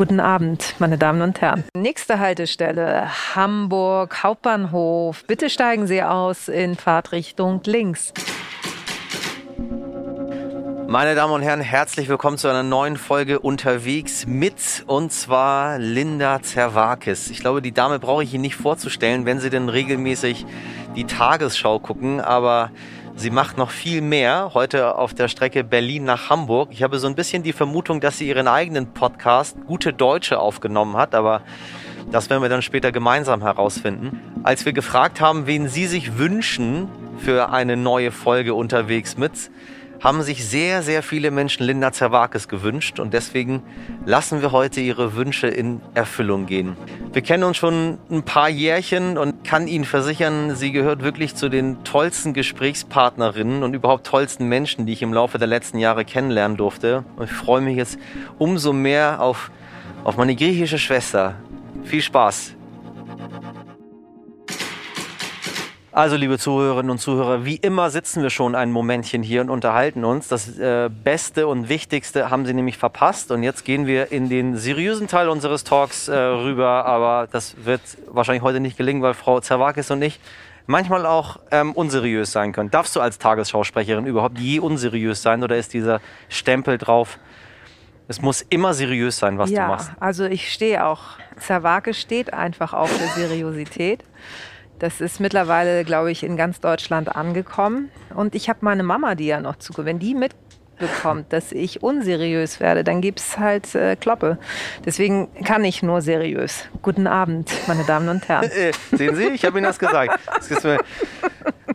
[0.00, 1.62] Guten Abend, meine Damen und Herren.
[1.76, 5.26] Nächste Haltestelle Hamburg Hauptbahnhof.
[5.26, 8.14] Bitte steigen Sie aus in Fahrtrichtung links.
[10.88, 16.40] Meine Damen und Herren, herzlich willkommen zu einer neuen Folge unterwegs mit und zwar Linda
[16.40, 17.28] Zerwakis.
[17.28, 20.46] Ich glaube, die Dame brauche ich Ihnen nicht vorzustellen, wenn Sie denn regelmäßig
[20.96, 22.70] die Tagesschau gucken, aber
[23.20, 26.70] sie macht noch viel mehr heute auf der Strecke Berlin nach Hamburg.
[26.72, 30.96] Ich habe so ein bisschen die Vermutung, dass sie ihren eigenen Podcast Gute Deutsche aufgenommen
[30.96, 31.42] hat, aber
[32.10, 34.20] das werden wir dann später gemeinsam herausfinden.
[34.42, 36.88] Als wir gefragt haben, wen Sie sich wünschen
[37.18, 39.50] für eine neue Folge unterwegs mit,
[40.00, 43.62] haben sich sehr, sehr viele Menschen Linda Zerwakis gewünscht und deswegen
[44.06, 46.76] lassen wir heute ihre Wünsche in Erfüllung gehen.
[47.12, 51.48] Wir kennen uns schon ein paar Jährchen und kann Ihnen versichern, sie gehört wirklich zu
[51.50, 56.56] den tollsten Gesprächspartnerinnen und überhaupt tollsten Menschen, die ich im Laufe der letzten Jahre kennenlernen
[56.56, 57.04] durfte.
[57.16, 57.98] Und ich freue mich jetzt
[58.38, 59.50] umso mehr auf,
[60.04, 61.34] auf meine griechische Schwester.
[61.84, 62.54] Viel Spaß!
[66.00, 70.06] Also, liebe Zuhörerinnen und Zuhörer, wie immer sitzen wir schon ein Momentchen hier und unterhalten
[70.06, 70.28] uns.
[70.28, 73.30] Das äh, Beste und Wichtigste haben Sie nämlich verpasst.
[73.30, 76.86] Und jetzt gehen wir in den seriösen Teil unseres Talks äh, rüber.
[76.86, 80.20] Aber das wird wahrscheinlich heute nicht gelingen, weil Frau Zerwakis und ich
[80.64, 82.70] manchmal auch ähm, unseriös sein können.
[82.70, 87.18] Darfst du als Tagesschausprecherin überhaupt je unseriös sein oder ist dieser Stempel drauf?
[88.08, 89.92] Es muss immer seriös sein, was ja, du machst.
[90.00, 91.18] Also ich stehe auch.
[91.36, 94.02] Zerwakis steht einfach auf der Seriosität.
[94.80, 97.90] Das ist mittlerweile, glaube ich, in ganz Deutschland angekommen.
[98.14, 102.60] Und ich habe meine Mama, die ja noch zukommt, wenn die mitbekommt, dass ich unseriös
[102.60, 104.38] werde, dann gibt es halt äh, Kloppe.
[104.86, 106.64] Deswegen kann ich nur seriös.
[106.80, 108.50] Guten Abend, meine Damen und Herren.
[108.56, 110.18] Äh, sehen Sie, ich habe Ihnen das gesagt.
[110.34, 110.78] Das ist mir,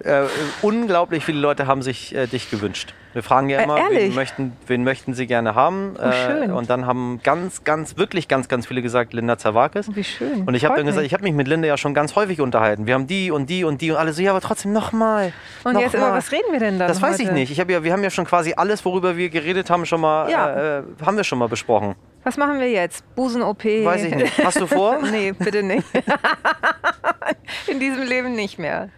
[0.06, 0.24] äh,
[0.62, 2.94] unglaublich viele Leute haben sich äh, dich gewünscht.
[3.14, 5.96] Wir fragen ja Äh, immer, wen, möchten, wen möchten Sie gerne haben?
[5.98, 6.52] Oh, schön.
[6.52, 9.88] und dann haben ganz, ganz, wirklich ganz, ganz viele gesagt, Linda Zerwakis.
[9.96, 10.44] Wie schön.
[10.46, 11.08] Und ich habe dann gesagt, mich.
[11.12, 12.88] ich habe mich mit Linda ja schon ganz häufig unterhalten.
[12.88, 15.32] Wir haben die und die und die und alle so, ja, aber trotzdem nochmal.
[15.64, 16.18] Und noch jetzt immer, mal.
[16.18, 17.36] was reden wir denn dann Das weiß ich heute?
[17.36, 17.52] nicht.
[17.52, 20.30] Ich hab ja, wir haben ja schon quasi alles, worüber wir geredet haben, schon mal,
[20.30, 20.50] Ja.
[20.50, 21.96] äh, äh, haben wir schon mal besprochen.
[22.26, 23.04] Was machen wir jetzt?
[23.16, 23.64] Busen-OP?
[23.64, 24.44] Weiß ich nicht.
[24.44, 24.98] Hast du vor?
[25.12, 25.86] nee, bitte nicht.
[27.68, 28.90] In diesem Leben nicht mehr.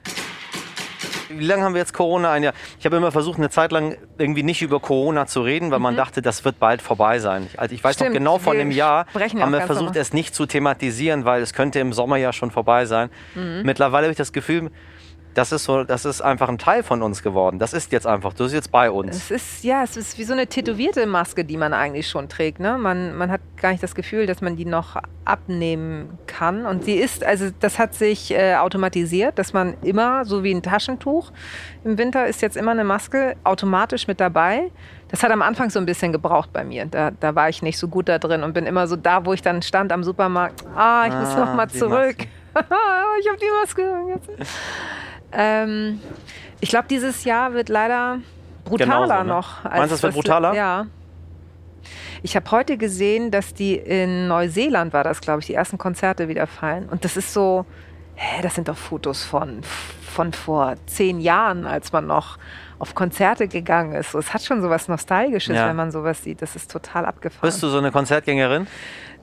[1.30, 2.32] Wie lange haben wir jetzt Corona?
[2.32, 2.54] Ein Jahr.
[2.80, 5.96] Ich habe immer versucht, eine Zeit lang irgendwie nicht über Corona zu reden, weil man
[5.96, 7.48] dachte, das wird bald vorbei sein.
[7.52, 8.00] Ich- Also ich weiß Mhm.
[8.00, 10.02] Stimmt, noch genau, vor einem Jahr haben wir versucht, normal.
[10.02, 13.10] es nicht zu thematisieren, weil es könnte im Sommer ja schon vorbei sein.
[13.36, 13.62] Mhm.
[13.64, 14.70] Mittlerweile habe ich das Gefühl,
[15.38, 17.60] das ist, so, das ist einfach ein Teil von uns geworden.
[17.60, 19.16] Das ist jetzt einfach, du bist jetzt bei uns.
[19.16, 22.60] Es ist, ja, es ist wie so eine tätowierte Maske, die man eigentlich schon trägt.
[22.60, 22.76] Ne?
[22.80, 26.66] Man, man hat gar nicht das Gefühl, dass man die noch abnehmen kann.
[26.66, 30.64] Und sie ist, also das hat sich äh, automatisiert, dass man immer, so wie ein
[30.64, 31.32] Taschentuch,
[31.84, 34.72] im Winter ist jetzt immer eine Maske automatisch mit dabei.
[35.10, 36.88] Das hat am Anfang so ein bisschen gebraucht bei mir.
[36.88, 39.34] Da, da war ich nicht so gut da drin und bin immer so da, wo
[39.34, 40.66] ich dann stand am Supermarkt.
[40.76, 42.18] Ah, ich muss Ah, noch mal zurück.
[42.56, 44.20] ich habe die Maske.
[45.32, 46.00] Ähm,
[46.60, 48.20] ich glaube, dieses Jahr wird leider
[48.66, 49.30] brutaler Genauso, ne?
[49.30, 49.66] noch.
[49.66, 50.54] als Meinst du, das wird brutaler?
[50.54, 50.86] Ja.
[52.24, 56.28] Ich habe heute gesehen, dass die in Neuseeland war das, glaube ich, die ersten Konzerte
[56.28, 56.90] wieder fallen.
[56.90, 57.66] Und das ist so,
[58.16, 59.62] hä, das sind doch Fotos von,
[60.02, 62.38] von vor zehn Jahren, als man noch
[62.80, 64.12] auf Konzerte gegangen ist.
[64.12, 65.68] So, es hat schon so was Nostalgisches, Ja.
[65.70, 66.42] wenn man sowas sieht.
[66.42, 67.48] Das ist total abgefahren.
[67.48, 68.68] Bist du so eine Konzertgängerin?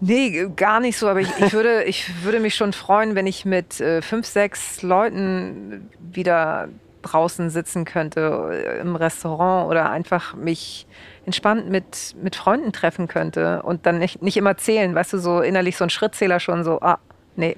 [0.06, 3.46] Nee, gar nicht so, aber ich, ich, würde, ich würde mich schon freuen, wenn ich
[3.46, 6.68] mit äh, fünf, sechs Leuten wieder
[7.00, 10.86] draußen sitzen könnte, äh, im Restaurant oder einfach mich
[11.24, 15.40] entspannt mit, mit Freunden treffen könnte und dann nicht, nicht immer zählen, weißt du, so
[15.40, 16.98] innerlich so ein Schrittzähler schon so, ah,
[17.36, 17.56] nee,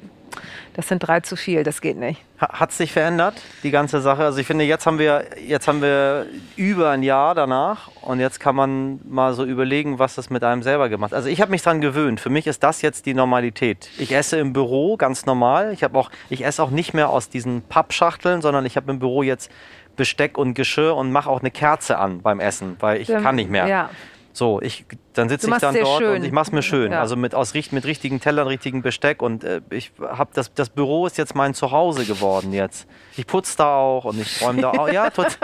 [0.74, 2.20] das sind drei zu viel, das geht nicht.
[2.38, 4.24] Hat sich verändert, die ganze Sache?
[4.24, 6.26] Also ich finde, jetzt haben wir, jetzt haben wir
[6.56, 10.62] über ein Jahr danach und jetzt kann man mal so überlegen, was das mit einem
[10.62, 11.16] selber gemacht hat.
[11.16, 12.20] Also ich habe mich dran gewöhnt.
[12.20, 13.88] Für mich ist das jetzt die Normalität.
[13.98, 15.72] Ich esse im Büro ganz normal.
[15.72, 18.98] Ich habe auch, ich esse auch nicht mehr aus diesen Pappschachteln, sondern ich habe im
[18.98, 19.50] Büro jetzt
[19.96, 23.34] Besteck und Geschirr und mache auch eine Kerze an beim Essen, weil ich Ähm, kann
[23.34, 23.66] nicht mehr.
[23.66, 23.90] Ja,
[24.36, 26.16] So, ich, dann sitze ich dann dort schön.
[26.16, 26.92] und ich mache es mir schön.
[26.92, 27.00] Ja.
[27.00, 29.22] Also mit, aus, mit richtigen Tellern, richtigen Besteck.
[29.22, 32.86] Und äh, ich habe das, das Büro ist jetzt mein Zuhause geworden jetzt.
[33.16, 34.90] Ich putze da auch und ich räume da auch.
[34.90, 35.38] Ja, tot,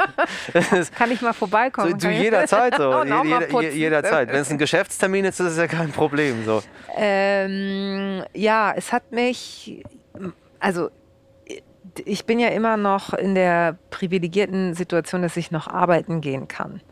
[0.94, 1.99] kann ich mal vorbeikommen?
[1.99, 2.90] so, du jederzeit so.
[3.05, 4.28] Mal Jeder, jederzeit.
[4.28, 6.44] Wenn es ein Geschäftstermin ist, ist es ja kein Problem.
[6.44, 6.62] So.
[6.94, 9.82] Ähm, ja, es hat mich,
[10.61, 10.90] also
[12.05, 16.82] ich bin ja immer noch in der privilegierten Situation, dass ich noch arbeiten gehen kann.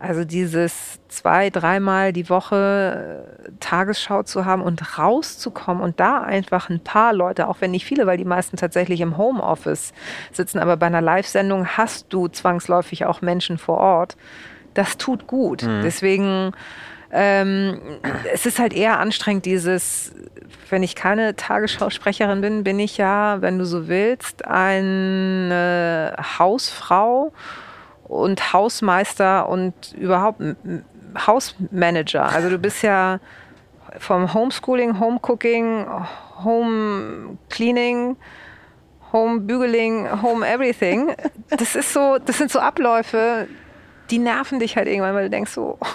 [0.00, 6.70] Also dieses zwei, dreimal die Woche äh, Tagesschau zu haben und rauszukommen und da einfach
[6.70, 9.92] ein paar Leute, auch wenn nicht viele, weil die meisten tatsächlich im Homeoffice
[10.32, 14.16] sitzen, aber bei einer Live-Sendung hast du zwangsläufig auch Menschen vor Ort.
[14.74, 15.62] Das tut gut.
[15.82, 16.52] Deswegen
[17.12, 17.80] Ähm,
[18.32, 20.14] es ist halt eher anstrengend, dieses,
[20.68, 27.32] wenn ich keine Tagesschausprecherin bin, bin ich ja, wenn du so willst, eine Hausfrau
[28.10, 30.42] und Hausmeister und überhaupt
[31.16, 32.24] Hausmanager.
[32.24, 33.20] Also du bist ja
[33.98, 35.86] vom Homeschooling, Homecooking,
[36.42, 38.16] Home Cleaning,
[39.12, 41.14] Home Bügeling, Home Everything.
[41.50, 43.46] Das ist so, das sind so Abläufe,
[44.10, 45.88] die nerven dich halt irgendwann, weil du denkst so, hey,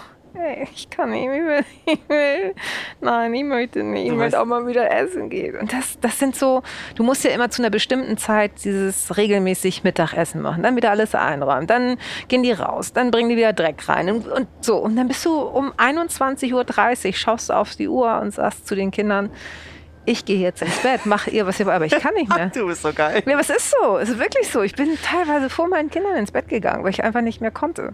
[0.74, 2.56] ich kann nicht, ich will, ich will,
[3.02, 5.58] nein, ich möchte nicht, ich du möchte auch mal wieder essen gehen.
[5.58, 6.64] Und das, das sind so,
[6.96, 11.16] du musst ja immer zu einer bestimmten Zeit dieses regelmäßig Mittagessen machen, dann wieder alles
[11.16, 11.98] einräumen, dann
[12.28, 14.78] gehen die raus, dann bringen die wieder Dreck rein und, und so.
[14.78, 16.54] Und dann bist du um 21.30
[17.08, 19.30] Uhr, schaust du auf die Uhr und sagst zu den Kindern,
[20.06, 22.50] ich gehe jetzt ins Bett, mache ihr, was ihr wollt, aber ich kann nicht mehr.
[22.54, 23.24] du bist so geil.
[23.26, 23.98] Ja, was ist so?
[23.98, 24.62] Es ist wirklich so.
[24.62, 27.94] Ich bin teilweise vor meinen Kindern ins Bett gegangen, weil ich einfach nicht mehr konnte.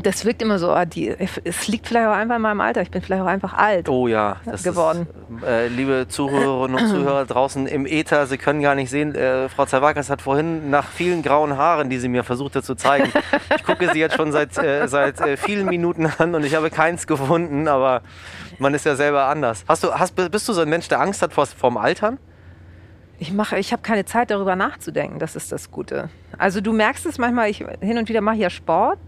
[0.00, 2.80] Das wirkt immer so, ah, die, es liegt vielleicht auch einfach in meinem Alter.
[2.80, 5.06] Ich bin vielleicht auch einfach alt oh ja, geworden.
[5.36, 9.50] Ist, äh, liebe Zuhörerinnen und Zuhörer draußen im Äther, Sie können gar nicht sehen, äh,
[9.50, 13.12] Frau Zerwakas hat vorhin nach vielen grauen Haaren, die sie mir versuchte zu zeigen,
[13.56, 16.70] ich gucke sie jetzt schon seit, äh, seit äh, vielen Minuten an und ich habe
[16.70, 18.00] keins gefunden, aber
[18.58, 19.64] man ist ja selber anders.
[19.68, 22.18] Hast du, hast, bist du so ein Mensch, der Angst hat vor, vorm Altern?
[23.18, 26.08] Ich, mache, ich habe keine Zeit darüber nachzudenken, das ist das Gute.
[26.38, 28.98] Also du merkst es manchmal, ich, hin und wieder mache ich ja Sport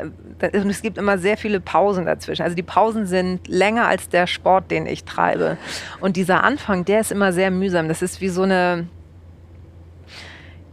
[0.00, 2.42] und es gibt immer sehr viele Pausen dazwischen.
[2.42, 5.58] Also die Pausen sind länger als der Sport, den ich treibe.
[6.00, 7.88] Und dieser Anfang, der ist immer sehr mühsam.
[7.88, 8.86] Das ist wie so eine,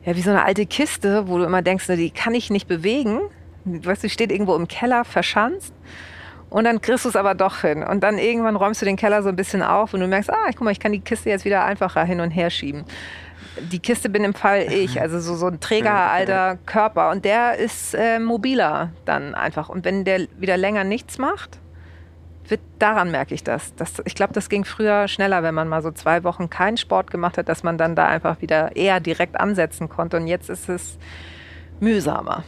[0.05, 3.19] ja, wie so eine alte Kiste, wo du immer denkst, die kann ich nicht bewegen.
[3.65, 5.73] Du weißt, die steht irgendwo im Keller verschanzt.
[6.49, 7.83] Und dann kriegst du es aber doch hin.
[7.83, 10.47] Und dann irgendwann räumst du den Keller so ein bisschen auf und du merkst, ah,
[10.47, 12.85] guck mal, ich kann die Kiste jetzt wieder einfacher hin und her schieben.
[13.71, 17.09] Die Kiste bin im Fall ich, also so, so ein trägeralter Körper.
[17.11, 19.69] Und der ist äh, mobiler dann einfach.
[19.69, 21.59] Und wenn der wieder länger nichts macht,
[22.47, 23.75] wird, daran merke ich das.
[23.75, 27.11] das ich glaube, das ging früher schneller, wenn man mal so zwei Wochen keinen Sport
[27.11, 30.17] gemacht hat, dass man dann da einfach wieder eher direkt ansetzen konnte.
[30.17, 30.97] Und jetzt ist es
[31.79, 32.43] mühsamer.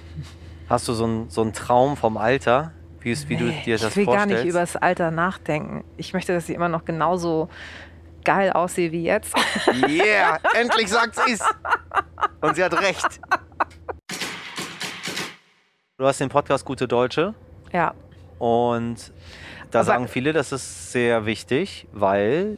[0.70, 2.72] Hast du so einen so Traum vom Alter?
[3.02, 4.30] Wie, wie nee, du dir das Ich will vorstellst?
[4.30, 5.84] gar nicht über das Alter nachdenken.
[5.98, 7.50] Ich möchte, dass ich immer noch genauso
[8.24, 9.36] geil aussehe wie jetzt.
[9.88, 11.42] Yeah, endlich sagt sie es.
[12.42, 13.20] Und sie hat recht.
[15.98, 17.34] Du hast den Podcast Gute Deutsche.
[17.72, 17.94] Ja.
[18.40, 19.14] Und
[19.70, 22.58] da Aber sagen viele, das ist sehr wichtig, weil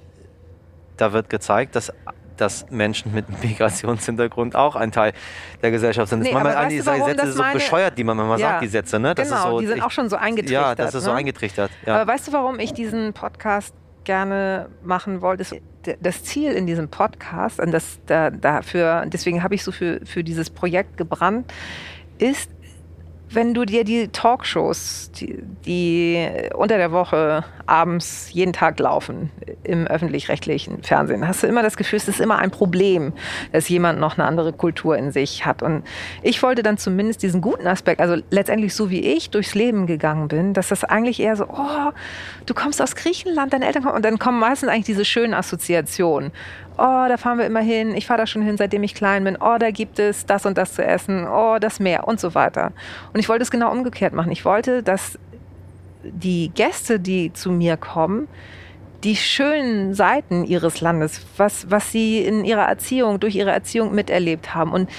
[0.98, 1.92] da wird gezeigt, dass
[2.38, 5.14] dass Menschen mit Migrationshintergrund auch ein Teil
[5.62, 6.22] der Gesellschaft sind.
[6.22, 9.00] Nee, manchmal diese Sätze so bescheuert, die man manchmal ja, sagt, die Sätze.
[9.00, 9.14] Ne?
[9.16, 10.62] Das genau, so, die sind auch schon so eingetrichtert.
[10.62, 11.02] Ja, das ist ne?
[11.02, 11.72] so eingetrichtert.
[11.86, 11.96] Ja.
[12.02, 15.62] Aber weißt du, warum ich diesen Podcast gerne machen wollte?
[16.02, 20.24] Das Ziel in diesem Podcast, und das da, dafür, deswegen habe ich so für, für
[20.24, 21.52] dieses Projekt gebrannt,
[22.20, 22.50] ist,
[23.34, 29.32] wenn du dir die Talkshows, die, die, unter der Woche abends jeden Tag laufen
[29.64, 33.14] im öffentlich-rechtlichen Fernsehen, hast du immer das Gefühl, es ist immer ein Problem,
[33.52, 35.64] dass jemand noch eine andere Kultur in sich hat.
[35.64, 35.84] Und
[36.22, 40.28] ich wollte dann zumindest diesen guten Aspekt, also letztendlich so wie ich durchs Leben gegangen
[40.28, 41.92] bin, dass das eigentlich eher so, oh,
[42.46, 46.32] du kommst aus Griechenland, deine Eltern kommen, und dann kommen meistens eigentlich diese schönen Assoziationen
[46.78, 49.38] oh, da fahren wir immer hin, ich fahre da schon hin, seitdem ich klein bin,
[49.40, 52.72] oh, da gibt es das und das zu essen, oh, das Meer und so weiter.
[53.14, 54.32] Und ich wollte es genau umgekehrt machen.
[54.32, 55.18] Ich wollte, dass
[56.04, 58.28] die Gäste, die zu mir kommen,
[59.04, 64.56] die schönen Seiten ihres Landes, was, was sie in ihrer Erziehung, durch ihre Erziehung miterlebt
[64.56, 64.72] haben.
[64.72, 64.90] Und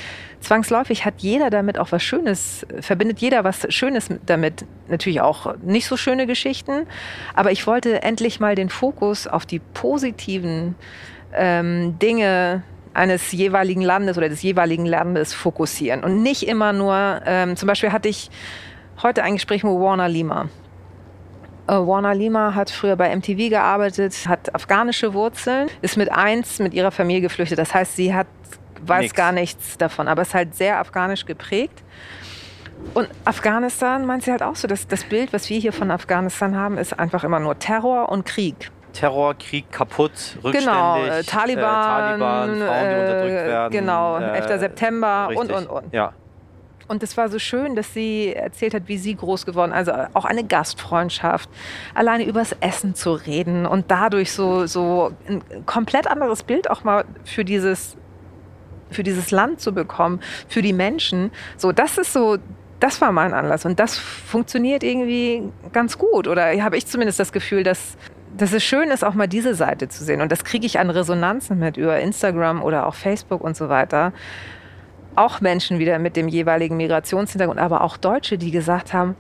[0.40, 4.66] zwangsläufig hat jeder damit auch was Schönes, verbindet jeder was Schönes damit.
[4.88, 6.86] Natürlich auch nicht so schöne Geschichten,
[7.34, 10.74] aber ich wollte endlich mal den Fokus auf die positiven
[11.34, 12.62] ähm, Dinge
[12.94, 17.92] eines jeweiligen Landes oder des jeweiligen Landes fokussieren und nicht immer nur, ähm, zum Beispiel
[17.92, 18.30] hatte ich
[19.02, 20.48] heute ein Gespräch mit Warner Lima.
[21.66, 26.74] Äh, Warner Lima hat früher bei MTV gearbeitet, hat afghanische Wurzeln, ist mit eins mit
[26.74, 27.58] ihrer Familie geflüchtet.
[27.58, 28.26] Das heißt, sie hat,
[28.82, 29.14] weiß Nix.
[29.14, 31.82] gar nichts davon, aber ist halt sehr afghanisch geprägt.
[32.92, 36.54] Und Afghanistan meint sie halt auch so, dass das Bild, was wir hier von Afghanistan
[36.54, 38.70] haben, ist einfach immer nur Terror und Krieg.
[38.94, 40.64] Terrorkrieg kaputt, rückständig.
[40.64, 43.72] Genau, äh, Taliban, äh, Taliban, Frauen, die unterdrückt werden.
[43.72, 44.50] Genau, 11.
[44.50, 45.50] Äh, September richtig.
[45.50, 45.92] und, und, und.
[45.92, 46.12] Ja.
[46.86, 49.88] Und es war so schön, dass sie erzählt hat, wie sie groß geworden ist.
[49.88, 51.48] Also auch eine Gastfreundschaft,
[51.94, 57.04] alleine übers Essen zu reden und dadurch so, so ein komplett anderes Bild auch mal
[57.24, 57.96] für dieses,
[58.90, 61.30] für dieses Land zu bekommen, für die Menschen.
[61.56, 62.38] So, das ist so
[62.80, 66.28] das war mein Anlass und das funktioniert irgendwie ganz gut.
[66.28, 67.96] Oder habe ich zumindest das Gefühl, dass
[68.36, 70.20] dass es schön ist, auch mal diese Seite zu sehen.
[70.20, 74.12] Und das kriege ich an Resonanzen mit über Instagram oder auch Facebook und so weiter.
[75.16, 79.14] Auch Menschen wieder mit dem jeweiligen Migrationshintergrund, aber auch Deutsche, die gesagt haben,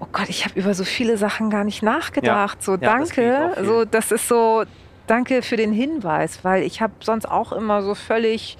[0.00, 2.58] oh Gott, ich habe über so viele Sachen gar nicht nachgedacht.
[2.60, 2.64] Ja.
[2.64, 3.52] So, Ja, das danke.
[3.54, 3.64] viel.
[3.66, 4.64] so, das ist so,
[5.06, 8.56] danke für den Hinweis, weil ich habe sonst auch immer so völlig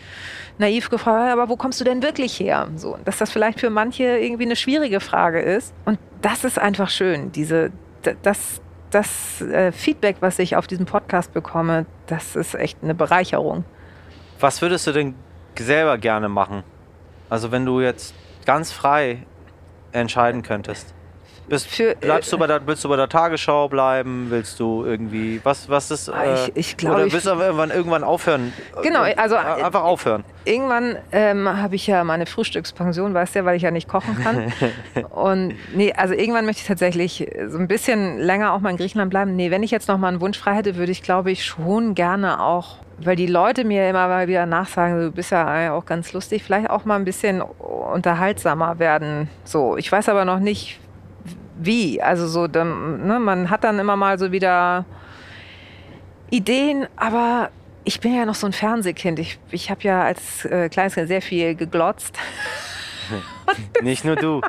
[0.58, 2.68] naiv gefragt, aber wo kommst du denn wirklich her?
[2.76, 5.72] So, dass das vielleicht für manche irgendwie eine schwierige Frage ist.
[5.86, 7.70] Und das ist einfach schön, diese,
[8.22, 8.60] das,
[8.90, 13.64] das äh, Feedback, was ich auf diesem Podcast bekomme, das ist echt eine Bereicherung.
[14.38, 15.14] Was würdest du denn
[15.58, 16.62] selber gerne machen?
[17.28, 18.14] Also wenn du jetzt
[18.46, 19.26] ganz frei
[19.92, 20.94] entscheiden könntest.
[21.50, 24.28] Bist, Für, äh, bleibst du bei der, willst du bei der Tagesschau bleiben?
[24.30, 27.44] Willst du irgendwie, was, was ist, Ah, äh, ich- ich glaube, oder willst du aber
[27.46, 28.52] irgendwann, irgendwann aufhören?
[28.82, 30.22] Genau, also, Äh, äh, einfach aufhören.
[30.44, 34.16] Irgendwann ähm, habe ich ja meine Frühstückspension, weißt du ja, weil ich ja nicht kochen
[34.22, 34.52] kann.
[35.10, 39.10] Und nee, also irgendwann möchte ich tatsächlich so ein bisschen länger auch mal in Griechenland
[39.10, 39.34] bleiben.
[39.34, 41.94] Nee, wenn ich jetzt noch mal einen Wunsch frei hätte, würde ich, glaube ich, schon
[41.96, 46.12] gerne auch, weil die Leute mir immer mal wieder nachsagen, du bist ja auch ganz
[46.12, 49.28] lustig, vielleicht auch mal ein bisschen unterhaltsamer werden.
[49.44, 50.78] So, ich weiß aber noch nicht,
[51.60, 52.02] wie.
[52.02, 54.84] Also so, dann, ne, man hat dann immer mal so wieder
[56.30, 57.50] Ideen, aber
[57.84, 59.18] ich bin ja noch so ein Fernsehkind.
[59.18, 62.16] Ich, ich habe ja als äh, kleines Kind sehr viel geglotzt.
[63.82, 64.40] Nicht nur du.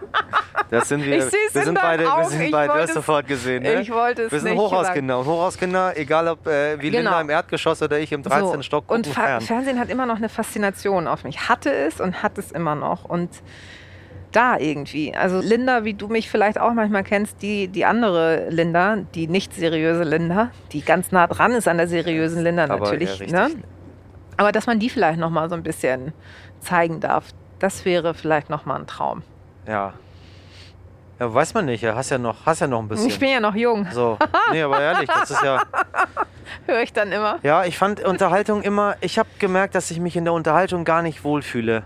[0.70, 1.14] Das sind wir.
[1.18, 1.30] Wir in
[1.66, 3.64] sind beide, wir sind beide, du hast es- sofort gesehen.
[3.64, 3.82] Ne?
[3.82, 4.56] Ich wollte es wir sind.
[4.58, 5.18] Hochhauskinder.
[5.20, 7.22] Und Hochhauskinder, egal ob äh, wie Linda Genau.
[7.22, 8.46] im Erdgeschoss oder ich im 13.
[8.58, 9.42] So, Stock Und fern.
[9.42, 11.50] Fernsehen hat immer noch eine Faszination auf mich.
[11.50, 13.04] Hatte es und hat es immer noch.
[13.06, 13.30] Und
[14.32, 15.16] da irgendwie.
[15.16, 19.54] Also Linda, wie du mich vielleicht auch manchmal kennst, die, die andere Linda, die nicht
[19.54, 23.20] seriöse Linda, die ganz nah dran ist an der seriösen Linda Aber, natürlich.
[23.20, 23.56] ja, ne?
[24.38, 26.14] Aber dass man die vielleicht noch mal so ein bisschen
[26.60, 27.26] zeigen darf,
[27.60, 29.24] das wäre vielleicht noch mal ein Traum.
[29.68, 29.94] Ja.
[31.20, 31.86] Ja, weiß man nicht.
[31.86, 33.08] Hast ja noch, hast ja noch ein bisschen.
[33.08, 34.18] Ich bin ja noch jung, so.
[34.52, 35.62] Nee, aber ehrlich, das ist ja.
[36.66, 37.40] höre ich dann immer.
[37.44, 38.96] Ja, ich fand Unterhaltung immer.
[39.02, 41.84] Ich habe gemerkt, dass ich mich in der Unterhaltung gar nicht wohlfühle.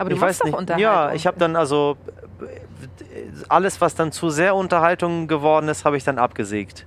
[0.00, 0.40] Aber du ich nicht.
[0.40, 0.78] doch Unterhaltung.
[0.78, 1.96] Ja, ich habe dann also
[3.48, 6.86] alles, was dann zu sehr Unterhaltung geworden ist, habe ich dann abgesägt.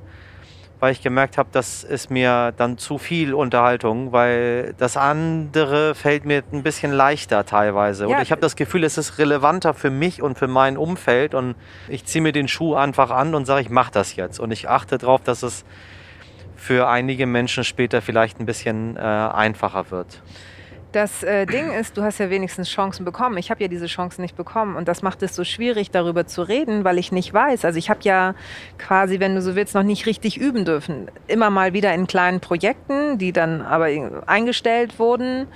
[0.80, 6.26] Weil ich gemerkt habe, das ist mir dann zu viel Unterhaltung, weil das andere fällt
[6.26, 8.08] mir ein bisschen leichter teilweise.
[8.08, 8.18] Ja.
[8.18, 11.36] Und ich habe das Gefühl, es ist relevanter für mich und für mein Umfeld.
[11.36, 11.56] Und
[11.88, 14.40] ich ziehe mir den Schuh einfach an und sage, ich mache das jetzt.
[14.40, 15.64] Und ich achte darauf, dass es
[16.56, 20.22] für einige Menschen später vielleicht ein bisschen äh, einfacher wird.
[20.94, 23.38] Das äh, Ding ist, du hast ja wenigstens Chancen bekommen.
[23.38, 26.44] Ich habe ja diese Chancen nicht bekommen und das macht es so schwierig, darüber zu
[26.44, 27.66] reden, weil ich nicht weiß.
[27.66, 28.36] Also ich habe ja
[28.78, 31.10] quasi, wenn du so willst, noch nicht richtig üben dürfen.
[31.28, 33.88] Immer mal wieder in kleinen Projekten, die dann aber
[34.28, 35.48] eingestellt wurden.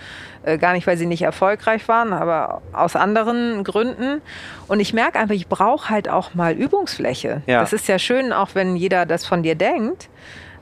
[0.42, 4.22] Äh, gar nicht, weil sie nicht erfolgreich waren, aber aus anderen Gründen.
[4.68, 7.44] Und ich merke einfach, ich brauche halt auch mal Übungsfläche.
[7.46, 7.60] Ja.
[7.60, 10.10] Das ist ja schön, auch wenn jeder das von dir denkt.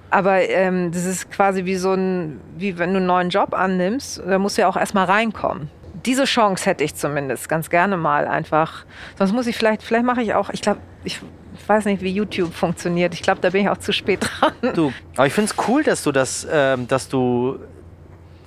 [0.10, 4.22] Aber ähm, das ist quasi wie so ein, wie wenn du einen neuen Job annimmst,
[4.26, 5.70] da musst du ja auch erstmal reinkommen.
[6.06, 8.86] Diese Chance hätte ich zumindest ganz gerne mal einfach.
[9.18, 11.20] Sonst muss ich vielleicht, vielleicht mache ich auch, ich glaube, ich,
[11.58, 13.14] ich weiß nicht, wie YouTube funktioniert.
[13.14, 14.54] Ich glaube, da bin ich auch zu spät dran.
[14.76, 17.60] Du, aber ich finde es cool, dass du das, ähm, dass du.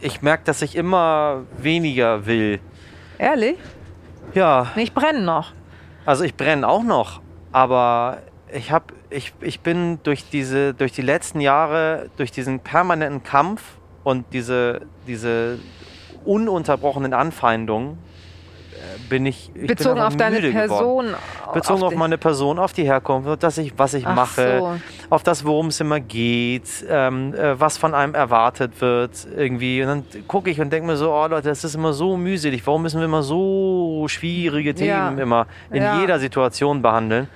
[0.00, 2.60] Ich merke, dass ich immer weniger will.
[3.18, 3.56] Ehrlich?
[4.34, 5.52] Ja, ich brenne noch.
[6.06, 8.18] also ich brenne auch noch, aber
[8.52, 13.62] ich habe, ich, ich bin durch diese, durch die letzten Jahre, durch diesen permanenten Kampf
[14.04, 15.58] und diese, diese
[16.24, 17.92] ununterbrochenen Anfeindungen,
[18.74, 21.12] äh, bin ich, ich Bezogen bin auf deine müde geworden.
[21.12, 21.54] Person.
[21.54, 24.76] Bezogen auf, die- meine Person, auf die Herkunft, dass ich, was ich Ach mache, so.
[25.10, 29.82] auf das, worum es immer geht, ähm, äh, was von einem erwartet wird, irgendwie.
[29.82, 32.66] Und dann gucke ich und denke mir so, oh Leute, das ist immer so mühselig.
[32.66, 35.06] Warum müssen wir immer so schwierige Ja.
[35.08, 35.98] Themen immer in Ja.
[36.00, 37.28] jeder Situation behandeln?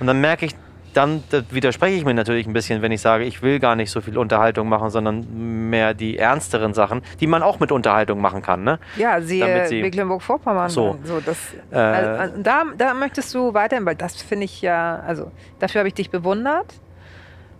[0.00, 0.54] Und dann merke ich,
[0.96, 3.90] dann da widerspreche ich mir natürlich ein bisschen, wenn ich sage, ich will gar nicht
[3.90, 8.40] so viel Unterhaltung machen, sondern mehr die ernsteren Sachen, die man auch mit Unterhaltung machen
[8.42, 8.64] kann.
[8.64, 8.78] Ne?
[8.96, 10.68] Ja, siehe sie- Mecklenburg-Vorpommern.
[10.70, 10.98] So.
[11.04, 11.36] So, das,
[11.70, 15.88] Äh, also, da, da möchtest du weiterhin, weil das finde ich ja, also dafür habe
[15.88, 16.74] ich dich bewundert.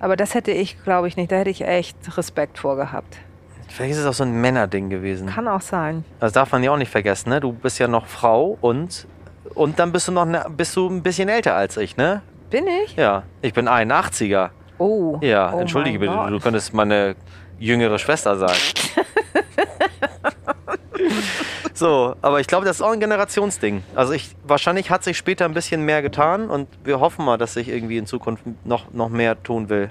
[0.00, 1.32] Aber das hätte ich, glaube ich, nicht.
[1.32, 3.16] Da hätte ich echt Respekt vor gehabt.
[3.68, 5.28] Vielleicht ist es auch so ein Männerding gewesen.
[5.28, 6.04] Kann auch sein.
[6.20, 7.40] Das darf man ja auch nicht vergessen, ne?
[7.40, 9.06] Du bist ja noch Frau und,
[9.54, 12.22] und dann bist du noch ne, bist du ein bisschen älter als ich, ne?
[12.54, 12.94] Bin ich?
[12.94, 14.50] Ja, ich bin 81er.
[14.78, 15.18] Oh.
[15.20, 16.30] Ja, oh entschuldige bitte, Gott.
[16.30, 17.16] du könntest meine
[17.58, 18.54] jüngere Schwester sein.
[21.74, 23.82] so, aber ich glaube, das ist auch ein Generationsding.
[23.96, 27.54] Also ich, wahrscheinlich hat sich später ein bisschen mehr getan und wir hoffen mal, dass
[27.54, 29.90] sich irgendwie in Zukunft noch, noch mehr tun will,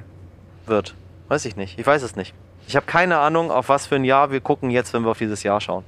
[0.66, 0.96] wird.
[1.28, 1.78] Weiß ich nicht.
[1.78, 2.34] Ich weiß es nicht.
[2.70, 5.20] Ich habe keine Ahnung, auf was für ein Jahr wir gucken jetzt, wenn wir auf
[5.20, 5.84] dieses Jahr schauen.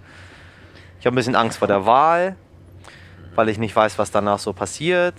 [0.99, 2.35] Ich habe ein bisschen Angst vor der Wahl,
[3.35, 5.15] weil ich nicht weiß, was danach so passiert.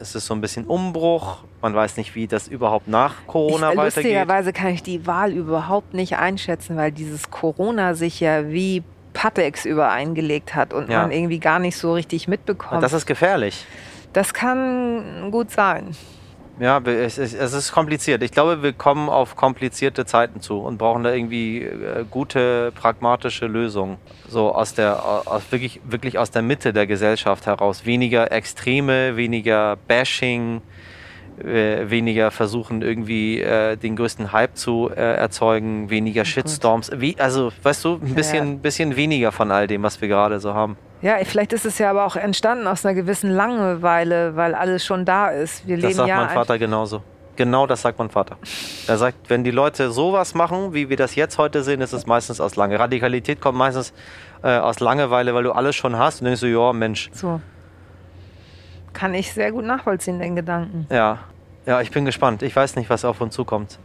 [0.00, 1.38] Es ist so ein bisschen Umbruch.
[1.60, 3.96] Man weiß nicht, wie das überhaupt nach Corona ich, weitergeht.
[3.96, 9.66] lustigerweise kann ich die Wahl überhaupt nicht einschätzen, weil dieses Corona sich ja wie Patex
[9.66, 11.02] übereingelegt hat und Ja.
[11.02, 12.72] man irgendwie gar nicht so richtig mitbekommt.
[12.76, 13.66] Und das ist gefährlich.
[14.14, 15.94] Das kann gut sein.
[16.60, 18.22] Ja, es ist, es ist kompliziert.
[18.22, 23.46] Ich glaube, wir kommen auf komplizierte Zeiten zu und brauchen da irgendwie äh, gute, pragmatische
[23.46, 23.96] Lösungen.
[24.28, 27.86] So aus der, aus wirklich, wirklich aus der Mitte der Gesellschaft heraus.
[27.86, 30.60] Weniger Extreme, weniger Bashing,
[31.42, 36.90] äh, weniger versuchen, irgendwie äh, den größten Hype zu äh, erzeugen, weniger oh Shitstorms.
[36.94, 38.58] Wie, also, weißt du, ein bisschen, ja.
[38.58, 40.76] bisschen weniger von all dem, was wir gerade so haben.
[41.02, 45.04] Ja, vielleicht ist es ja aber auch entstanden aus einer gewissen Langeweile, weil alles schon
[45.04, 45.66] da ist.
[45.66, 47.02] Wir das leben sagt ja mein Vater genauso.
[47.36, 48.36] Genau das sagt mein Vater.
[48.86, 52.06] Er sagt, wenn die Leute sowas machen, wie wir das jetzt heute sehen, ist es
[52.06, 52.78] meistens aus Lange.
[52.78, 53.94] Radikalität kommt meistens
[54.42, 57.08] äh, aus Langeweile, weil du alles schon hast und denkst so, ja, Mensch.
[57.14, 57.40] So.
[58.92, 60.86] Kann ich sehr gut nachvollziehen, den Gedanken.
[60.90, 61.20] Ja.
[61.64, 62.42] Ja, ich bin gespannt.
[62.42, 63.78] Ich weiß nicht, was auf uns zukommt.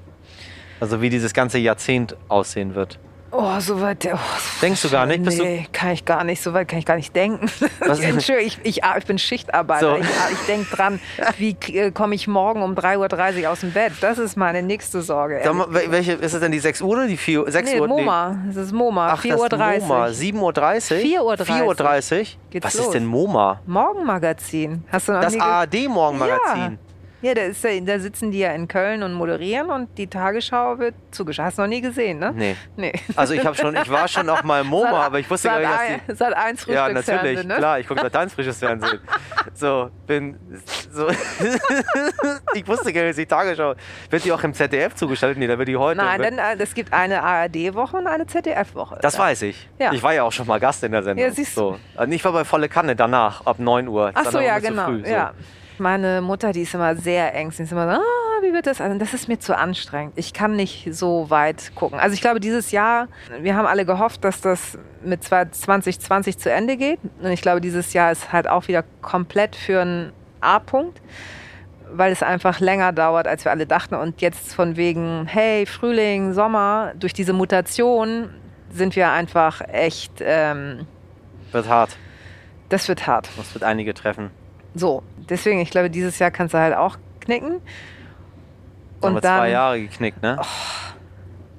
[0.79, 2.99] Also wie dieses ganze Jahrzehnt aussehen wird.
[3.37, 4.07] Oh, so weit.
[4.13, 4.17] Oh,
[4.61, 5.23] Denkst du gar nicht?
[5.23, 6.41] Bist nee, kann ich gar nicht.
[6.41, 7.51] So weit kann ich gar nicht denken.
[7.81, 9.95] Entschuldigung, ich, ich, ich, bin Schichtarbeiter.
[9.95, 10.01] So.
[10.01, 10.99] Ich, ich denke dran,
[11.37, 13.93] wie äh, komme ich morgen um 3.30 Uhr aus dem Bett?
[13.99, 15.41] Das ist meine nächste Sorge.
[15.53, 17.87] Mal, welche, ist es denn die 6 Uhr oder die 4 6 nee, Uhr?
[17.87, 18.37] MoMA.
[18.47, 19.13] Das ist MoMA.
[19.15, 19.87] 4.30 Uhr.
[19.87, 20.05] MoMA.
[20.05, 21.33] 7.30 Uhr?
[21.33, 21.73] 4.30 Uhr.
[21.73, 22.61] 4.30 Uhr?
[22.61, 22.85] Was los?
[22.85, 23.59] ist denn MoMA?
[23.65, 24.85] Morgenmagazin.
[24.91, 26.61] Hast du noch das ARD-Morgenmagazin.
[26.61, 26.94] Ja.
[27.25, 30.93] Ja, da, ist, da sitzen die ja in Köln und moderieren und die Tagesschau wird
[31.09, 31.45] zugeschaut.
[31.45, 32.31] Hast du noch nie gesehen, ne?
[32.35, 32.55] Nee.
[32.77, 32.93] nee.
[33.15, 35.47] Also ich habe schon, ich war schon auch mal im MoMA, Sat, aber ich wusste
[35.47, 36.23] gar nicht, dass die...
[36.23, 37.55] Sat 1 Ja, natürlich, ne?
[37.55, 38.99] klar, ich gucke Sat 1 frisches Fernsehen.
[39.55, 40.37] So, bin...
[40.91, 41.07] So
[42.53, 43.73] ich wusste gar nicht, dass die Tagesschau...
[44.11, 45.39] Wird die auch im ZDF zugeschaltet?
[45.39, 45.97] Nee, da wird die heute...
[45.97, 48.99] Nein, denn äh, es gibt eine ARD-Woche und eine ZDF-Woche.
[49.01, 49.19] Das ja.
[49.21, 49.67] weiß ich.
[49.79, 49.91] Ja.
[49.93, 51.25] Ich war ja auch schon mal Gast in der Sendung.
[51.25, 51.61] Ja, siehst du.
[51.61, 51.79] So.
[51.95, 54.11] Also ich war bei Volle Kanne danach, ab 9 Uhr.
[54.13, 54.85] Ach so, ja, genau.
[54.85, 55.11] Früh, so.
[55.11, 55.33] ja.
[55.77, 57.69] Meine Mutter, die ist immer sehr ängstlich.
[57.69, 58.81] Die ist immer so, ah, wie wird das?
[58.81, 60.13] Also das ist mir zu anstrengend.
[60.17, 61.99] Ich kann nicht so weit gucken.
[61.99, 63.07] Also ich glaube, dieses Jahr,
[63.41, 66.99] wir haben alle gehofft, dass das mit 2020 zu Ende geht.
[67.21, 71.01] Und ich glaube, dieses Jahr ist halt auch wieder komplett für einen A-Punkt
[71.91, 73.95] weil es einfach länger dauert, als wir alle dachten.
[73.95, 78.29] Und jetzt von wegen, hey, Frühling, Sommer, durch diese Mutation
[78.69, 80.13] sind wir einfach echt.
[80.19, 80.87] Ähm,
[81.51, 81.95] wird hart.
[82.69, 83.29] Das wird hart.
[83.37, 84.31] Das wird einige treffen.
[84.75, 87.61] So, deswegen, ich glaube, dieses Jahr kannst du halt auch knicken.
[88.99, 90.37] Und haben wir dann, zwei Jahre geknickt, ne?
[90.39, 90.45] Oh.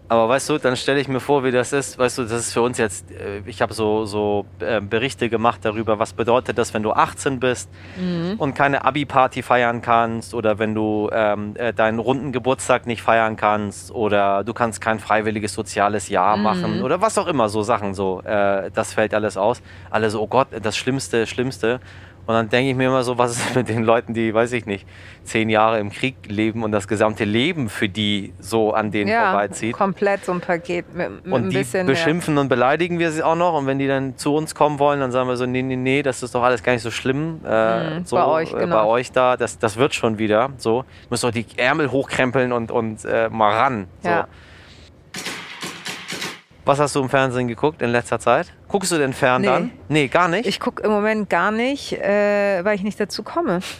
[0.08, 1.98] Aber weißt du, dann stelle ich mir vor, wie das ist.
[1.98, 5.60] Weißt du, das ist für uns jetzt, äh, ich habe so, so äh, Berichte gemacht
[5.64, 8.34] darüber, was bedeutet das, wenn du 18 bist mhm.
[8.38, 13.34] und keine Abi-Party feiern kannst oder wenn du ähm, äh, deinen runden Geburtstag nicht feiern
[13.36, 16.42] kannst oder du kannst kein freiwilliges soziales Jahr mhm.
[16.44, 18.20] machen oder was auch immer, so Sachen so.
[18.22, 19.60] Äh, das fällt alles aus.
[19.90, 21.80] Alle so, oh Gott, das Schlimmste, Schlimmste.
[22.26, 24.66] Und dann denke ich mir immer so, was ist mit den Leuten, die, weiß ich
[24.66, 24.86] nicht,
[25.22, 29.30] zehn Jahre im Krieg leben und das gesamte Leben für die so an denen ja,
[29.30, 29.72] vorbeizieht.
[29.74, 32.42] komplett so ein Paket mit, mit Und ein die bisschen beschimpfen mehr.
[32.42, 33.54] und beleidigen wir sie auch noch.
[33.56, 36.02] Und wenn die dann zu uns kommen wollen, dann sagen wir so, nee, nee, nee,
[36.02, 37.40] das ist doch alles gar nicht so schlimm.
[37.46, 38.76] Äh, mhm, so, bei euch, äh, genau.
[38.76, 40.50] Bei euch da, das, das wird schon wieder.
[40.58, 43.86] So, müsst doch die Ärmel hochkrempeln und, und äh, mal ran.
[44.02, 44.08] So.
[44.08, 44.28] Ja.
[46.66, 48.52] Was hast du im Fernsehen geguckt in letzter Zeit?
[48.66, 49.46] Guckst du denn fern nee.
[49.46, 49.70] dann?
[49.88, 50.48] Nee, gar nicht?
[50.48, 53.60] Ich gucke im Moment gar nicht, äh, weil ich nicht dazu komme.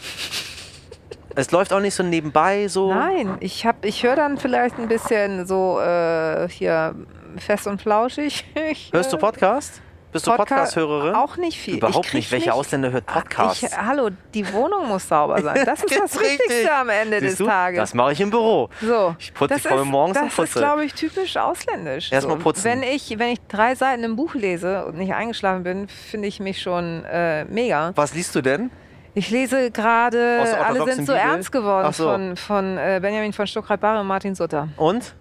[1.35, 2.91] Es läuft auch nicht so nebenbei so?
[2.91, 6.95] Nein, ich, ich höre dann vielleicht ein bisschen so äh, hier
[7.37, 8.43] fest und flauschig.
[8.91, 9.83] Hörst du Podcast?
[10.17, 11.13] Bist du Podcast-Hörerin?
[11.13, 11.77] Auch nicht viel.
[11.77, 12.31] Überhaupt nicht.
[12.31, 13.61] Welcher Ausländer hört Podcasts?
[13.61, 15.63] Ich, hallo, die Wohnung muss sauber sein.
[15.63, 17.45] Das ist das Wichtigste am Ende Siehst des du?
[17.45, 17.79] Tages.
[17.79, 18.69] Das mache ich im Büro.
[18.81, 19.15] So.
[19.19, 20.41] Ich putze, ich komme morgens das und putze.
[20.41, 22.11] Das ist, glaube ich, typisch ausländisch.
[22.11, 22.63] Erstmal putzen.
[22.63, 26.39] Wenn ich, wenn ich drei Seiten im Buch lese und nicht eingeschlafen bin, finde ich
[26.39, 27.91] mich schon äh, mega.
[27.93, 28.71] Was liest du denn?
[29.13, 31.15] Ich lese gerade Alle sind so Bibel?
[31.15, 32.09] ernst geworden so.
[32.09, 34.69] von, von äh, Benjamin von Stuckrad-Barre und Martin Sutter.
[34.77, 35.13] Und?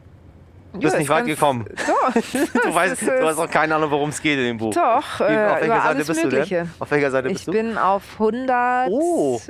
[0.77, 1.65] Du bist ja, nicht weit gekommen.
[1.87, 2.13] Doch.
[2.63, 4.75] du, weißt, du hast auch keine Ahnung, worum es geht in dem Buch.
[4.75, 6.45] Doch, Wie, auf welcher Seite bist Mögliche.
[6.45, 6.71] du denn?
[6.79, 7.53] Auf welcher Seite bist ich du?
[7.53, 8.91] Ich bin auf 176.
[8.91, 9.41] Oh.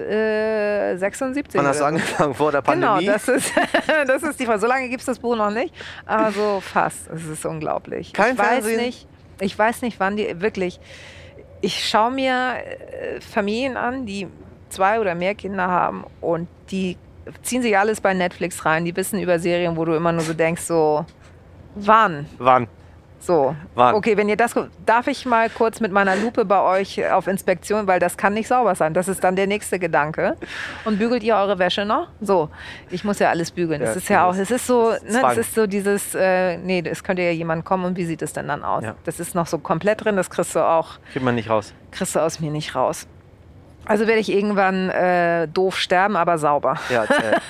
[1.58, 2.34] Wann hast du angefangen?
[2.34, 3.00] Vor der Pandemie?
[3.00, 3.52] Genau, das ist,
[4.06, 4.60] das ist die Frage.
[4.60, 5.74] So lange gibt es das Buch noch nicht,
[6.06, 7.10] aber so fast.
[7.10, 8.12] Es ist unglaublich.
[8.12, 8.78] Kein ich Fernsehen?
[8.78, 9.08] Weiß nicht,
[9.40, 10.80] ich weiß nicht, wann die wirklich...
[11.62, 14.28] Ich schaue mir äh, Familien an, die
[14.68, 16.98] zwei oder mehr Kinder haben und die
[17.42, 18.84] ziehen sich alles bei Netflix rein.
[18.84, 21.04] Die wissen über Serien, wo du immer nur so denkst, so,
[21.74, 22.26] wann?
[22.38, 22.68] Wann?
[23.18, 23.94] So, Wann?
[23.94, 27.86] okay, wenn ihr das, darf ich mal kurz mit meiner Lupe bei euch auf Inspektion,
[27.86, 28.94] weil das kann nicht sauber sein.
[28.94, 30.36] Das ist dann der nächste Gedanke.
[30.84, 32.08] Und bügelt ihr eure Wäsche noch?
[32.20, 32.50] So,
[32.90, 33.80] ich muss ja alles bügeln.
[33.80, 36.84] Ja, das ist ja auch, es ist so, ne, das ist so dieses, äh, nee,
[36.86, 38.84] es könnte ja jemand kommen und wie sieht es denn dann aus?
[38.84, 38.94] Ja.
[39.04, 40.98] Das ist noch so komplett drin, das kriegst du auch.
[41.12, 41.72] Kriegt man nicht raus.
[41.90, 43.08] Kriegst du aus mir nicht raus.
[43.87, 46.77] Also werde ich irgendwann äh, doof sterben, aber sauber.
[46.90, 47.38] Ja, äh.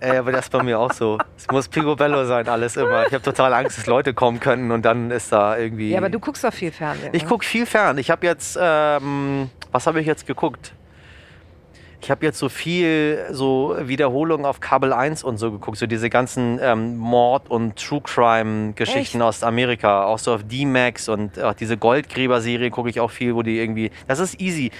[0.00, 1.18] Ey, aber das ist bei mir auch so.
[1.36, 3.06] Es muss Picobello sein, alles immer.
[3.06, 5.90] Ich habe total Angst, dass Leute kommen könnten und dann ist da irgendwie.
[5.90, 7.10] Ja, aber du guckst doch viel Fernsehen.
[7.12, 7.28] Ich ne?
[7.28, 7.98] gucke viel fern.
[7.98, 10.74] Ich habe jetzt, ähm, was habe ich jetzt geguckt?
[12.02, 16.10] Ich habe jetzt so viel so Wiederholungen auf Kabel 1 und so geguckt, so diese
[16.10, 21.76] ganzen ähm, Mord- und True Crime-Geschichten aus Amerika, auch so auf D-Max und auch diese
[21.76, 24.72] Goldgräber-Serie gucke ich auch viel, wo die irgendwie, das ist easy.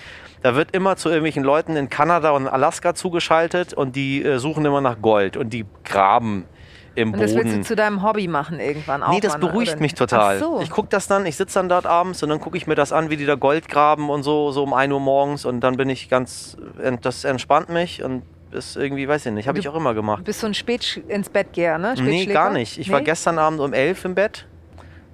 [0.43, 4.65] Da wird immer zu irgendwelchen Leuten in Kanada und Alaska zugeschaltet und die äh, suchen
[4.65, 6.47] immer nach Gold und die graben
[6.95, 7.65] im Und das willst du Boden.
[7.65, 9.11] zu deinem Hobby machen irgendwann auch.
[9.13, 10.37] Nee, das beruhigt Oder mich total.
[10.37, 10.61] Ach so.
[10.63, 12.93] Ich gucke das dann, ich sitze dann dort abends und dann gucke ich mir das
[12.93, 15.77] an, wie die da Gold graben und so, so um 1 Uhr morgens und dann
[15.77, 16.57] bin ich ganz,
[17.01, 20.21] das entspannt mich und ist irgendwie, weiß ich nicht, habe ich auch immer gemacht.
[20.21, 21.95] Du bist so ein Spät ins Bett geher, ne?
[21.99, 22.79] Nee, gar nicht.
[22.79, 23.07] Ich war Nee?
[23.07, 24.47] gestern Abend um 11 im Bett,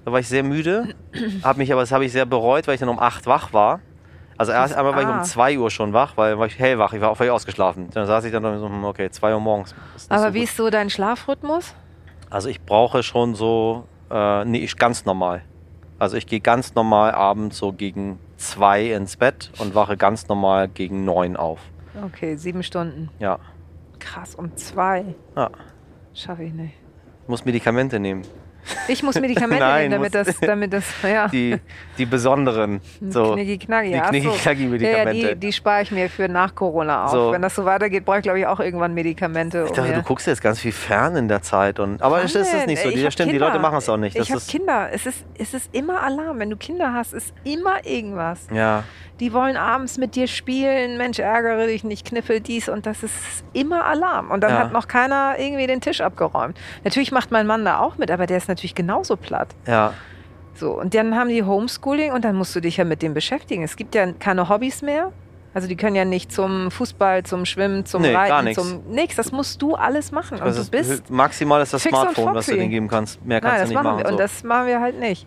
[0.03, 0.93] da war ich sehr müde,
[1.43, 3.79] habe mich aber, das habe ich sehr bereut, weil ich dann um 8 wach war.
[4.39, 5.19] Also erst einmal war ich ah.
[5.19, 7.89] um 2 Uhr schon wach, weil war ich hellwach, ich war auch völlig ausgeschlafen.
[7.93, 9.75] Dann saß ich dann so, hm, okay, 2 Uhr morgens.
[10.07, 10.47] Aber so wie gut.
[10.47, 11.75] ist so dein Schlafrhythmus?
[12.29, 15.41] Also ich brauche schon so, äh, nee, ich ganz normal.
[15.97, 20.69] Also ich gehe ganz normal abends so gegen zwei ins Bett und wache ganz normal
[20.69, 21.59] gegen neun auf.
[22.05, 23.09] Okay, sieben Stunden.
[23.19, 23.39] Ja,
[23.99, 25.03] Krass, um zwei.
[25.35, 25.49] ja.
[26.13, 26.75] Schaffe ich nicht.
[27.23, 28.23] Ich muss Medikamente nehmen.
[28.87, 31.27] Ich muss Medikamente Nein, nehmen, damit das, damit das, ja.
[31.27, 31.57] Die,
[31.97, 32.81] die besonderen.
[33.01, 33.33] So.
[33.33, 33.99] Knicki knacki, die.
[33.99, 35.21] Knicki-Knacki-Medikamente.
[35.21, 37.11] Ja, ja, die, die spare ich mir für nach Corona auf.
[37.11, 37.31] So.
[37.31, 39.63] Wenn das so weitergeht, brauche ich glaube ich auch irgendwann Medikamente.
[39.63, 41.79] Ich um dachte, mir- du guckst jetzt ganz viel fern in der Zeit.
[41.79, 42.89] Und, aber das ist nicht so.
[42.89, 43.37] Die, hab stimmt, die.
[43.37, 44.17] Leute machen es auch nicht.
[44.17, 44.89] Das ich habe Kinder.
[44.91, 46.39] Es ist, es ist immer Alarm.
[46.39, 48.47] Wenn du Kinder hast, ist immer irgendwas.
[48.53, 48.83] ja,
[49.19, 50.97] Die wollen abends mit dir spielen.
[50.97, 53.13] Mensch, ärgere dich nicht, kniffel dies und das ist
[53.53, 54.31] immer Alarm.
[54.31, 54.59] Und dann Ja.
[54.59, 56.57] hat noch keiner irgendwie den Tisch abgeräumt.
[56.83, 59.49] Natürlich macht mein Mann da auch mit, aber der ist natürlich genauso platt.
[59.67, 59.93] ja.
[60.55, 63.63] So, und dann haben die Homeschooling und dann musst du dich ja mit dem beschäftigen.
[63.63, 65.13] Es gibt ja keine Hobbys mehr.
[65.53, 69.15] Also die können ja nicht zum Fußball, zum Schwimmen, zum Nee, Reiten, zum nichts.
[69.15, 70.37] Das musst du alles machen.
[70.37, 73.25] Und Das du ist bist maximal ist das Smartphone, was du denen geben kannst.
[73.25, 73.97] Mehr kannst Nein, du das nicht machen machen.
[73.99, 74.05] wir.
[74.07, 74.17] Und so.
[74.17, 75.25] das machen wir halt nicht.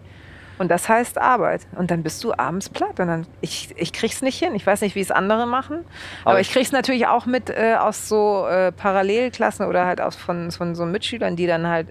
[0.58, 1.62] Und das heißt Arbeit.
[1.76, 3.00] Und dann bist du abends platt.
[3.00, 4.54] Und dann, ich, ich krieg's nicht hin.
[4.54, 5.84] Ich weiß nicht, wie es andere machen.
[6.22, 10.14] Aber, Aber ich krieg's natürlich auch mit äh, aus so äh, Parallelklassen oder halt aus
[10.16, 11.88] von, von so Mitschülern, die dann halt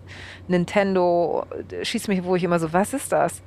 [0.47, 3.41] Nintendo, äh, schieß mich, wo ich immer so, was ist das?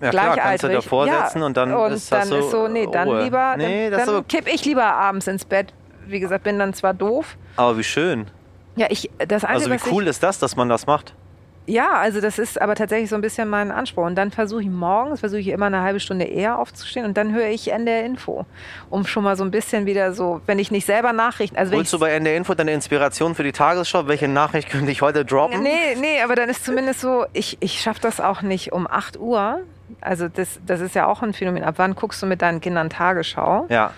[0.00, 2.68] ja, klar, kannst du davor Ja, und dann und ist dann das so, ist so,
[2.68, 3.22] nee, dann Ruhe.
[3.24, 5.72] lieber, Nee, dann, ist dann so, kipp ich lieber abends ins Bett.
[6.06, 7.36] Wie gesagt, bin dann zwar doof.
[7.56, 8.26] aber wie schön.
[8.76, 11.14] Ja, ich, das Einzige, Also wie cool ist das, dass man das macht?
[11.66, 14.04] Ja, also das ist aber tatsächlich so ein bisschen mein Anspruch.
[14.06, 17.34] Und dann versuche ich morgens, versuche ich immer eine halbe Stunde eher aufzustehen und dann
[17.34, 18.46] höre ich NDR Info,
[18.88, 21.92] um schon mal so ein bisschen wieder so, wenn ich nicht selber Nachrichten, also Holst
[21.92, 24.06] du bei NDR Info deine Inspiration für die Tagesschau?
[24.06, 25.62] Welche Nachricht könnte ich heute droppen?
[25.62, 29.18] Nee, nee, aber dann ist zumindest so, ich, ich schaffe das auch nicht um 8
[29.18, 29.60] Uhr.
[30.00, 31.64] Also das, das ist ja auch ein Phänomen.
[31.64, 33.66] Ab wann guckst du mit deinen Kindern Tagesschau?
[33.68, 33.92] Ja,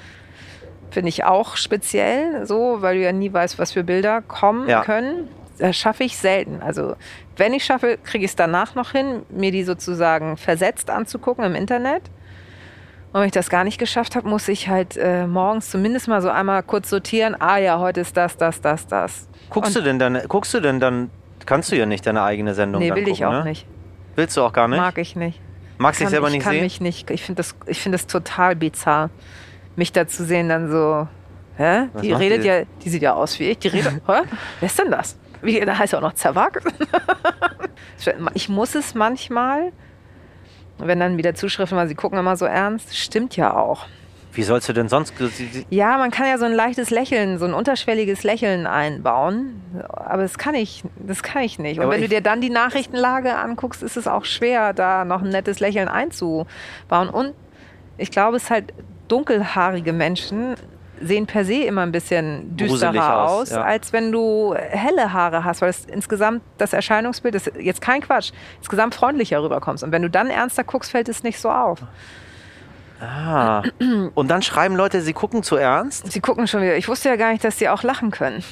[0.91, 4.83] Finde ich auch speziell, so, weil du ja nie weißt, was für Bilder kommen Ja.
[4.85, 5.29] können.
[5.59, 6.61] Das schaffe ich selten.
[6.63, 6.95] Also
[7.37, 11.55] wenn ich schaffe, kriege ich es danach noch hin, mir die sozusagen versetzt anzugucken im
[11.55, 12.03] Internet.
[13.13, 16.21] Und wenn ich das gar nicht geschafft habe, muss ich halt äh, morgens zumindest mal
[16.21, 17.35] so einmal kurz sortieren.
[17.41, 19.29] Ah ja, heute ist das, das, das, das.
[19.51, 21.11] guckst du denn dann, guckst du denn dann,
[21.47, 23.45] kannst du ja nicht deine eigene Sendung Nee, will gucken, ich auch ne?
[23.45, 23.67] nicht.
[24.15, 24.79] Willst du auch gar nicht?
[24.79, 25.41] Mag ich nicht.
[25.79, 26.63] Magst du dich kann, selber ich nicht kann sehen?
[26.63, 27.11] mich nicht.
[27.11, 29.11] Ich finde das, ich finde das total bizarr,
[29.77, 31.09] mich da zu sehen, dann so.
[31.57, 31.89] Hä?
[31.93, 32.49] Was Die redet die?
[32.49, 33.59] ja, die sieht ja aus wie ich.
[33.59, 33.95] Die redet.
[34.07, 34.23] hä?
[34.61, 35.17] Wer ist denn das?
[35.43, 36.63] Wie, da heißt ja auch noch Zerwag.
[38.35, 39.73] ich muss es manchmal,
[40.79, 43.87] wenn dann wieder Zuschriften, weil sie gucken immer so ernst, stimmt ja auch.
[44.33, 45.15] Wie sollst du denn sonst?
[45.71, 50.39] Ja, man kann ja so ein leichtes Lächeln, so ein unterschwelliges Lächeln einbauen, aber das
[50.39, 51.79] kann ich, das kann ich nicht.
[51.79, 55.23] Und Aber wenn du dir dann die Nachrichtenlage anguckst, ist es auch schwer, da noch
[55.23, 57.09] ein nettes Lächeln einzubauen.
[57.11, 57.33] Und
[57.97, 58.75] ich glaube, es ist halt
[59.09, 60.55] dunkelhaarige Menschen
[61.03, 63.63] sehen per se immer ein bisschen Gruselig düsterer aus, aus, ja.
[63.63, 68.33] als wenn du helle Haare hast, weil es insgesamt das Erscheinungsbild ist jetzt kein Quatsch,
[68.59, 69.85] insgesamt freundlicher rüberkommst.
[69.85, 71.81] Und wenn du dann ernster guckst, fällt es nicht so auf.
[73.01, 73.63] Ah.
[74.15, 76.11] Und dann schreiben Leute, sie gucken zu ernst?
[76.11, 76.77] Sie gucken schon wieder.
[76.77, 78.43] Ich wusste ja gar nicht, dass sie auch lachen können.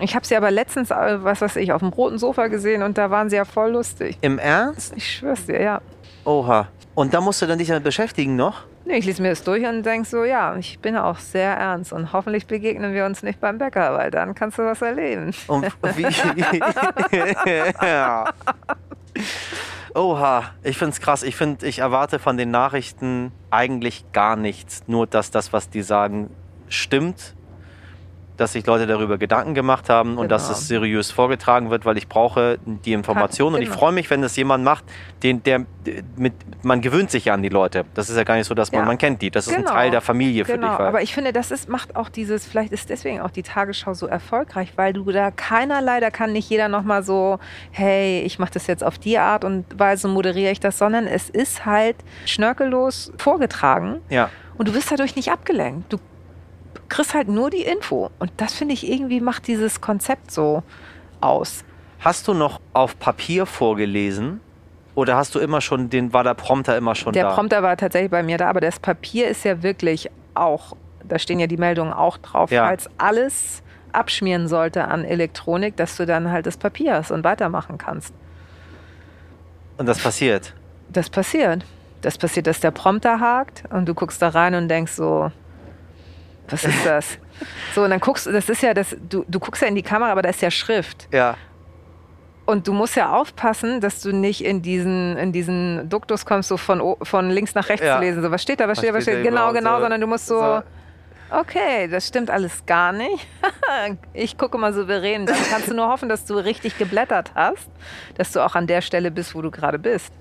[0.00, 2.98] Ich habe sie aber letztens, äh, was weiß ich, auf dem roten Sofa gesehen und
[2.98, 4.18] da waren sie ja voll lustig.
[4.20, 4.92] Im Ernst?
[4.94, 5.80] Ich schwör's dir, ja.
[6.24, 6.68] Oha.
[6.94, 8.64] Und da musst du dann dich damit beschäftigen noch?
[8.86, 11.92] Nee, ich lese mir das durch und denke so, ja, ich bin auch sehr ernst
[11.92, 15.34] und hoffentlich begegnen wir uns nicht beim Bäcker, weil dann kannst du was erleben.
[15.48, 16.04] Und wie?
[17.84, 18.32] ja.
[19.94, 21.22] Oha, ich find's krass.
[21.22, 24.84] Ich finde, ich erwarte von den Nachrichten eigentlich gar nichts.
[24.86, 26.30] Nur, dass das, was die sagen,
[26.68, 27.35] stimmt.
[28.36, 30.58] Dass sich Leute darüber Gedanken gemacht haben und dass Genau.
[30.58, 33.78] es seriös vorgetragen wird, weil ich brauche die Information und ich genau.
[33.80, 34.84] freue mich, wenn das jemand macht,
[35.22, 35.64] den der
[36.16, 37.84] mit man gewöhnt sich ja an die Leute.
[37.94, 38.86] Das ist ja gar nicht so, dass man Ja.
[38.86, 39.30] man kennt die.
[39.30, 39.68] Das ist Genau.
[39.70, 40.80] ein Teil der Familie für Genau, dich.
[40.80, 44.06] Aber ich finde, das ist, macht auch dieses, vielleicht ist deswegen auch die Tagesschau so
[44.06, 47.38] erfolgreich, weil du da keinerlei, da kann nicht jeder nochmal so,
[47.70, 51.30] hey, ich mache das jetzt auf die Art und Weise moderiere ich das, sondern es
[51.30, 54.28] ist halt schnörkellos vorgetragen ja.
[54.58, 55.92] und du wirst dadurch nicht abgelenkt.
[55.92, 55.98] Du
[56.88, 60.62] kriegst halt nur die Info und das finde ich irgendwie macht dieses Konzept so
[61.20, 61.64] aus.
[62.00, 64.40] Hast du noch auf Papier vorgelesen
[64.94, 67.32] oder hast du immer schon den war der Prompter immer schon Der da?
[67.34, 71.40] Prompter war tatsächlich bei mir da, aber das Papier ist ja wirklich auch, da stehen
[71.40, 72.66] ja die Meldungen auch drauf, Ja.
[72.66, 77.78] falls alles abschmieren sollte an Elektronik, dass du dann halt das Papier hast und weitermachen
[77.78, 78.12] kannst.
[79.78, 80.54] und das passiert.
[80.90, 81.64] Das passiert.
[82.02, 85.30] Das passiert, dass der Prompter hakt und du guckst da rein und denkst so,
[86.52, 87.18] was ist das?
[87.74, 89.82] So, und dann guckst du, das ist ja das, du, du guckst ja in die
[89.82, 91.08] Kamera, aber da ist ja Schrift.
[91.12, 91.36] Ja.
[92.46, 96.56] Und du musst ja aufpassen, dass du nicht in diesen, in diesen Duktus kommst, so
[96.56, 97.96] von, von links nach rechts Ja.
[97.96, 98.22] zu lesen.
[98.22, 99.80] So, was steht da, was, Was steht da, was steht da Genau, genau, so?
[99.80, 100.62] sondern du musst so, So.
[101.30, 103.26] okay, das stimmt alles gar nicht.
[104.12, 105.26] ich gucke mal souverän.
[105.26, 107.68] Dann kannst du nur hoffen, dass du richtig geblättert hast,
[108.16, 110.12] dass du auch an der Stelle bist, wo du gerade bist.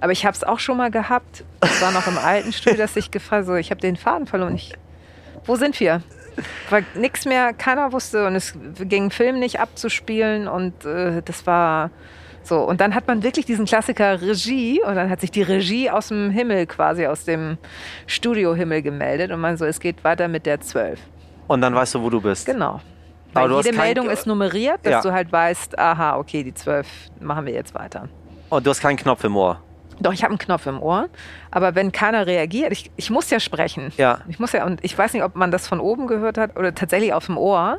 [0.00, 2.96] Aber ich habe es auch schon mal gehabt, das war noch im alten Studio, dass
[2.96, 4.56] ich gefragt so, ich habe den Faden verloren.
[4.56, 4.74] Ich,
[5.46, 6.02] wo sind wir?
[6.70, 11.90] Weil nichts mehr, keiner wusste und es ging Film nicht abzuspielen und äh, das war
[12.42, 12.58] so.
[12.60, 16.08] Und dann hat man wirklich diesen Klassiker Regie und dann hat sich die Regie aus
[16.08, 17.56] dem Himmel quasi, aus dem
[18.06, 20.98] Studiohimmel gemeldet und man so, es geht weiter mit der 12.
[21.46, 22.46] Und dann weißt du, wo du bist.
[22.46, 22.80] Genau.
[23.34, 25.00] Aber Weil jede Meldung ist nummeriert, dass Ja.
[25.02, 26.86] du halt weißt, aha, okay, die 12
[27.20, 28.08] machen wir jetzt weiter.
[28.48, 29.60] Und du hast keinen Knopf im Ohr.
[30.00, 31.08] Doch, ich habe einen Knopf im Ohr,
[31.50, 33.92] aber wenn keiner reagiert, ich, ich muss ja sprechen.
[33.96, 34.18] Ja.
[34.28, 36.74] Ich muss ja, und ich weiß nicht, ob man das von oben gehört hat oder
[36.74, 37.78] tatsächlich auf dem Ohr.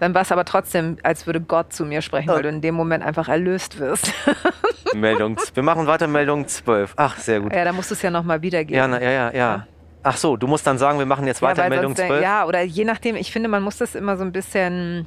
[0.00, 2.74] Dann war es aber trotzdem, als würde Gott zu mir sprechen, weil du in dem
[2.74, 4.12] Moment einfach erlöst wirst.
[4.94, 5.36] Meldung.
[5.54, 6.94] Wir machen weiter Meldung 12.
[6.96, 7.52] Ach, sehr gut.
[7.52, 8.76] ja, dann musst du es ja nochmal wiedergeben.
[8.76, 9.66] Ja, na, ja, ja, ja.
[10.02, 12.22] Ach so, du musst dann sagen, wir machen jetzt weiter weil Meldung sonst denk- 12.
[12.22, 15.06] Ja, oder je nachdem, ich finde, man muss das immer so ein bisschen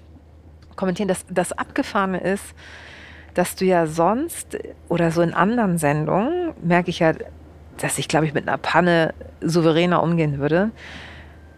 [0.75, 1.07] kommentieren.
[1.07, 2.55] Das, das Abgefahrene ist,
[3.37, 4.57] dass du ja sonst
[4.89, 7.13] oder so in anderen Sendungen, merke ich ja,
[7.77, 10.71] dass ich, glaube ich, mit einer Panne souveräner umgehen würde.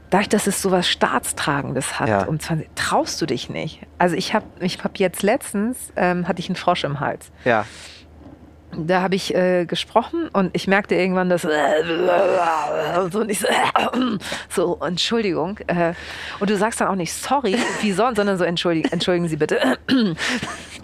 [0.09, 2.23] Dadurch, dass es sowas Staatstragendes hat, Ja.
[2.23, 3.81] um 20, traust du dich nicht.
[3.99, 7.31] Also ich habe ich hab jetzt letztens, ähm, hatte ich einen Frosch im Hals.
[7.45, 7.65] Ja.
[8.75, 11.41] Da habe ich äh, gesprochen und ich merkte irgendwann das
[13.11, 13.47] so und ich so,
[14.49, 15.93] so Entschuldigung äh,
[16.39, 19.77] und du sagst dann auch nicht sorry wie sonst, sondern so entschuldigen, entschuldigen Sie bitte.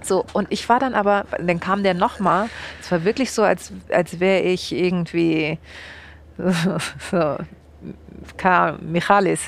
[0.02, 2.48] So und ich war dann aber, dann kam der nochmal.
[2.80, 5.58] Es war wirklich so, als als wäre ich irgendwie
[6.38, 7.38] so,
[8.44, 9.42] Ahnung, Michalis.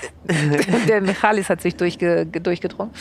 [0.87, 2.93] Der Michalis hat sich durchge, durchgedrungen.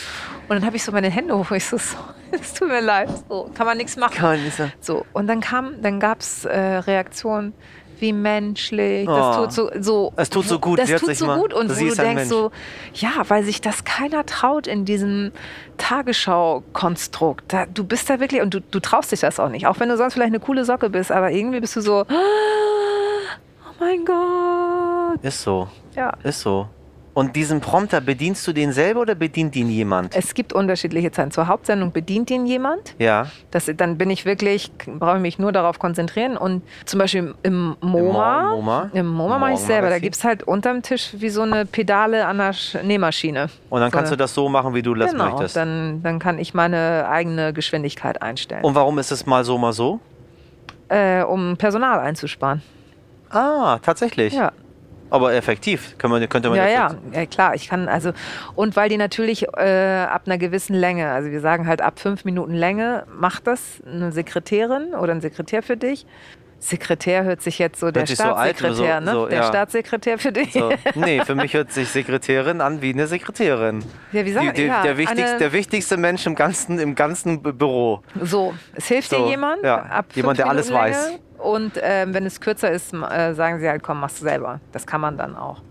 [0.48, 1.50] Und dann habe ich so meine Hände hoch.
[1.52, 1.76] Ich so,
[2.30, 3.08] es tut mir leid.
[3.28, 4.14] So, kann man nichts machen.
[4.14, 4.72] Kann man nicht sagen.
[4.80, 7.52] So, und dann kam, dann gab es äh, Reaktionen
[7.98, 9.16] wie menschlich, Oh.
[9.16, 10.12] das tut so, so.
[10.16, 12.50] Es tut so gut, Das tut so gut und du wo du denkst so,
[12.94, 15.32] ja, weil sich das keiner traut in diesem
[15.78, 17.44] Tagesschau-Konstrukt.
[17.48, 19.88] Da, du bist da wirklich, und du, du traust dich das auch nicht, auch wenn
[19.88, 24.95] du sonst vielleicht eine coole Socke bist, aber irgendwie bist du so, oh mein Gott.
[25.22, 25.68] Ist so.
[25.94, 26.12] Ja.
[26.22, 26.68] Ist so.
[27.14, 30.14] Und diesen Prompter, bedienst du den selber oder bedient ihn jemand?
[30.14, 31.30] Es gibt unterschiedliche Zeiten.
[31.30, 32.94] Zur Hauptsendung bedient ihn jemand.
[32.98, 33.28] ja.
[33.50, 36.36] Das, dann bin ich wirklich, brauche ich mich nur darauf konzentrieren.
[36.36, 38.90] Und zum Beispiel im MoMA, Im MoMA?
[38.92, 39.88] im MoMA mache ich selber.
[39.88, 43.48] Da gibt es halt unterm Tisch wie so eine Pedale an der Sch- Nähmaschine.
[43.70, 45.56] Und dann so kannst du das so machen, wie du das genau, möchtest.
[45.56, 49.72] Dann, dann kann ich meine eigene Geschwindigkeit einstellen, Und warum ist es mal so, mal
[49.72, 50.00] so?
[50.90, 52.60] äh, um Personal einzusparen.
[53.30, 54.34] Ah, tatsächlich.
[54.34, 54.52] Ja.
[55.10, 55.96] Aber effektiv.
[55.98, 57.54] Kann man, könnte man Ja, ja, ja, klar.
[57.54, 58.12] Ich kann also
[58.54, 62.24] und weil die natürlich äh, ab einer gewissen Länge, also wir sagen halt ab fünf
[62.24, 66.06] Minuten Länge, macht das eine Sekretärin oder ein Sekretär für dich.
[66.58, 69.12] Sekretär hört sich jetzt so der sich so alt, Staatssekretär, so- ne?
[69.12, 69.44] so, der ja.
[69.46, 70.54] Staatssekretär für dich.
[70.54, 73.84] So, nee, für mich hört sich Sekretärin an wie eine Sekretärin.
[74.10, 77.42] Ja, wie sagen Die, die, ja, der, wichtigste, der wichtigste Mensch im ganzen, im ganzen
[77.42, 78.00] Bü- Büro.
[78.20, 81.18] So, es hilft dir jemand ja, ab jemand, fünf der alles Minuten weiß.
[81.38, 84.60] Und ähm, wenn es kürzer ist, äh, sagen sie halt, komm, machst du selber.
[84.72, 85.62] Das kann man dann auch.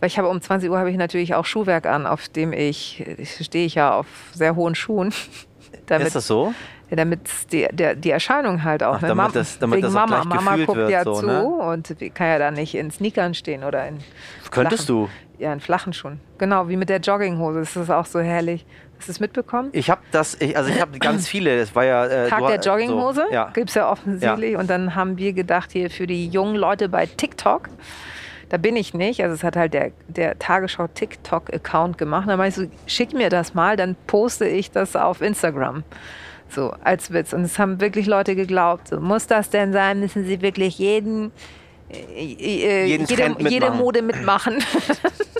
[0.00, 3.00] Weil ich habe um 20 Uhr habe ich natürlich auch Schuhwerk an, auf dem ich,
[3.18, 5.12] ich stehe ich ja auf sehr hohen Schuhen.
[5.86, 6.54] damit, ist das so?
[6.88, 7.20] ja, damit
[7.52, 8.96] die, der, die Erscheinung halt auch.
[8.96, 9.08] Ach, ne?
[9.08, 10.24] damit Mam- das- damit wegen das Mama.
[10.24, 11.44] Mama guckt wird, ja so, zu ne?
[11.44, 13.98] und kann ja da nicht in Sneakern stehen oder in
[14.50, 15.42] Könntest flachen, du?
[15.42, 16.20] Ja, in flachen Schuhen.
[16.38, 17.60] Genau, wie mit der Jogginghose.
[17.60, 18.66] Das ist auch so herrlich.
[19.00, 19.70] Hast du es mitbekommen?
[19.72, 21.58] Ich habe das, ich, also ich habe ganz viele.
[21.58, 23.48] Das war ja äh, Tag du der Jogginghose So, ja.
[23.54, 24.56] gibt es ja offensichtlich.
[24.56, 27.70] Und dann haben wir gedacht, hier für die jungen Leute bei TikTok,
[28.50, 29.22] Da bin ich nicht.
[29.22, 32.28] Also es hat halt der, der Tagesschau TikTok-Account gemacht.
[32.28, 35.82] Da meinte ich so, schick mir das mal, dann poste ich das auf Instagram.
[36.50, 37.32] So, als Witz.
[37.32, 38.88] Und es haben wirklich Leute geglaubt.
[38.88, 40.00] So, muss das denn sein?
[40.00, 41.32] Müssen sie wirklich jeden,
[41.88, 43.70] äh, äh, jede, jede.
[43.70, 44.62] Mode mitmachen?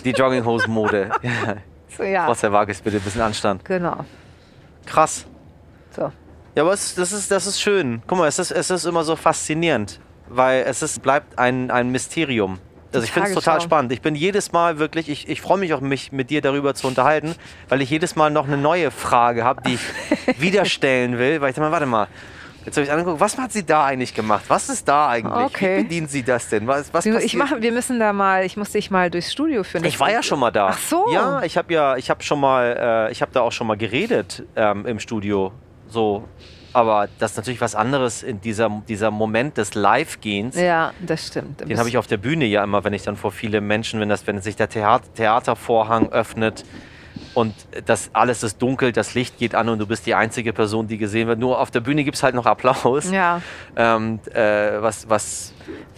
[0.03, 1.11] Die Jogginghosen-Mode.
[1.21, 1.55] ja.
[1.97, 2.25] so, ja.
[2.25, 3.63] Frau Zerwakis, bitte ein bisschen Anstand.
[3.65, 4.05] Genau.
[4.85, 5.25] Krass.
[5.95, 6.11] So.
[6.55, 8.01] Ja, aber es, das, ist, das ist schön.
[8.07, 11.89] Guck mal, es ist, es ist immer so faszinierend, weil es ist, bleibt ein, ein
[11.89, 12.59] Mysterium.
[12.93, 13.93] Also ich finde es total spannend.
[13.93, 16.87] Ich bin jedes Mal wirklich, ich, ich freue mich auch, mich mit dir darüber zu
[16.87, 17.35] unterhalten,
[17.69, 21.49] weil ich jedes Mal noch eine neue Frage habe, die ich wieder stellen will, weil
[21.49, 22.07] ich denke mal, warte mal,
[22.65, 24.45] jetzt habe ich angeguckt, was hat sie da eigentlich gemacht?
[24.47, 25.45] Was ist da eigentlich?
[25.45, 25.79] Okay.
[25.79, 26.67] Wie bedient sie das denn?
[26.67, 29.63] Was, was Du, ich mache, wir müssen da mal, ich muss dich mal durchs Studio
[29.63, 29.83] führen.
[29.85, 30.67] Ich war ja schon mal da.
[30.67, 31.05] Ach so.
[31.11, 33.77] Ja, ich habe ja, ich habe schon mal, äh, ich habe da auch schon mal
[33.77, 35.51] geredet ähm, im Studio.
[35.87, 36.27] So,
[36.73, 40.55] aber das ist natürlich was anderes in dieser, dieser Moment des Live-Gehens.
[40.55, 41.61] Ja, das stimmt.
[41.61, 44.09] Den habe ich auf der Bühne ja immer, wenn ich dann vor viele Menschen, wenn
[44.09, 46.63] das, wenn sich der Theater, Theatervorhang öffnet
[47.33, 47.53] und
[47.85, 50.97] das alles ist dunkel, das Licht geht an und du bist die einzige Person, die
[50.97, 51.39] gesehen wird.
[51.39, 53.09] Nur auf der Bühne gibt es halt noch Applaus.
[53.11, 53.41] Ja.
[53.75, 55.53] Ähm, äh, was, was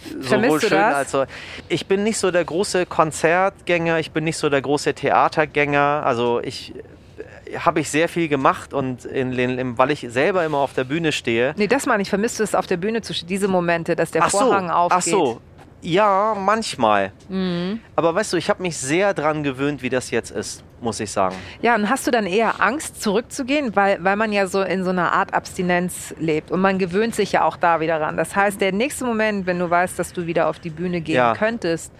[0.10, 1.26] sowohl Vermisst du schön als auch.
[1.70, 6.04] Ich bin nicht so der große Konzertgänger, ich bin nicht so der große Theatergänger.
[6.06, 10.60] Also ich äh, habe ich sehr viel gemacht und in, im, weil ich selber immer
[10.60, 11.54] auf der Bühne stehe.
[11.58, 12.10] Nee, das meine ich.
[12.10, 13.28] Vermisst du es auf der Bühne zu stehen?
[13.28, 14.98] Diese Momente, dass der Ach so, Vorhang aufgeht.
[14.98, 15.42] ach so.
[15.82, 17.12] Ja, manchmal.
[17.28, 17.82] Mhm.
[17.96, 21.10] Aber weißt du, ich habe mich sehr dran gewöhnt, wie das jetzt ist, muss ich
[21.12, 21.36] sagen.
[21.62, 24.90] Ja, und hast du dann eher Angst, zurückzugehen, weil, weil man ja so in so
[24.92, 28.18] einer Art Abstinenz lebt und man gewöhnt sich ja auch da wieder ran.
[28.18, 31.16] Das heißt, der nächste Moment, wenn du weißt, dass du wieder auf die Bühne gehen
[31.16, 31.34] Ja.
[31.34, 31.92] könntest,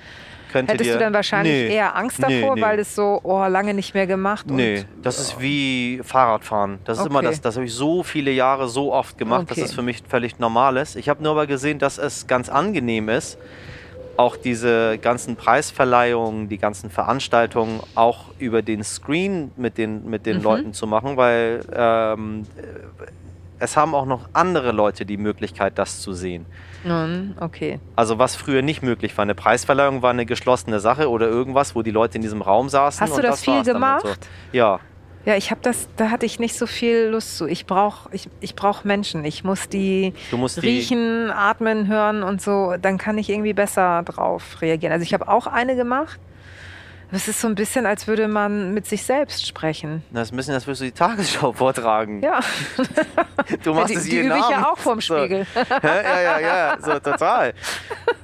[0.52, 1.76] Könnte hättest dir, du dann wahrscheinlich Nee.
[1.76, 2.62] eher Angst Nee, davor, nee.
[2.62, 6.80] weil es so, oh, lange nicht mehr gemacht Nee, und das ist wie Fahrradfahren.
[6.86, 7.26] Das ist immer Okay.
[7.28, 9.66] das, das habe ich so viele Jahre so oft gemacht, dass Okay.
[9.66, 10.96] es für mich völlig normal ist.
[10.96, 13.40] Ich habe nur aber gesehen, dass es ganz angenehm ist,
[14.18, 20.38] auch diese ganzen Preisverleihungen, die ganzen Veranstaltungen auch über den Screen mit den, mit den
[20.38, 20.44] Mhm.
[20.44, 22.46] Leuten zu machen, weil ähm,
[23.60, 26.46] es haben auch noch andere Leute die Möglichkeit, das zu sehen.
[26.84, 27.80] Nun, okay.
[27.96, 29.24] Also was früher nicht möglich war.
[29.24, 33.02] Eine Preisverleihung war eine geschlossene Sache oder irgendwas, wo die Leute in diesem Raum saßen.
[33.02, 34.04] Hast du und das viel und gemacht?
[34.06, 34.10] So.
[34.52, 34.80] Ja.
[35.26, 37.48] Ja, ich habe das, da hatte ich nicht so viel Lust zu.
[37.48, 39.24] Ich brauche ich, ich brauch Menschen.
[39.24, 42.76] Ich muss die Du musst die, riechen, atmen, hören und so.
[42.82, 44.92] Dann kann ich irgendwie besser drauf reagieren.
[44.92, 46.20] Also ich habe auch eine gemacht.
[47.16, 50.02] Es ist so ein bisschen, als würde man mit sich selbst sprechen.
[50.12, 52.22] Das ist ein bisschen, als würdest du die Tagesschau vortragen.
[52.24, 52.40] Ja,
[53.64, 54.50] Du machst die, es die jeden ich Abend.
[54.52, 55.18] ja auch vorm So.
[55.18, 55.46] Spiegel.
[55.84, 57.54] Ja, ja, ja, ja, so total.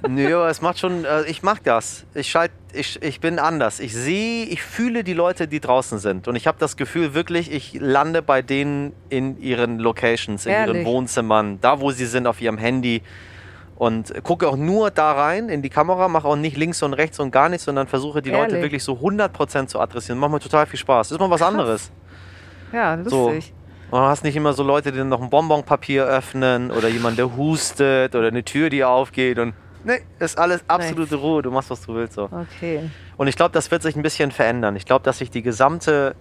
[0.08, 2.06] Nö, aber es macht schon, äh, ich mag das.
[2.16, 3.80] Ich schalt, ich, ich bin anders.
[3.80, 6.28] Ich sehe, ich fühle die Leute, die draußen sind.
[6.28, 10.68] Und ich habe das Gefühl wirklich, ich lande bei denen in ihren Locations, in ihren
[10.68, 10.86] Ehrlich?
[10.88, 13.04] Wohnzimmern, da wo sie sind, auf ihrem Handy.
[13.80, 17.18] Und gucke auch nur da rein in die Kamera, mache auch nicht links und rechts
[17.20, 18.64] und gar nichts, sondern versuche die Leute Ehrlich?
[18.64, 20.20] wirklich so 100% zu adressieren.
[20.20, 21.08] Macht mir total viel Spaß.
[21.08, 21.90] Das ist mal was anderes.
[22.74, 23.30] Ja, So.
[23.30, 23.54] lustig.
[23.90, 27.18] Und du hast nicht immer so Leute, die dann noch ein Bonbonpapier öffnen oder jemand,
[27.18, 29.54] der hustet oder eine Tür, die aufgeht und
[29.86, 31.42] nee, ist alles absolute Ruhe.
[31.42, 32.16] Du machst, was du willst.
[32.16, 32.26] So.
[32.26, 32.90] Okay.
[33.16, 34.76] Und ich glaube, das wird sich ein bisschen verändern.
[34.76, 36.16] Ich glaube, dass sich die gesamte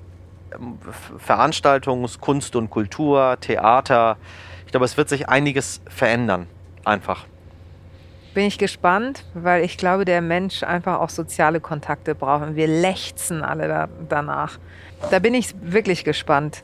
[0.55, 0.79] ähm,
[1.27, 4.17] Veranstaltungs-, Kunst und Kultur, Theater,
[4.65, 6.47] ich glaube, es wird sich einiges verändern.
[6.85, 7.27] Einfach.
[8.39, 12.47] Bin ich gespannt, weil ich glaube, der Mensch einfach auch soziale Kontakte braucht.
[12.47, 14.61] Und wir lechzen alle da, danach.
[15.11, 16.63] Da bin ich wirklich gespannt.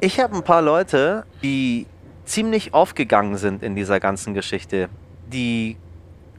[0.00, 1.86] Ich habe ein paar Leute, die
[2.24, 4.88] ziemlich aufgegangen sind in dieser ganzen Geschichte,
[5.32, 5.76] die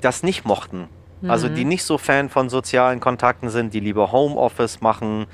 [0.02, 0.90] das nicht mochten.
[1.26, 1.56] Also Mhm.
[1.56, 5.28] die nicht so Fan von sozialen Kontakten sind, die lieber Homeoffice machen.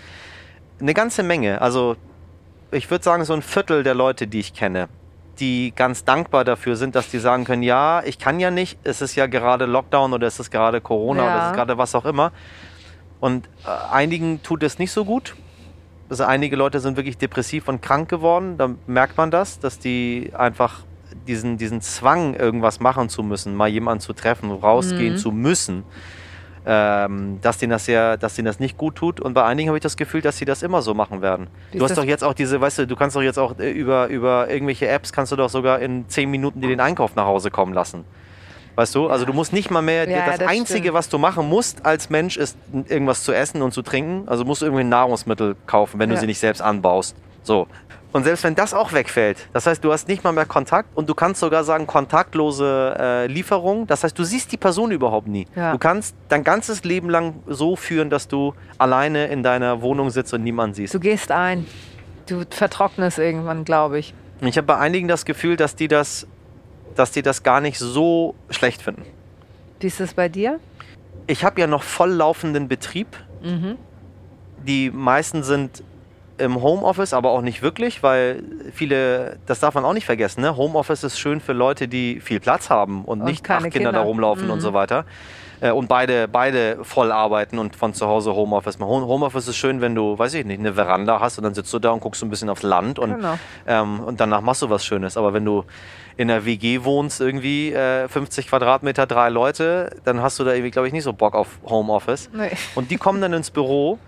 [0.79, 1.59] Eine ganze Menge.
[1.59, 1.95] Also
[2.71, 4.89] ich würde sagen, so ein Viertel der Leute, die ich kenne,
[5.39, 9.01] die ganz dankbar dafür sind, dass die sagen können, ja, ich kann ja nicht, es
[9.01, 11.47] ist ja gerade Lockdown oder es ist gerade Corona oder es Ja.
[11.49, 12.31] ist gerade was auch immer.
[13.19, 15.35] Und äh, einigen tut es nicht so gut.
[16.09, 18.57] Also einige Leute sind wirklich depressiv und krank geworden.
[18.57, 20.81] Da merkt man das, dass die einfach
[21.27, 25.17] diesen, diesen Zwang, irgendwas machen zu müssen, mal jemanden zu treffen, rausgehen Mhm.
[25.17, 25.83] zu müssen,
[26.65, 29.19] ähm, dass denen das ja, dass denen das nicht gut tut.
[29.19, 31.47] Und bei einigen habe ich das Gefühl, dass sie das immer so machen werden.
[31.71, 33.57] Wie Du ist hast doch jetzt auch diese, weißt du, du kannst doch jetzt auch
[33.59, 37.15] äh, über, über irgendwelche Apps kannst du doch sogar in zehn Minuten dir den Einkauf
[37.15, 38.05] nach Hause kommen lassen.
[38.75, 39.07] Weißt du?
[39.09, 40.93] Also du musst nicht mal mehr, Ja, das, das Einzige, stimmt.
[40.93, 44.23] was du machen musst als Mensch, ist irgendwas zu essen und zu trinken.
[44.27, 46.21] Also musst du irgendwie Nahrungsmittel kaufen, wenn du Ja.
[46.21, 47.15] sie nicht selbst anbaust.
[47.43, 47.67] So.
[48.11, 51.07] Und selbst wenn das auch wegfällt, das heißt, du hast nicht mal mehr Kontakt und
[51.07, 53.85] du kannst sogar sagen kontaktlose äh, Lieferung.
[53.85, 55.45] Das heißt, du siehst die Person überhaupt nie.
[55.55, 55.71] Ja.
[55.71, 60.33] Du kannst dein ganzes Leben lang so führen, dass du alleine in deiner Wohnung sitzt
[60.33, 60.93] und niemanden siehst.
[60.93, 61.67] Du gehst ein.
[62.25, 64.13] Du vertrocknest irgendwann, glaube ich.
[64.41, 66.25] Ich habe bei einigen das Gefühl, dass die das,
[66.95, 69.03] dass die das gar nicht so schlecht finden.
[69.79, 70.59] Wie ist es bei dir?
[71.29, 73.07] ich habe ja noch voll laufenden Betrieb.
[73.43, 73.77] Mhm.
[74.65, 75.83] Die meisten sind
[76.39, 80.55] im Homeoffice, aber auch nicht wirklich, weil viele, das darf man auch nicht vergessen, ne?
[80.57, 83.99] Homeoffice ist schön für Leute, die viel Platz haben und, Und nicht acht Kinder, da
[83.99, 83.99] Kinder.
[84.01, 84.61] rumlaufen und Mhm.
[84.61, 85.05] so weiter.
[85.61, 88.89] Äh, Und beide, beide voll arbeiten und von zu Hause Homeoffice machen.
[88.89, 91.73] Home- Homeoffice ist schön, wenn du, weiß ich nicht, eine Veranda hast und dann sitzt
[91.73, 93.33] du da und guckst so ein bisschen aufs Land und, Genau.
[93.67, 95.17] ähm, und danach machst du was Schönes.
[95.17, 95.65] Aber wenn du
[96.15, 100.71] in einer WG wohnst, irgendwie äh, 50 Quadratmeter, drei Leute, dann hast du da irgendwie,
[100.71, 102.29] glaube ich, nicht so Bock auf Homeoffice.
[102.33, 102.51] Nee.
[102.75, 103.99] Und die kommen dann ins Büro.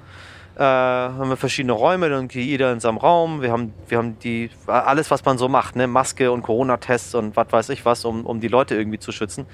[0.62, 3.42] Äh, haben wir verschiedene Räume, dann jeder in seinem Raum.
[3.42, 5.88] Wir haben, wir haben die, alles, was man so macht, ne?
[5.88, 9.48] Maske und Corona-Tests und was weiß ich was, um, um die Leute irgendwie zu schützen.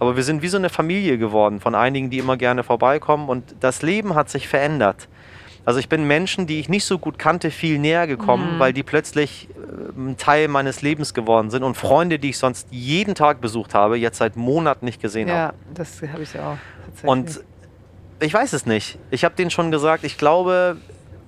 [0.00, 3.28] Aber wir sind wie so eine Familie geworden von einigen, die immer gerne vorbeikommen.
[3.28, 5.06] Und das Leben hat sich verändert.
[5.64, 8.82] Also ich bin Menschen, die ich nicht so gut kannte, viel näher gekommen, weil die
[8.82, 11.62] plötzlich äh, ein Teil meines Lebens geworden sind.
[11.62, 15.38] Und Freunde, die ich sonst jeden Tag besucht habe, jetzt seit Monaten nicht gesehen habe.
[15.38, 16.56] Ja, das habe ich auch.
[16.84, 17.08] Tatsächlich.
[17.08, 17.44] Und
[18.22, 18.98] ich weiß es nicht.
[19.10, 20.76] Ich habe denen schon gesagt, ich glaube,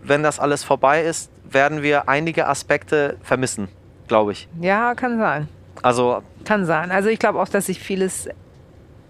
[0.02, 3.68] wenn das alles vorbei ist, werden wir einige Aspekte vermissen,
[4.08, 4.48] glaube ich.
[4.60, 5.48] ja, kann sein.
[5.82, 6.90] Also Kann sein.
[6.90, 8.28] Also ich glaube auch, dass sich vieles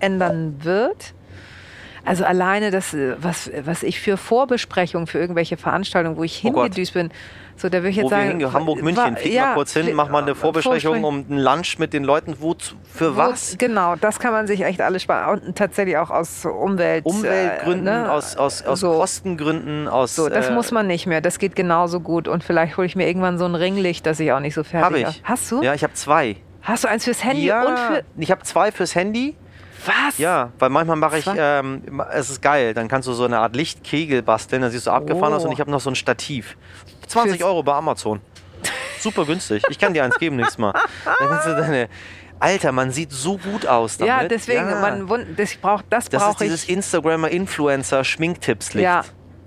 [0.00, 1.14] ändern wird.
[2.06, 6.48] Also alleine das, äh, was, was ich für Vorbesprechungen für irgendwelche Veranstaltungen, wo ich Oh
[6.52, 7.10] hingedüst bin,
[7.56, 8.28] so da würde ich jetzt wo wir sagen.
[8.30, 11.38] hingehen, Hamburg, München, war- flieg ja, mal kurz hin, mach mal eine Vorbesprechung um einen
[11.38, 12.34] Lunch mit den Leuten.
[12.40, 13.56] Wozu, für Wo- was?
[13.58, 15.40] Genau, das kann man sich echt alles sparen.
[15.40, 17.06] Und tatsächlich auch aus Umwelt.
[17.06, 18.12] Umweltgründen, äh, ne?
[18.12, 18.92] aus, aus, aus So.
[18.98, 20.14] Kostengründen, aus.
[20.16, 21.20] So, das äh, muss man nicht mehr.
[21.20, 22.28] Das geht genauso gut.
[22.28, 24.84] Und vielleicht hole ich mir irgendwann so ein Ringlicht, dass ich auch nicht so fertig
[24.84, 25.04] Habe ich.
[25.22, 25.24] bin.
[25.24, 25.62] Hast du?
[25.62, 26.36] Ja, ich habe zwei.
[26.62, 28.04] Hast du eins fürs Handy ja, und für.
[28.18, 29.36] ich habe zwei fürs Handy.
[29.86, 30.18] Was?
[30.18, 31.82] Ja, weil manchmal mache ich, ähm,
[32.12, 35.32] es ist geil, dann kannst du so eine Art Lichtkegel basteln, dann siehst du abgefahren
[35.32, 35.36] Oh.
[35.36, 36.56] aus und ich habe noch so ein Stativ.
[37.08, 38.20] 20 Fürs- Euro bei Amazon.
[39.00, 39.62] Super günstig.
[39.68, 40.72] Ich kann dir eins geben nächstes Mal.
[41.04, 41.88] Dann kannst du deine,
[42.40, 44.08] Alter, man sieht so gut aus damit.
[44.08, 44.80] Ja, deswegen, Ja.
[44.80, 45.06] Man,
[45.36, 46.70] das, ich brauch, das das ist brauche dieses ich.
[46.70, 48.82] Instagrammer-Influencer-Schminktipps-Licht.
[48.82, 49.02] Ja.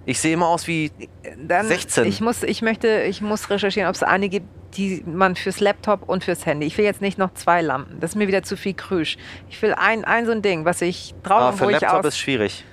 [0.07, 0.89] Ich sehe immer aus wie
[1.37, 2.05] Dann, 16.
[2.05, 4.47] Ich muss, ich möchte, ich muss recherchieren, ob es eine gibt,
[4.77, 6.65] die man fürs Laptop und fürs Handy.
[6.65, 7.99] Ich will jetzt nicht noch zwei Lampen.
[7.99, 9.17] Das ist mir wieder zu viel Krüsch.
[9.49, 11.81] Ich will ein, ein so ein Ding, was ich Aber drauf Ah, für wo ich
[11.81, 12.63] Laptop ist schwierig.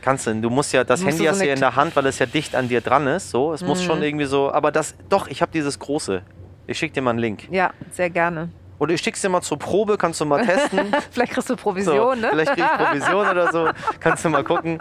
[0.00, 1.96] Kannst du, du musst ja, das Musst Handy so hast du ja in der Hand,
[1.96, 3.30] weil es ja dicht an dir dran ist.
[3.30, 3.86] So, es muss Mhm.
[3.86, 6.22] schon irgendwie so, aber das, doch, ich habe dieses große.
[6.68, 7.48] Ich schicke dir mal einen Link.
[7.50, 8.48] Ja, sehr gerne.
[8.78, 10.94] Oder ich schick's dir mal zur Probe, kannst du mal testen.
[11.10, 12.28] Vielleicht kriegst du So, Provision, ne?
[12.30, 13.68] Vielleicht krieg ich Provision oder so.
[13.98, 14.78] Kannst du mal gucken.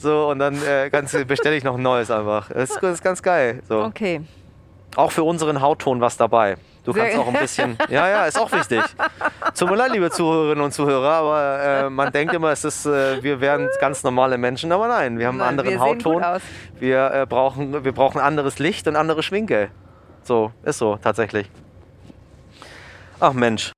[0.00, 0.90] So, und dann äh,
[1.26, 2.48] bestelle ich noch ein neues einfach.
[2.48, 3.62] Das ist, das ist ganz geil.
[3.68, 3.82] So.
[3.82, 4.22] Okay.
[4.96, 6.56] Auch für unseren Hautton was dabei.
[6.84, 7.76] Du kannst auch ein bisschen.
[7.90, 8.82] Ja, ja, ist auch wichtig.
[9.56, 13.22] Tut mir leid, liebe Zuhörerinnen und Zuhörer, aber äh, man denkt immer, es ist, äh,
[13.22, 16.24] wir wären ganz normale Menschen, aber nein, wir haben einen anderen wir Hautton.
[16.78, 19.68] Wir, äh, brauchen, wir brauchen anderes Licht und andere Schminke.
[20.22, 21.50] So, ist so, tatsächlich.
[23.20, 23.72] Ach Mensch.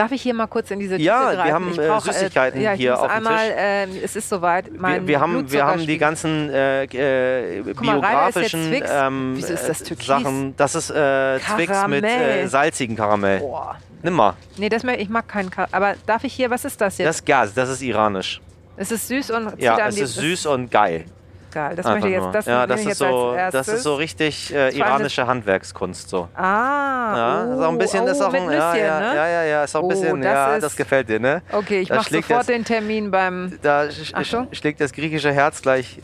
[0.00, 1.52] Darf ich hier mal kurz in diese Tüte Ja, wir greifen?
[1.52, 3.54] haben, Ich äh, brauch, Süßigkeiten ja, ich hier auf dem einmal, Tisch.
[3.58, 4.72] ähm, es ist soweit.
[4.80, 9.32] Mein Wir, wir, haben, wir haben die ganzen äh, äh, Guck mal, ist biografischen ähm,
[9.36, 10.06] Wieso ist das äh, Türkis?
[10.06, 10.54] Sachen.
[10.56, 12.48] Das ist äh, Twix mit äh, Karamell.
[12.48, 13.40] salzigen Karamell.
[13.40, 13.76] Boah.
[14.02, 14.32] Nimm mal.
[14.56, 17.06] Nee, das, ich mag keinen Kar Aber darf ich hier, was ist das jetzt?
[17.06, 18.40] Das ist Gas, das ist iranisch.
[18.78, 21.04] es ist süß und Ja, es ist süß und geil.
[21.52, 23.94] Geil, das Einfach möchte ich jetzt, das ja, das ist, jetzt so, das ist so
[23.96, 26.08] richtig äh, iranische Handwerkskunst.
[26.08, 26.28] So.
[26.34, 29.16] Ah, Ja, oh, ist auch ein bisschen, oh, ist auch ein, ja, Nüsschen, ja, ne?
[29.16, 31.42] ja, ja, ja, ist auch ein Oh, bisschen, das ja, ist- das gefällt dir, ne?
[31.52, 33.58] Okay, ich Da mache sofort das- den Termin beim...
[33.62, 34.46] Da sch- Achtung.
[34.46, 36.00] sch- schlägt das griechische Herz gleich.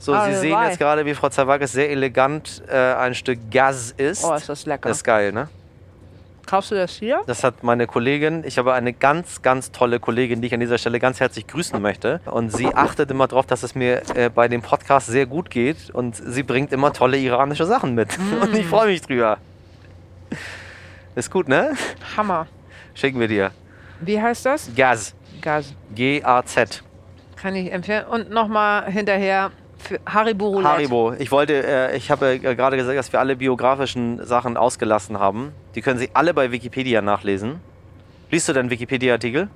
[0.00, 3.92] So, Ah, Sie sehen jetzt gerade, wie Frau Zawakis sehr elegant äh, ein Stück Gas
[3.96, 4.24] isst.
[4.24, 4.88] Oh, ist das lecker.
[4.88, 5.48] Das ist geil, ne?
[6.52, 7.22] Kaufst du das hier?
[7.26, 8.44] Das hat meine Kollegin.
[8.44, 11.80] Ich habe eine ganz, ganz tolle Kollegin, die ich an dieser Stelle ganz herzlich grüßen
[11.80, 12.20] möchte.
[12.26, 15.88] Und sie achtet immer darauf, dass es mir äh, bei dem Podcast sehr gut geht.
[15.88, 18.18] Und sie bringt immer tolle iranische Sachen mit.
[18.18, 18.42] Mm.
[18.42, 19.38] Und ich freue mich drüber.
[21.14, 21.72] Ist gut, ne?
[22.18, 22.46] Hammer.
[22.92, 23.52] Schicken wir dir.
[24.02, 24.70] Wie heißt das?
[24.76, 25.14] Gas.
[25.40, 25.72] Gas.
[25.94, 26.82] G-A-Z.
[27.36, 28.04] Kann ich empfehlen.
[28.04, 29.52] Und nochmal hinterher
[29.82, 30.68] für Haribo Roulette.
[30.68, 31.12] Haribo.
[31.18, 35.52] Ich wollte, äh, ich habe äh, gerade gesagt, dass wir alle biografischen Sachen ausgelassen haben.
[35.74, 37.60] Die können Sie alle bei Wikipedia nachlesen.
[38.30, 39.48] Liest du deinen Wikipedia-Artikel?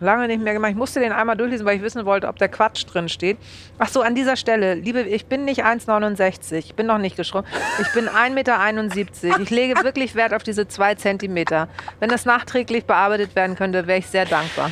[0.00, 0.72] Lange nicht mehr gemacht.
[0.72, 3.38] Ich musste den einmal durchlesen, weil ich wissen wollte, ob der Quatsch drin steht.
[3.78, 6.54] Ach so, an dieser Stelle, liebe, ich bin nicht 1,69.
[6.56, 7.50] Ich bin noch nicht geschrumpft.
[7.80, 9.40] Ich bin 1,71 Meter.
[9.40, 11.68] Ich lege wirklich Wert auf diese zwei Zentimeter.
[12.00, 14.70] Wenn das nachträglich bearbeitet werden könnte, wäre ich sehr dankbar.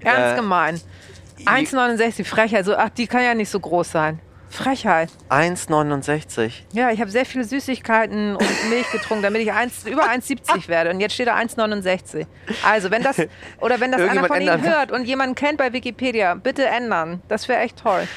[0.00, 0.80] Ernst Äh, gemein.
[1.44, 2.64] 1,69, Frechheit.
[2.64, 4.20] So, ach, die kann ja nicht so groß sein.
[4.50, 5.10] Frechheit.
[5.28, 6.52] 1,69.
[6.72, 10.90] Ja, ich habe sehr viele Süßigkeiten und Milch getrunken, damit ich 1, über 1,70 werde.
[10.90, 12.26] Und jetzt steht da 1,69.
[12.64, 13.16] Also, wenn das,
[13.60, 14.68] oder wenn das einer von Ihnen ändern.
[14.68, 17.22] hört und jemanden kennt bei Wikipedia, bitte ändern.
[17.28, 18.08] Das wäre echt toll.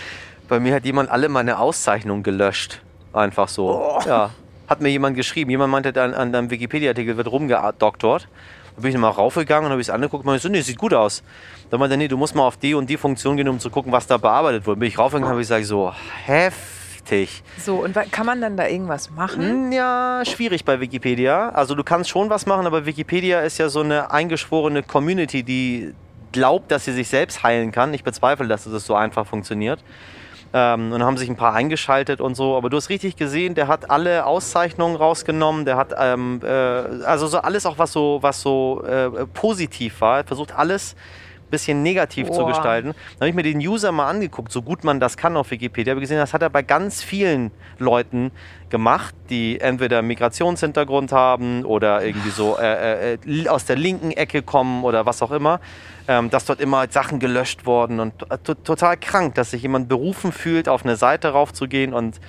[0.50, 2.82] Bei mir hat jemand alle meine Auszeichnungen gelöscht.
[3.14, 3.70] Einfach so.
[3.70, 4.00] Oh.
[4.06, 4.32] Ja.
[4.68, 5.52] Hat mir jemand geschrieben.
[5.52, 8.28] Jemand meinte, an, an deinem Wikipedia-Artikel wird rumgedoktort.
[8.76, 10.94] Dann bin ich nochmal raufgegangen und habe es angeguckt und meinte so, nee, sieht gut
[10.94, 11.24] aus.
[11.70, 13.70] Dann meinte er, nee, du musst mal auf die und die Funktion gehen, um zu
[13.70, 14.80] gucken, was da bearbeitet wurde.
[14.80, 15.92] Bin ich raufgegangen und habe ich gesagt, so,
[16.26, 17.44] heftig.
[17.60, 19.42] So, und kann man dann da irgendwas machen?
[19.42, 21.50] Hm, Ja, schwierig bei Wikipedia.
[21.50, 25.94] Also du kannst schon was machen, aber Wikipedia ist ja so eine eingeschworene Community, die
[26.32, 27.94] glaubt, dass sie sich selbst heilen kann.
[27.94, 29.84] Ich bezweifle, dass das so einfach funktioniert.
[30.56, 32.56] Ähm, und haben sich ein paar eingeschaltet und so.
[32.56, 35.66] Aber du hast richtig gesehen, der hat alle Auszeichnungen rausgenommen.
[35.66, 40.18] Der hat ähm, äh, also so alles auch was so was so äh, positiv war.
[40.18, 40.96] Er versucht alles
[41.54, 42.48] bisschen negativ zu Boah.
[42.48, 42.90] gestalten.
[42.90, 45.92] Dann habe ich mir den User mal angeguckt, so gut man das kann auf Wikipedia.
[45.92, 48.32] Habe gesehen, das hat er bei ganz vielen Leuten
[48.72, 54.84] gemacht, die entweder Migrationshintergrund haben oder irgendwie so äh, äh, aus der linken Ecke kommen
[54.84, 55.60] oder was auch immer.
[56.08, 60.34] Ähm, dass dort immer Sachen gelöscht wurden und to total krank, dass sich jemand berufen
[60.34, 62.20] fühlt, auf eine Seite raufzugehen und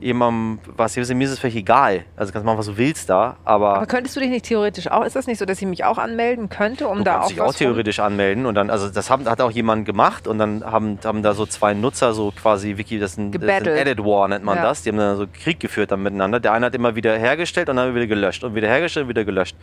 [0.00, 2.04] jemandem, was mir ist es völlig egal.
[2.16, 5.04] Also kannst machen, was du willst da, aber, Aber könntest du dich nicht theoretisch auch,
[5.04, 7.40] ist das nicht so, dass ich mich auch anmelden könnte, um du da auch dich
[7.40, 10.98] auch theoretisch anmelden und dann, also das haben, hat auch jemand gemacht und dann haben,
[11.04, 13.66] haben da so zwei Nutzer so quasi Wiki, das ist ein, das ist ein.
[13.76, 14.62] Edit War nennt man Ja.
[14.62, 16.40] das, die haben dann so Krieg geführt dann miteinander.
[16.40, 19.24] Der eine hat immer wieder hergestellt und dann wieder gelöscht und wieder hergestellt und wieder
[19.24, 19.56] gelöscht.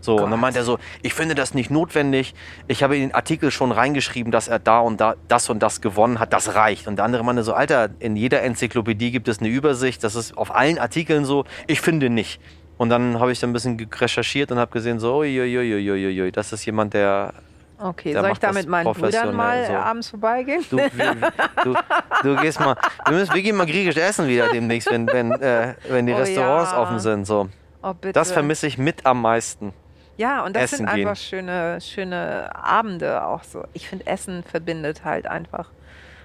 [0.00, 0.40] so, und dann Gott.
[0.40, 2.34] meint er so, ich finde das nicht notwendig,
[2.68, 5.80] ich habe in den Artikel schon reingeschrieben, dass er da und da das und das
[5.80, 6.86] gewonnen hat, das reicht.
[6.88, 10.36] Und der andere meinte so, Alter, in jeder Enzyklopädie gibt es eine Übersicht, das ist
[10.36, 12.40] auf allen Artikeln so, ich finde nicht.
[12.78, 16.64] Und dann habe ich dann ein bisschen recherchiert und habe gesehen, so, uiuiuiuiui, das ist
[16.66, 17.32] jemand, der
[17.78, 19.72] Okay, Der soll ich da mit meinen Brüdern mal so.
[19.74, 20.64] abends vorbeigehen?
[20.70, 21.74] Du, wir, du,
[22.22, 25.74] du gehst mal, wir, müssen, wir gehen mal griechisch essen wieder demnächst, wenn, wenn, äh,
[25.88, 26.78] wenn die Oh Restaurants ja.
[26.80, 27.26] offen sind.
[27.26, 27.50] So.
[27.82, 28.14] Oh, bitte.
[28.14, 29.74] Das vermisse ich mit am meisten.
[30.16, 31.06] Ja, und das Essen sind gehen.
[31.06, 33.64] einfach schöne, schöne Abende auch so.
[33.74, 35.68] Ich finde, Essen verbindet halt einfach.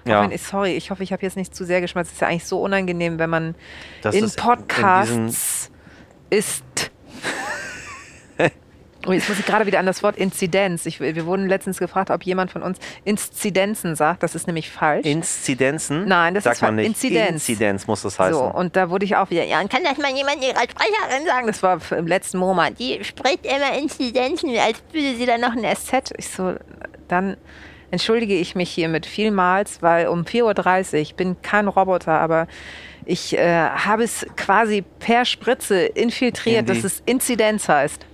[0.04, 0.28] Ja.
[0.28, 2.10] wenn sorry, ich hoffe, ich habe jetzt nicht zu sehr geschmatzt.
[2.10, 3.54] Es ist ja eigentlich so unangenehm, wenn man
[4.02, 5.70] Das in ist in Podcasts
[6.30, 6.90] ist.
[9.06, 10.86] Oh, jetzt muss ich gerade wieder an das Wort Inzidenz.
[10.86, 14.22] Ich, wir wurden letztens gefragt, ob jemand von uns Inzidenzen sagt.
[14.22, 15.04] Das ist nämlich falsch.
[15.06, 16.06] Inzidenzen?
[16.08, 16.86] Nein, das sagt ist man nicht.
[16.86, 17.30] Inzidenz.
[17.48, 18.34] Inzidenz muss das heißen.
[18.34, 21.26] so, und da wurde ich auch wieder, ja, und kann das mal jemand ihrer Sprecherin
[21.26, 21.46] sagen?
[21.46, 22.78] Das war im letzten Monat.
[22.78, 26.12] Die spricht immer Inzidenzen, als würde sie dann noch ein SZ.
[26.16, 26.54] Ich so,
[27.08, 27.36] dann
[27.92, 32.48] entschuldige ich mich hiermit vielmals, weil um 4.30 Uhr, ich bin kein Roboter, aber
[33.04, 38.04] ich äh, habe es quasi per Spritze infiltriert, In dass es Inzidenz heißt.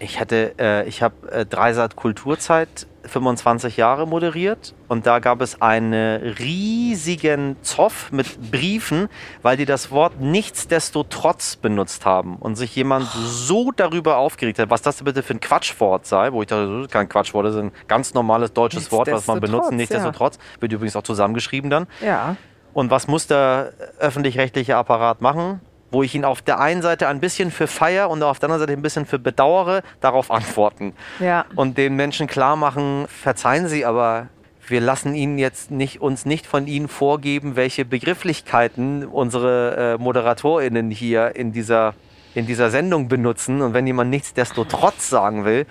[0.00, 5.60] Ich hatte, äh, ich habe äh, Dreisat Kulturzeit 25 Jahre moderiert und da gab es
[5.60, 9.08] einen riesigen Zoff mit Briefen,
[9.42, 14.82] weil die das Wort nichtsdestotrotz benutzt haben und sich jemand so darüber aufgeregt hat, was
[14.82, 17.60] das bitte für ein Quatschwort sei, wo ich dachte, das ist kein Quatschwort, das ist
[17.60, 21.86] ein ganz normales deutsches Wort, was man benutzt, Nichtsdestotrotz, nichtsdestotrotz, wird übrigens auch zusammengeschrieben dann.
[22.00, 22.36] Ja.
[22.72, 25.60] Und was muss der öffentlich-rechtliche Apparat machen?
[25.92, 28.60] Wo ich ihn auf der einen Seite ein bisschen für feier und auf der anderen
[28.60, 30.94] Seite ein bisschen für bedauere, darauf antworten.
[31.20, 31.44] Ja.
[31.54, 34.28] Und den Menschen klar machen, verzeihen Sie, aber
[34.66, 40.90] wir lassen Ihnen jetzt nicht, uns nicht von Ihnen vorgeben, welche Begrifflichkeiten unsere äh, ModeratorInnen
[40.90, 41.94] hier in dieser,
[42.34, 43.60] in dieser Sendung benutzen.
[43.60, 45.66] Und wenn jemand nichtsdestotrotz sagen will,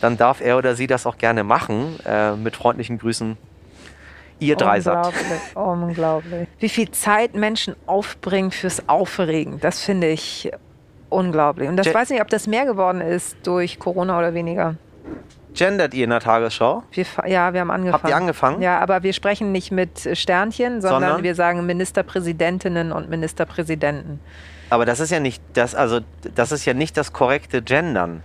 [0.00, 1.98] dann darf er oder sie das auch gerne machen.
[2.04, 3.38] Äh, mit freundlichen Grüßen,
[4.40, 5.06] Ihr Dreisat.
[5.06, 6.48] Unglaublich, unglaublich.
[6.58, 10.50] Wie viel Zeit Menschen aufbringen fürs Aufregen, das finde ich
[11.08, 11.68] unglaublich.
[11.68, 14.74] Und das Je- weiß nicht, ob das mehr geworden ist durch Corona oder weniger.
[15.54, 16.82] Gendert ihr in der Tagesschau?
[16.90, 17.92] Wir, ja, wir haben angefangen.
[18.02, 18.60] Habt ihr angefangen?
[18.60, 21.22] Ja, aber wir sprechen nicht mit Sternchen, sondern, Sondern?
[21.22, 24.18] wir sagen Ministerpräsidentinnen und Ministerpräsidenten.
[24.70, 26.00] Aber das ist ja nicht das, also
[26.34, 28.22] das ist ja nicht das korrekte Gendern.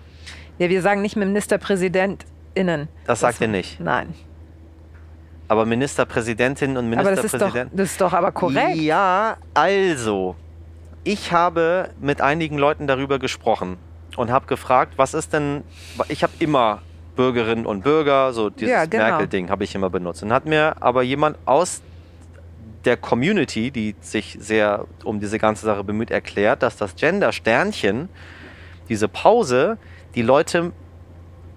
[0.58, 2.88] Ja, wir sagen nicht MinisterpräsidentInnen.
[3.06, 3.80] Das sagt ihr nicht.
[3.80, 4.16] Nein.
[5.50, 7.72] Aber Ministerpräsidentin und Aber das ist, doch, Ministerpräsident.
[7.80, 8.76] das ist doch aber korrekt.
[8.78, 10.36] Ja, also
[11.04, 13.78] ich habe mit einigen Leuten darüber gesprochen
[14.16, 15.64] und habe gefragt, was ist denn?
[16.08, 16.82] Ich habe immer
[17.16, 19.04] Bürgerinnen und Bürger, so dieses Ja, genau.
[19.06, 20.24] Merkel-Ding habe ich immer benutzt.
[20.24, 21.82] Und hat mir aber jemand aus
[22.86, 28.08] der Community, die sich sehr um diese ganze Sache bemüht, erklärt, dass das Gender-Sternchen,
[28.88, 29.78] diese Pause,
[30.16, 30.72] die Leute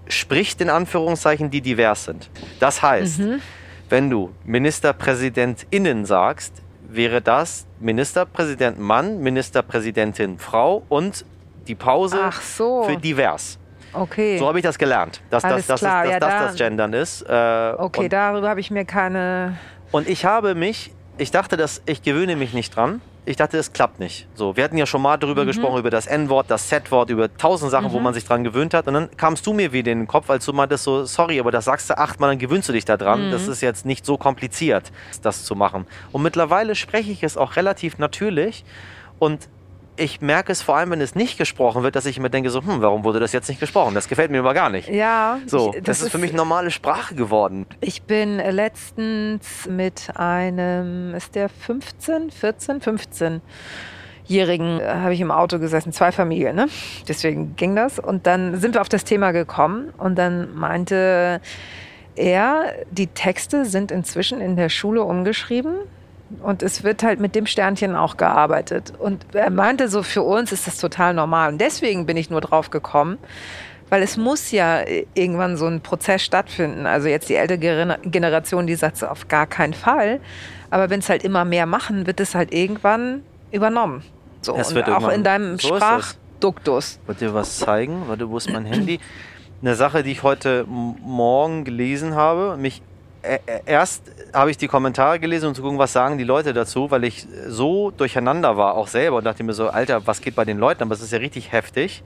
[0.07, 2.29] spricht in Anführungszeichen, die divers sind.
[2.59, 3.39] Das heißt, Mhm.
[3.93, 11.23] Wenn du MinisterpräsidentInnen sagst, wäre das Ministerpräsident Mann, Ministerpräsidentin Frau und
[11.67, 12.85] die Pause Ach so.
[12.85, 13.59] für divers.
[13.93, 14.39] Okay.
[14.39, 16.55] So habe ich das gelernt, dass, das, dass, klar, es, dass ja, das da- das
[16.55, 17.21] Gendern ist.
[17.21, 19.59] Äh, okay, und, darüber habe ich mir keine.
[19.91, 22.99] und ich habe mich, ich dachte, dass ich gewöhne mich nicht dran.
[23.25, 24.27] Ich dachte, es klappt nicht.
[24.35, 25.21] So, wir hatten ja schon mal Mhm.
[25.21, 28.73] darüber gesprochen, über das N-Wort, das Z-Wort, über tausend Sachen, wo man sich dran gewöhnt
[28.73, 28.85] hat.
[28.87, 31.49] Und dann kamst du mir wieder in den Kopf, als du meintest so, sorry, aber
[31.51, 33.27] das sagst du achtmal, dann gewöhnst du dich da dran.
[33.27, 33.31] Mhm.
[33.31, 35.85] Das ist jetzt nicht so kompliziert, das zu machen.
[36.11, 38.65] Und mittlerweile spreche ich es auch relativ natürlich.
[39.19, 39.47] Und
[39.95, 42.61] ich merke es vor allem, wenn es nicht gesprochen wird, dass ich immer denke, so,
[42.61, 43.93] hm, warum wurde das jetzt nicht gesprochen?
[43.93, 44.89] Das gefällt mir aber gar nicht.
[44.89, 45.39] Ja.
[45.45, 47.65] So, ich, das, das, ist für mich normale Sprache geworden.
[47.81, 53.41] Ich bin letztens mit einem, ist der 15, 14, 15
[54.25, 56.67] Jährigen äh, habe ich im Auto gesessen, zwei Familien, ne?
[57.07, 57.99] Deswegen ging das.
[57.99, 61.41] Und dann sind wir auf das Thema gekommen und dann meinte
[62.15, 65.75] er, die Texte sind inzwischen in der Schule umgeschrieben.
[66.41, 68.93] Und es wird halt mit dem Sternchen auch gearbeitet.
[68.97, 71.53] Und er meinte so, für uns ist das total normal.
[71.53, 73.17] Und deswegen bin ich nur drauf gekommen,
[73.89, 74.81] weil es muss ja
[75.13, 76.85] irgendwann so ein Prozess stattfinden.
[76.85, 77.59] Also jetzt die ältere
[78.03, 80.19] Generation, die sagt so auf gar keinen Fall.
[80.69, 83.21] Aber wenn es halt immer mehr machen, wird es halt irgendwann
[83.51, 84.03] übernommen.
[84.41, 86.99] So, es und auch in deinem so Sprachduktus.
[87.05, 88.03] Wollt ihr was zeigen?
[88.07, 88.99] Warte, wo ist mein Handy?
[89.61, 92.81] Eine Sache, die ich heute Morgen gelesen habe, mich
[93.65, 97.03] erst habe ich die Kommentare gelesen, um zu gucken, was sagen die Leute dazu, weil
[97.05, 100.57] ich so durcheinander war, auch selber, und dachte mir so, Alter, was geht bei den
[100.57, 100.83] Leuten?
[100.83, 102.03] Aber es ist ja richtig heftig.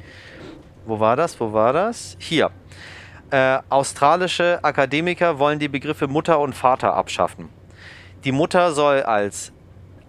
[0.86, 1.40] Wo war das?
[1.40, 2.16] Wo war das?
[2.20, 2.52] Hier.
[3.30, 7.50] Äh, australische Akademiker wollen die Begriffe Mutter und Vater abschaffen.
[8.24, 9.52] Die Mutter soll als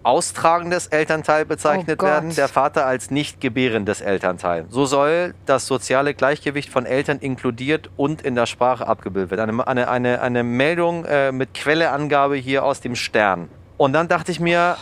[0.03, 4.65] austragendes Elternteil bezeichnet oh werden, der Vater als nicht gebärendes Elternteil.
[4.69, 9.61] So soll das soziale Gleichgewicht von Eltern inkludiert und in der Sprache abgebildet werden.
[9.61, 13.49] Eine, eine, eine, eine Meldung äh, mit Quelleangabe hier aus dem Stern.
[13.77, 14.77] Und dann dachte ich mir,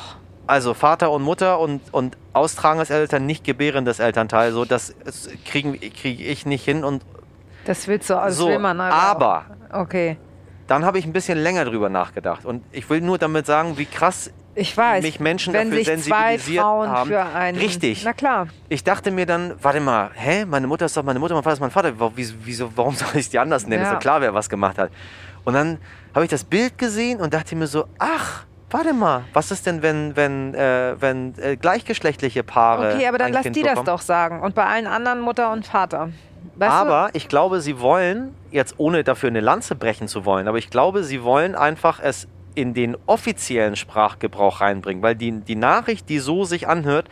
[0.48, 4.96] also Vater und Mutter und, und austragendes Eltern, nicht gebärendes Elternteil, so das
[5.46, 6.84] kriege krieg ich nicht hin.
[6.84, 7.04] Und
[7.66, 9.46] das willst du, das so, will man aber.
[9.72, 10.18] aber okay.
[10.68, 12.46] Dann habe ich ein bisschen länger drüber nachgedacht.
[12.46, 15.88] Und ich will nur damit sagen, wie krass ich weiß, mich Menschen wenn dafür sich
[15.88, 17.10] sensibilisiert zwei Frauen haben.
[17.10, 18.04] Für einen, Richtig.
[18.04, 18.48] Na klar.
[18.70, 21.54] Ich dachte mir dann, warte mal, hä, meine Mutter ist doch meine Mutter, mein Vater
[21.54, 21.94] ist mein Vater.
[22.16, 23.84] Wieso, warum soll ich die anders nennen?
[23.84, 23.90] Ja.
[23.90, 24.92] Ist doch klar, wer was gemacht hat.
[25.46, 25.78] Und dann
[26.14, 29.82] habe ich das Bild gesehen und dachte mir so, ach, warte mal, was ist denn,
[29.82, 32.96] wenn, wenn, äh, wenn äh, gleichgeschlechtliche Paare.
[32.96, 33.86] Okay, aber dann lass kind die bekommen?
[33.86, 34.42] das doch sagen.
[34.42, 36.10] Und bei allen anderen Mutter und Vater.
[36.56, 37.18] Weißt aber du?
[37.18, 41.04] ich glaube, sie wollen, jetzt ohne dafür eine Lanze brechen zu wollen, aber ich glaube,
[41.04, 42.28] sie wollen einfach es
[42.58, 47.08] in den offiziellen Sprachgebrauch reinbringen, weil die, die Nachricht, die so sich anhört,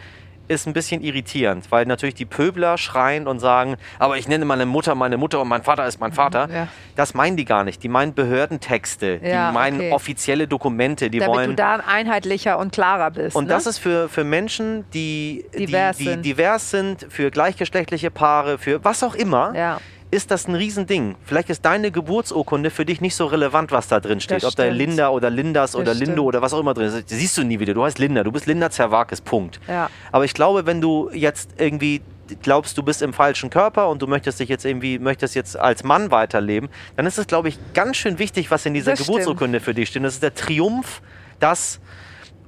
[0.48, 4.66] ist ein bisschen irritierend, weil natürlich die Pöbler schreien und sagen, aber ich nenne meine
[4.66, 6.48] Mutter meine Mutter und mein Vater ist mein Vater.
[6.52, 6.68] Ja.
[6.96, 7.82] Das meinen die gar nicht.
[7.84, 9.92] Die meinen Behördentexte, ja, die meinen okay.
[9.92, 11.50] offizielle Dokumente, die Damit wollen.
[11.52, 13.36] du da einheitlicher und klarer bist.
[13.36, 13.50] Und ne?
[13.50, 16.26] das ist für, für Menschen, die divers, die, die sind.
[16.26, 19.54] divers sind, für gleichgeschlechtliche Paare, für was auch immer.
[19.56, 19.80] Ja
[20.16, 21.16] ist das ein Riesending.
[21.26, 24.44] Vielleicht ist deine Geburtsurkunde für dich nicht so relevant, was da drin steht.
[24.44, 26.08] Das Ob da Linda oder Lindas das oder stimmt.
[26.08, 27.12] Lindo oder was auch immer drin ist.
[27.12, 27.74] Das siehst du nie wieder.
[27.74, 28.24] Du heißt Linda.
[28.24, 29.22] Du bist Linda Zerwakis.
[29.22, 29.60] Punkt.
[29.68, 29.90] Ja.
[30.12, 32.02] Aber ich glaube, wenn du jetzt irgendwie
[32.42, 35.84] glaubst, du bist im falschen Körper und du möchtest dich jetzt irgendwie, möchtest jetzt als
[35.84, 39.60] Mann weiterleben, dann ist es, glaube ich, ganz schön wichtig, was in dieser Das Geburtsurkunde
[39.60, 40.04] für dich steht.
[40.04, 41.02] Das ist der Triumph,
[41.40, 41.80] dass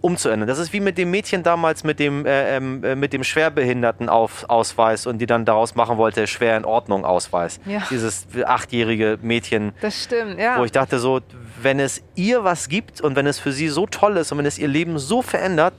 [0.01, 0.47] umzuändern.
[0.47, 5.19] Das ist wie mit dem Mädchen damals mit dem, äh, äh, mit dem Schwerbehindertenausweis und
[5.19, 7.59] die dann daraus machen wollte, schwer in Ordnung Ausweis.
[7.65, 7.83] Ja.
[7.89, 9.73] Dieses achtjährige Mädchen.
[9.81, 10.59] Das stimmt, ja.
[10.59, 11.21] Wo ich dachte so,
[11.61, 14.45] wenn es ihr was gibt und wenn es für sie so toll ist und wenn
[14.45, 15.73] es ihr Leben so verändert,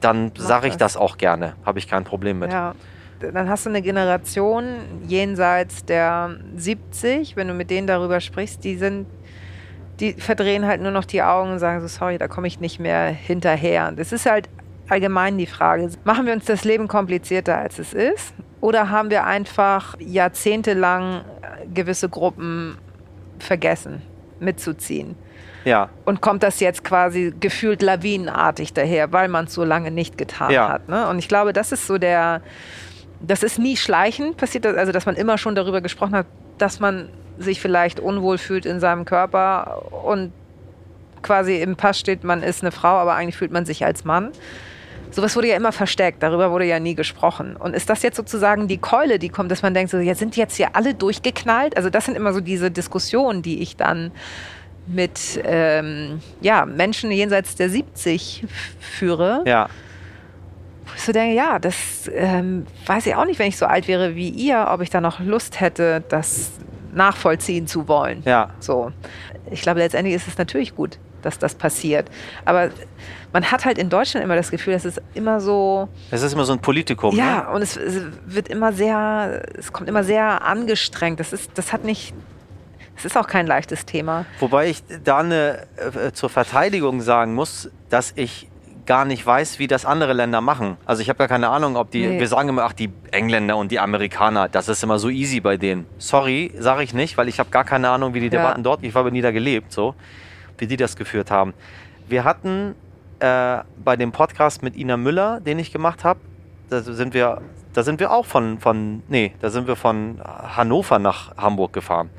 [0.00, 1.54] dann sage ich das auch gerne.
[1.64, 2.52] Habe ich kein Problem mit.
[2.52, 2.74] Ja.
[3.20, 4.64] Dann hast du eine Generation
[5.06, 9.06] jenseits der 70, wenn du mit denen darüber sprichst, die sind
[10.00, 12.80] die verdrehen halt nur noch die Augen und sagen so, sorry, da komme ich nicht
[12.80, 13.92] mehr hinterher.
[13.92, 14.48] Das ist halt
[14.88, 18.34] allgemein die Frage, machen wir uns das Leben komplizierter, als es ist?
[18.60, 21.22] Oder haben wir einfach jahrzehntelang
[21.72, 22.76] gewisse Gruppen
[23.38, 24.02] vergessen,
[24.40, 25.16] mitzuziehen?
[25.64, 25.88] Ja.
[26.04, 30.50] Und kommt das jetzt quasi gefühlt lawinenartig daher, weil man es so lange nicht getan
[30.50, 30.68] Ja.
[30.68, 30.88] hat.
[30.88, 31.08] Ne?
[31.08, 32.42] Und ich glaube, das ist so der,
[33.20, 36.26] das ist nie schleichend passiert, also dass man immer schon darüber gesprochen hat,
[36.58, 37.08] dass man
[37.38, 40.32] sich vielleicht unwohl fühlt in seinem Körper und
[41.22, 44.30] quasi im Pass steht, man ist eine Frau, aber eigentlich fühlt man sich als Mann.
[45.10, 47.56] Sowas wurde ja immer versteckt, darüber wurde ja nie gesprochen.
[47.56, 50.36] Und ist das jetzt sozusagen die Keule, die kommt, dass man denkt, so, ja, sind
[50.36, 51.76] jetzt hier alle durchgeknallt?
[51.76, 54.10] Also das sind immer so diese Diskussionen, die ich dann
[54.86, 58.44] mit ähm, ja, Menschen jenseits der 70
[58.80, 59.42] führe.
[59.46, 59.68] Ja.
[60.84, 63.88] Wo ich so denke, ja, das ähm, weiß ich auch nicht, wenn ich so alt
[63.88, 66.52] wäre wie ihr, ob ich da noch Lust hätte, das
[66.94, 68.22] nachvollziehen zu wollen.
[68.24, 68.50] Ja.
[68.60, 68.92] So.
[69.50, 72.10] Ich glaube, letztendlich ist es natürlich gut, dass das passiert.
[72.44, 72.70] Aber
[73.32, 75.88] man hat halt in Deutschland immer das Gefühl, dass es immer so.
[76.10, 77.14] Es ist immer so ein Politikum.
[77.16, 77.54] Ja, Ne?
[77.56, 81.20] und es, es wird immer sehr, es kommt immer sehr angestrengt.
[81.20, 82.14] Das ist, das hat nicht.
[82.96, 84.24] Es ist auch kein leichtes Thema.
[84.38, 88.48] Wobei ich da eine, äh, zur Verteidigung sagen muss, dass ich
[88.86, 90.76] gar nicht weiß, wie das andere Länder machen.
[90.84, 92.20] Also ich habe gar keine Ahnung, ob die, Nee.
[92.20, 95.56] wir sagen immer, ach, die Engländer und die Amerikaner, das ist immer so easy bei
[95.56, 95.86] denen.
[95.98, 98.30] Sorry, sage ich nicht, weil ich habe gar keine Ahnung, wie die Ja.
[98.42, 99.94] Debatten dort, ich habe nie da gelebt, so,
[100.58, 101.54] wie die das geführt haben.
[102.08, 102.74] Wir hatten
[103.20, 106.20] äh, bei dem Podcast mit Ina Müller, den ich gemacht habe,
[106.68, 107.40] da sind wir,
[107.72, 112.10] da sind wir auch von, von, nee, da sind wir von Hannover nach Hamburg gefahren.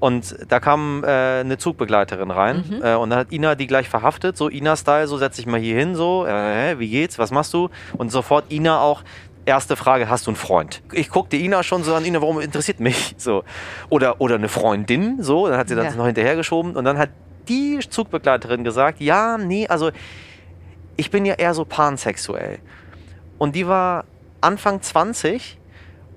[0.00, 2.82] Und da kam äh, eine Zugbegleiterin rein Mhm.
[2.84, 5.76] äh, und dann hat Ina die gleich verhaftet, so Ina-Style, so setz dich mal hier
[5.76, 7.68] hin, so, äh, wie geht's, was machst du?
[7.96, 9.02] Und sofort Ina auch,
[9.44, 10.82] erste Frage, hast du einen Freund?
[10.92, 13.14] Ich guckte Ina schon so an, Ina, warum interessiert mich?
[13.18, 13.42] So.
[13.88, 15.94] Oder, oder eine Freundin, so, dann hat sie das Ja.
[15.96, 17.10] noch hinterhergeschoben und dann hat
[17.48, 19.90] die Zugbegleiterin gesagt, ja, nee, also
[20.96, 22.58] ich bin ja eher so pansexuell.
[23.38, 24.04] Und die war
[24.40, 25.58] Anfang 20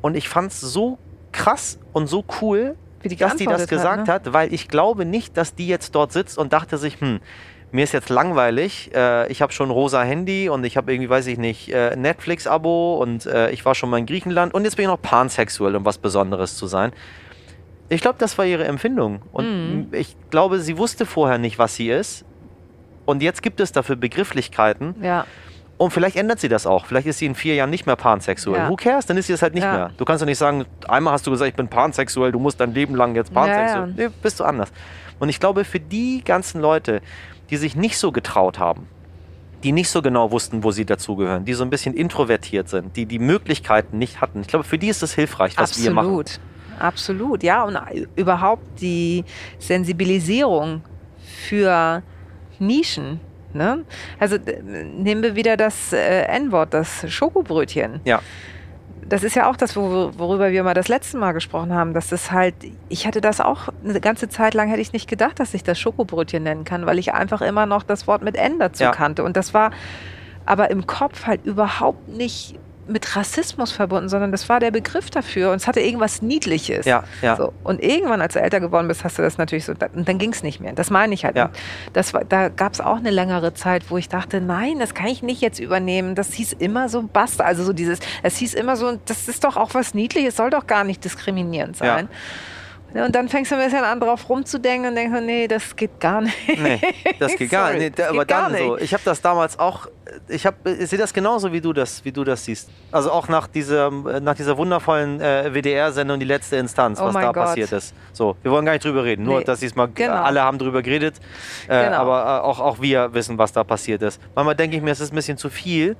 [0.01, 0.97] und ich fand es so
[1.31, 2.75] krass und so cool,
[3.09, 6.11] die dass die das gesagt hat, hat, weil ich glaube nicht, dass die jetzt dort
[6.11, 7.19] sitzt und dachte sich, hm,
[7.71, 11.27] mir ist jetzt langweilig, äh, ich habe schon rosa Handy und ich habe irgendwie, weiß
[11.27, 14.83] ich nicht, äh, Netflix-Abo und äh, ich war schon mal in Griechenland und jetzt bin
[14.83, 16.91] ich noch pansexuell, um was Besonderes zu sein.
[17.89, 19.21] Ich glaube, das war ihre Empfindung.
[19.31, 19.87] Und Mhm.
[19.93, 22.23] ich glaube, sie wusste vorher nicht, was sie ist.
[23.05, 24.95] Und jetzt gibt es dafür Begrifflichkeiten.
[24.99, 25.07] ne?
[25.07, 25.25] Ja,
[25.81, 26.85] Und vielleicht ändert sie das auch.
[26.85, 28.59] Vielleicht ist sie in vier Jahren nicht mehr pansexuell.
[28.61, 28.69] Ja.
[28.69, 29.07] Who cares?
[29.07, 29.73] Dann ist sie es halt nicht Ja.
[29.73, 29.91] mehr.
[29.97, 32.71] Du kannst doch nicht sagen, einmal hast du gesagt, ich bin pansexuell, du musst dein
[32.73, 33.93] Leben lang jetzt pansexuell.
[33.97, 34.07] Ja.
[34.09, 34.71] Nee, bist du anders.
[35.17, 37.01] Und ich glaube, für die ganzen Leute,
[37.49, 38.87] die sich nicht so getraut haben,
[39.63, 43.07] die nicht so genau wussten, wo sie dazugehören, die so ein bisschen introvertiert sind, die
[43.07, 46.05] die Möglichkeiten nicht hatten, ich glaube, für die ist es hilfreich, was wir machen.
[46.07, 46.39] absolut.
[46.79, 47.63] Absolut, ja.
[47.63, 47.77] Und
[48.15, 49.23] überhaupt die
[49.57, 50.83] Sensibilisierung
[51.47, 52.03] für
[52.59, 53.19] Nischen.
[53.53, 53.83] Ne?
[54.19, 58.01] Also nehmen wir wieder das äh, N-Wort, das Schokobrötchen.
[58.05, 58.21] Ja.
[59.07, 62.09] Das ist ja auch das, wo, worüber wir mal das letzte Mal gesprochen haben, dass
[62.09, 62.53] das halt,
[62.87, 65.77] ich hatte das auch eine ganze Zeit lang, hätte ich nicht gedacht, dass ich das
[65.79, 68.91] Schokobrötchen nennen kann, weil ich einfach immer noch das Wort mit N dazu Ja.
[68.91, 69.23] kannte.
[69.23, 69.71] Und das war
[70.45, 72.55] aber im Kopf halt überhaupt nicht
[72.91, 76.85] mit Rassismus verbunden, sondern das war der Begriff dafür und es hatte irgendwas Niedliches.
[76.85, 77.35] Ja, ja.
[77.35, 77.53] So.
[77.63, 80.31] Und irgendwann, als du älter geworden bist, hast du das natürlich so, und dann ging
[80.31, 80.73] es nicht mehr.
[80.73, 81.35] Das meine ich halt.
[81.35, 81.49] Ja.
[81.93, 85.07] Das war, da gab es auch eine längere Zeit, wo ich dachte, nein, das kann
[85.07, 86.15] ich nicht jetzt übernehmen.
[86.15, 87.43] Das hieß immer so basta.
[87.43, 90.67] Also so dieses, es hieß immer so, das ist doch auch was Niedliches, soll doch
[90.67, 92.07] gar nicht diskriminierend sein.
[92.11, 92.17] Ja,
[92.93, 96.21] Und dann fängst du ein bisschen an, drauf rumzudenken und denkst, nee, das geht gar
[96.21, 96.35] nicht.
[96.61, 96.81] Nee,
[97.19, 97.97] das geht gar nicht.
[97.97, 98.73] das aber dann so.
[98.75, 98.83] nicht.
[98.83, 99.87] Ich habe das damals auch.
[100.27, 102.69] Ich, hab, ich sehe das genauso, wie du das, wie du das siehst.
[102.91, 107.21] Also auch nach dieser, nach dieser wundervollen äh, WDR-Sendung Die letzte Instanz, Oh was da
[107.31, 107.33] Gott.
[107.35, 107.93] passiert ist.
[108.11, 109.23] So, wir wollen gar nicht drüber reden.
[109.23, 109.45] Nur, Nee.
[109.45, 110.13] dass diesmal Genau.
[110.15, 111.15] alle haben drüber geredet.
[111.69, 111.97] Äh, Genau.
[111.97, 114.19] Aber äh, auch, auch wir wissen, was da passiert ist.
[114.35, 115.95] Manchmal denke ich mir, es ist ein bisschen zu viel,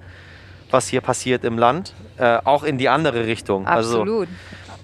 [0.72, 1.94] was hier passiert im Land.
[2.18, 3.66] Äh, auch in die andere Richtung.
[3.66, 4.06] Also,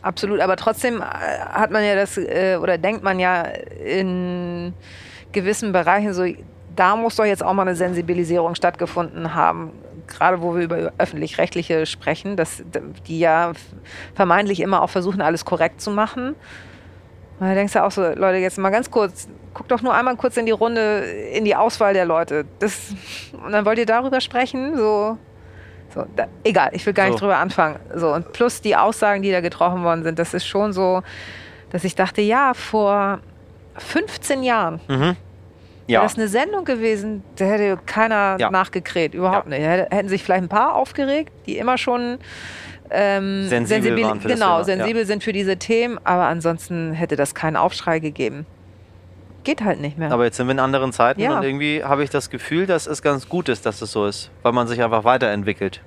[0.08, 0.40] Absolut.
[0.40, 4.74] Aber trotzdem äh, hat man ja das, äh, oder denkt man ja in
[5.34, 6.24] gewissen Bereichen so,
[6.78, 9.72] da muss doch jetzt auch mal eine Sensibilisierung stattgefunden haben.
[10.08, 12.64] Gerade wo wir über öffentlich-rechtliche sprechen, dass
[13.06, 13.52] die ja
[14.16, 16.36] vermeintlich immer auch versuchen, alles korrekt zu machen.
[17.42, 20.38] Da denkst du auch so, Leute, jetzt mal ganz kurz, guck doch nur einmal kurz
[20.38, 21.00] in die Runde,
[21.34, 22.46] in die Auswahl der Leute.
[22.60, 22.94] Das,
[23.46, 25.18] und dann wollt ihr darüber sprechen, so.
[25.94, 27.20] So, da, egal, ich will gar nicht So.
[27.26, 27.80] drüber anfangen.
[27.96, 31.02] So, und plus die Aussagen, die da getroffen worden sind, das ist schon so,
[31.72, 33.20] dass ich dachte, ja, vor
[33.78, 35.00] 15 Jahren mhm.
[35.02, 35.16] wäre
[35.88, 36.02] Ja.
[36.04, 38.50] das eine Sendung gewesen, da hätte keiner Ja.
[38.52, 39.62] nachgekräht, überhaupt nicht.
[39.64, 42.20] Da hätte- hätten sich vielleicht ein paar aufgeregt, die immer schon
[42.90, 44.64] ähm, Sensibel das genau, ja.
[44.64, 48.46] sensibel sind für diese Themen, aber ansonsten hätte das keinen Aufschrei gegeben.
[49.48, 50.12] Geht halt nicht mehr.
[50.12, 51.38] Aber jetzt sind wir in anderen Zeiten Ja.
[51.38, 54.30] und irgendwie habe ich das Gefühl, dass es ganz gut ist, dass es so ist,
[54.44, 55.82] weil man sich einfach weiterentwickelt.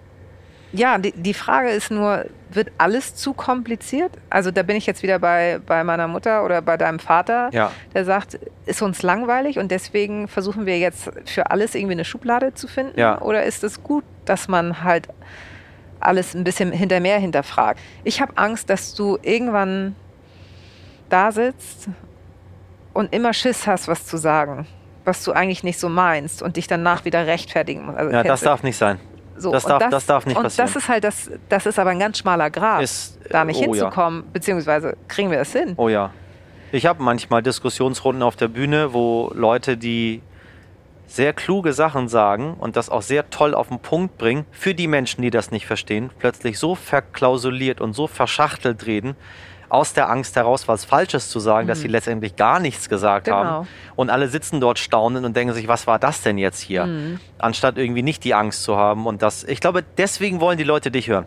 [0.72, 4.12] Ja, die, die Frage ist nur, wird alles zu kompliziert?
[4.30, 7.70] Also da bin ich jetzt wieder bei, bei meiner Mutter oder bei deinem Vater, Ja.
[7.92, 12.54] der sagt, ist uns langweilig und deswegen versuchen wir jetzt für alles irgendwie eine Schublade
[12.54, 12.98] zu finden?
[12.98, 13.20] Ja.
[13.20, 15.08] Oder ist es gut, dass man halt
[15.98, 17.78] alles ein bisschen hinter mehr hinterfragt?
[18.04, 19.96] Ich habe Angst, dass du irgendwann
[21.10, 21.88] da sitzt
[22.92, 24.66] und immer Schiss hast, was zu sagen,
[25.04, 27.98] was du eigentlich nicht so meinst und dich danach wieder rechtfertigen musst.
[27.98, 28.98] Also Ja, das darf nicht sein.
[29.36, 30.66] so, Das und darf- das darf nicht und passieren.
[30.68, 33.74] das ist halt das, das ist aber ein ganz schmaler Grad, Ist, da nicht oh
[33.74, 33.82] ja.
[33.84, 35.74] hinzukommen, beziehungsweise kriegen wir das hin?
[35.76, 36.10] Oh ja.
[36.72, 40.22] Ich habe manchmal Diskussionsrunden auf der Bühne, wo Leute, die
[41.08, 44.86] sehr kluge Sachen sagen und das auch sehr toll auf den Punkt bringen, für die
[44.86, 49.16] Menschen, die das nicht verstehen, plötzlich so verklausuliert und so verschachtelt reden,
[49.70, 53.36] aus der Angst heraus, was Falsches zu sagen, dass sie letztendlich gar nichts gesagt Genau.
[53.36, 53.68] haben.
[53.96, 56.86] Und alle sitzen dort staunend und denken sich, was war das denn jetzt hier?
[56.86, 57.20] Mhm.
[57.38, 59.06] Anstatt irgendwie nicht die Angst zu haben.
[59.06, 61.26] Und das, ich glaube, deswegen wollen die Leute dich hören.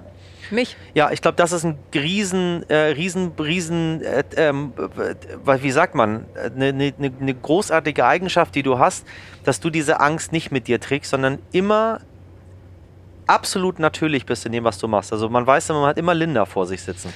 [0.51, 0.75] Mich?
[0.93, 5.95] Ja, ich glaube, das ist ein riesen, äh, riesen, riesen, äh, ähm, äh, wie sagt
[5.95, 9.07] man, eine, eine, eine großartige Eigenschaft, die du hast,
[9.45, 12.01] dass du diese Angst nicht mit dir trägst, sondern immer
[13.25, 15.13] absolut natürlich bist in dem, was du machst.
[15.13, 17.13] Also man weiß, man hat immer Linda vor sich sitzen.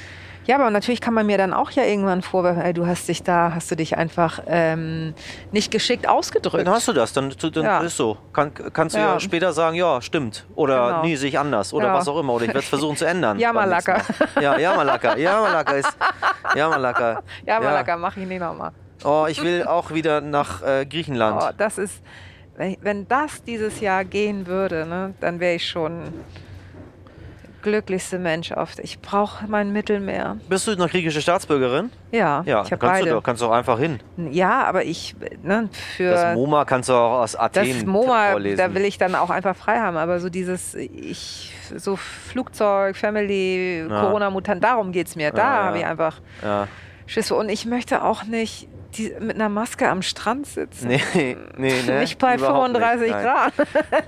[0.47, 3.21] Ja, aber natürlich kann man mir dann auch ja irgendwann vorwerfen, ey, du hast dich
[3.21, 5.13] da, hast du dich einfach ähm,
[5.51, 6.65] nicht geschickt ausgedrückt.
[6.65, 7.79] Dann hast du das, dann, dann Ja.
[7.81, 8.17] ist so.
[8.33, 9.13] Kann, kannst du ja.
[9.13, 9.19] Ja.
[9.19, 10.45] später sagen, ja, stimmt.
[10.55, 11.01] Oder Genau.
[11.03, 11.73] nee, sehe ich anders.
[11.73, 11.93] Oder Ja.
[11.95, 12.33] was auch immer.
[12.33, 13.37] Oder ich werde es versuchen zu ändern.
[13.39, 14.13] Ja, beim nächsten Malaka.
[14.35, 14.43] Mal.
[14.43, 15.17] Ja, ja, Malaka.
[15.17, 15.97] Ja, Malaka ist.
[16.55, 17.23] Ja, Malaka.
[17.45, 18.71] Ja, mach ich nicht nochmal.
[19.03, 21.41] Oh, ich will auch wieder nach äh, Griechenland.
[21.43, 22.01] Oh, das ist,
[22.55, 26.03] wenn, wenn das dieses Jahr gehen würde, ne, dann wäre ich schon
[27.61, 28.79] glücklichste Mensch oft.
[28.79, 30.37] Ich brauche mein Mittelmeer.
[30.47, 31.91] Bist du eine griechische Staatsbürgerin?
[32.11, 33.09] Ja, Ja, ich habe kannst du beide.
[33.11, 33.23] doch.
[33.23, 33.99] Kannst du auch einfach hin.
[34.31, 38.57] Ja, aber ich, ne, für Das MoMA kannst du auch aus das Athen MoMA, vorlesen.
[38.57, 39.97] da will ich dann auch einfach frei haben.
[39.97, 44.01] Aber so dieses, ich, so Flugzeug, Family, Ja.
[44.01, 45.31] Corona-Mutant, darum geht es mir.
[45.31, 46.21] Da Ja, habe ich einfach.
[47.05, 47.31] Schiss.
[47.31, 48.67] Und ich möchte auch nicht
[48.97, 50.87] die, mit einer Maske am Strand sitzen.
[50.87, 51.01] Nee,
[51.57, 51.99] nee, ne?
[51.99, 53.23] Nicht bei Überhaupt nicht, 35 nein.
[53.23, 53.53] Grad.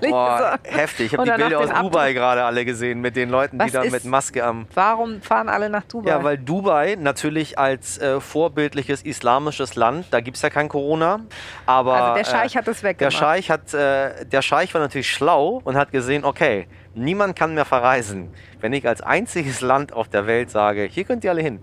[0.10, 1.12] Boah, heftig.
[1.12, 1.70] Ich habe die Bilder aus.
[1.80, 5.22] Dubai gerade alle gesehen mit den Leuten, die Was da ist- mit Maske am Warum
[5.22, 6.10] fahren alle nach Dubai?
[6.10, 11.20] Ja, weil Dubai natürlich als äh, vorbildliches islamisches Land, da gibt es ja kein Corona,
[11.66, 13.14] aber also der Scheich äh, hat es der weggemacht.
[13.16, 17.64] Scheich hat, äh, der Scheich war natürlich schlau und hat gesehen, okay, niemand kann mehr
[17.64, 18.30] verreisen.
[18.60, 21.60] Wenn ich als einziges Land auf der Welt sage, hier könnt ihr alle hin,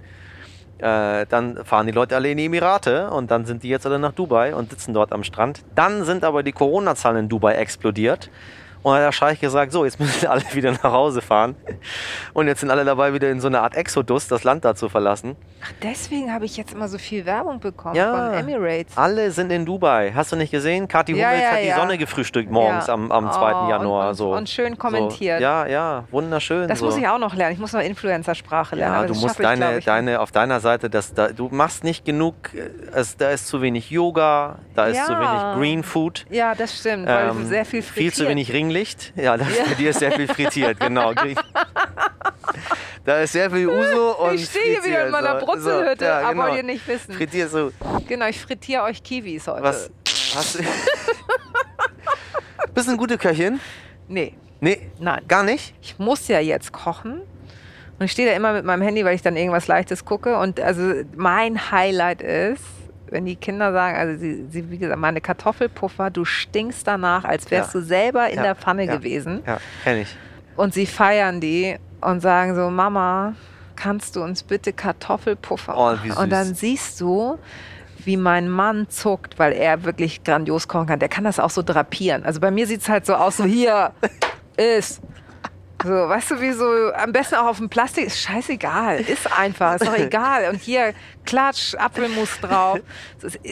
[0.80, 4.00] äh, dann fahren die Leute alle in die Emirate und dann sind die jetzt alle
[4.00, 5.64] nach Dubai und sitzen dort am Strand.
[5.76, 8.30] Dann sind aber die Corona-Zahlen in Dubai explodiert.
[8.84, 11.56] Und hat der Scheich gesagt, so, jetzt müssen alle wieder nach Hause fahren.
[12.34, 14.90] Und jetzt sind alle dabei, wieder in so eine Art Exodus, das Land da zu
[14.90, 15.36] verlassen.
[15.64, 18.12] Ach, deswegen habe ich jetzt immer so viel Werbung bekommen Ja.
[18.32, 18.96] von Emirates.
[18.96, 20.12] Alle sind in Dubai.
[20.14, 20.88] Hast du nicht gesehen?
[20.88, 21.72] Kathi Ja, Hummels ja, hat die.
[21.82, 23.54] Sonne gefrühstückt morgens am, am 2.
[23.54, 24.10] Oh, Januar.
[24.10, 24.34] und, so.
[24.34, 25.40] und schön kommentiert.
[25.40, 25.44] So.
[25.44, 26.68] Ja, ja, wunderschön.
[26.68, 26.86] Das so.
[26.86, 27.54] muss ich auch noch lernen.
[27.54, 28.94] Ich muss noch Influencer-Sprache lernen.
[28.94, 32.06] Ja, aber du musst deine, ich, deine, auf deiner Seite, das, da, du machst nicht
[32.06, 36.26] genug, äh, es, da ist zu wenig Yoga, da ist zu wenig Green Food.
[36.30, 38.30] Ja, das stimmt, weil ähm, sehr viel Viel zu frittiert.
[38.30, 39.13] wenig Ringlicht.
[39.15, 39.63] Ja, das, Ja.
[39.65, 41.13] bei dir ist sehr viel frittiert, genau.
[43.05, 45.36] da ist sehr viel Uso und Ich stehe hier wieder in meiner.
[45.36, 46.43] Brutzelhütte, So, ja, aber genau.
[46.45, 47.13] wollt ihr nicht wissen.
[47.13, 47.72] Frittiert so.
[48.07, 49.63] Genau, ich frittiere euch Kiwis heute.
[49.63, 49.89] Was?
[50.36, 50.63] Hast du.
[52.74, 53.59] Bist du eine gute Köchin?
[54.07, 55.22] Nee, Nee, nein.
[55.28, 55.74] gar nicht?
[55.82, 57.22] Ich muss ja jetzt kochen.
[57.99, 60.38] Und ich stehe da immer mit meinem Handy, weil ich dann irgendwas Leichtes gucke.
[60.38, 62.61] Und also mein Highlight ist,
[63.10, 67.49] wenn die Kinder sagen, also sie, sie wie gesagt, meine Kartoffelpuffer, du stinkst danach, als
[67.51, 67.80] wärst Ja.
[67.80, 68.95] du selber in Ja, der Pfanne ja.
[68.95, 69.41] gewesen.
[69.45, 70.16] Ja, kenn ich.
[70.55, 73.34] Und sie feiern die und sagen so, Mama,
[73.76, 76.20] kannst du uns bitte Kartoffelpuffer Oh.
[76.22, 77.38] Und dann siehst du,
[78.03, 80.99] wie mein Mann zuckt, weil er wirklich grandios kochen kann.
[80.99, 82.24] Der kann das auch so drapieren.
[82.24, 83.91] Also bei mir sieht es halt so aus, so hier
[84.58, 85.01] ist.
[85.84, 89.76] So, weißt du, wie so, am besten auch auf dem Plastik, ist scheißegal, ist einfach,
[89.76, 90.50] ist doch egal.
[90.50, 90.94] Und hier,
[91.26, 92.80] Klatsch, Apfelmus drauf.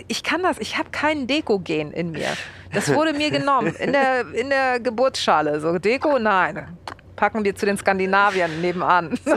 [0.07, 2.29] Ich kann das, ich habe kein Deko-Gen in mir.
[2.73, 5.59] Das wurde mir genommen, in der, in der Geburtsschale.
[5.59, 6.77] So, Deko, nein.
[7.15, 9.17] Packen wir zu den Skandinaviern nebenan.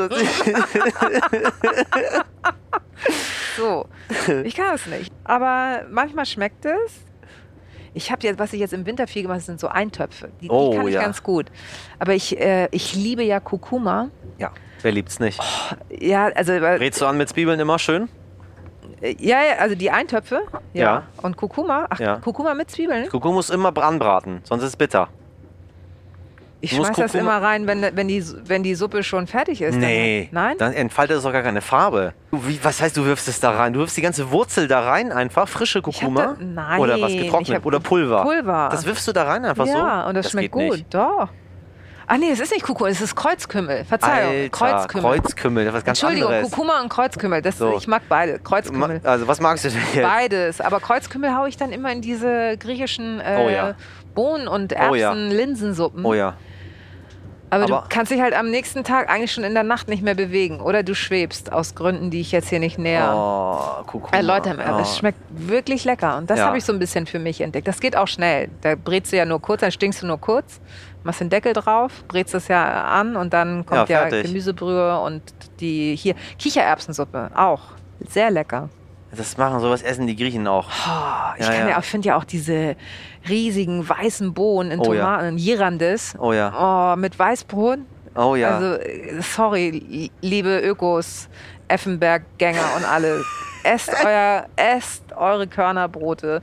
[3.57, 3.89] So,
[4.45, 5.13] ich kann es nicht.
[5.25, 7.08] Aber manchmal schmeckt es.
[7.99, 10.29] Ich habe jetzt, was ich jetzt im Winter viel gemacht habe, sind so Eintöpfe.
[10.41, 11.03] Die, Oh, die kann ich ja.
[11.03, 11.47] ganz gut.
[11.99, 14.09] Aber ich, äh, ich liebe ja Kurkuma.
[14.39, 15.41] Ja, wer liebt's nicht?
[15.91, 18.09] Ja, also, äh, Rätst du an mit Zwiebeln immer schön?
[19.03, 20.43] ja, ja, also die Eintöpfe.
[20.75, 20.83] Ja.
[20.83, 21.03] Ja.
[21.23, 21.87] Und Kurkuma.
[21.91, 22.17] Ach, Ja.
[22.21, 23.09] Kurkuma mit Zwiebeln.
[23.09, 25.09] Kuckuck muss immer anbraten, sonst ist es bitter.
[26.61, 29.77] Ich schmeiß das immer rein, wenn, wenn, die, wenn die Suppe schon fertig ist.
[29.77, 30.57] Nee, Dann, nein?
[30.59, 32.15] dann entfaltet es doch gar keine Farbe.
[32.33, 33.73] Wie, was heißt, du wirfst es da rein?
[33.73, 36.23] Du wirfst die ganze Wurzel da rein einfach, frische Kurkuma?
[36.23, 37.65] da- nein, Oder was getrocknet?
[37.65, 38.23] Oder Pulver?
[38.23, 38.69] Pulver.
[38.73, 39.73] Das wirfst du da rein einfach so?
[39.73, 40.77] ja, und das, schmeckt geht gut.
[40.79, 40.93] Nicht.
[40.95, 41.29] Doch.
[42.11, 43.85] Ah nee, es ist nicht Kurkuma, es ist Kreuzkümmel.
[43.85, 45.03] Verzeihung, Alter, Kreuzkümmel.
[45.21, 46.51] Kreuzkümmel, das ist was ganz Entschuldigung, anderes.
[46.51, 47.43] Kurkuma und Kreuzkümmel.
[47.43, 47.77] Das, So.
[47.77, 48.39] Ich mag beide.
[48.39, 49.01] Kreuzkümmel.
[49.05, 50.03] Also was magst du denn jetzt?
[50.03, 50.61] Beides.
[50.63, 53.75] Aber Kreuzkümmel haue ich dann immer in diese griechischen äh, Oh ja.
[54.15, 55.11] Bohnen- und Oh ja.
[55.11, 56.05] Erbsen-Linsensuppen.
[56.05, 56.35] Oh ja.
[57.51, 60.03] Aber, Aber- du kannst dich halt am nächsten Tag eigentlich schon in der Nacht nicht
[60.03, 60.61] mehr bewegen.
[60.61, 64.17] Oder du schwebst aus Gründen, die ich jetzt hier nicht näher Oh, Kurkuma.
[64.17, 64.67] erläutern will.
[64.71, 64.79] Oh.
[64.81, 66.19] es schmeckt wirklich lecker.
[66.19, 66.47] Und das Ja.
[66.47, 67.67] habe ich so ein bisschen für mich entdeckt.
[67.67, 68.51] Das geht auch schnell.
[68.61, 70.61] Da brätst du ja nur kurz, dann stinkst du nur kurz,
[71.05, 74.23] machst den Deckel drauf, brätst es ja an und dann kommt Ja, ja.
[74.23, 75.23] Gemüsebrühe und
[75.61, 77.61] die hier Kichererbsensuppe auch.
[78.09, 78.69] Sehr lecker.
[79.11, 80.69] Das machen sowas essen die Griechen auch.
[80.69, 81.81] Oh, ich Ja, ja.
[81.81, 82.77] finde ja auch diese
[83.29, 85.01] riesigen weißen Bohnen in Oh ja.
[85.05, 86.15] Tomaten, Girandis.
[86.19, 86.93] Oh ja.
[86.95, 87.79] Oh, mit Weißbrot.
[88.15, 88.57] Oh ja.
[88.57, 88.79] Also,
[89.21, 91.29] sorry, li- liebe Ökos,
[91.69, 93.25] Effenberg-Gänger und alle.
[93.65, 96.41] Esst, euer, esst eure Körnerbrote,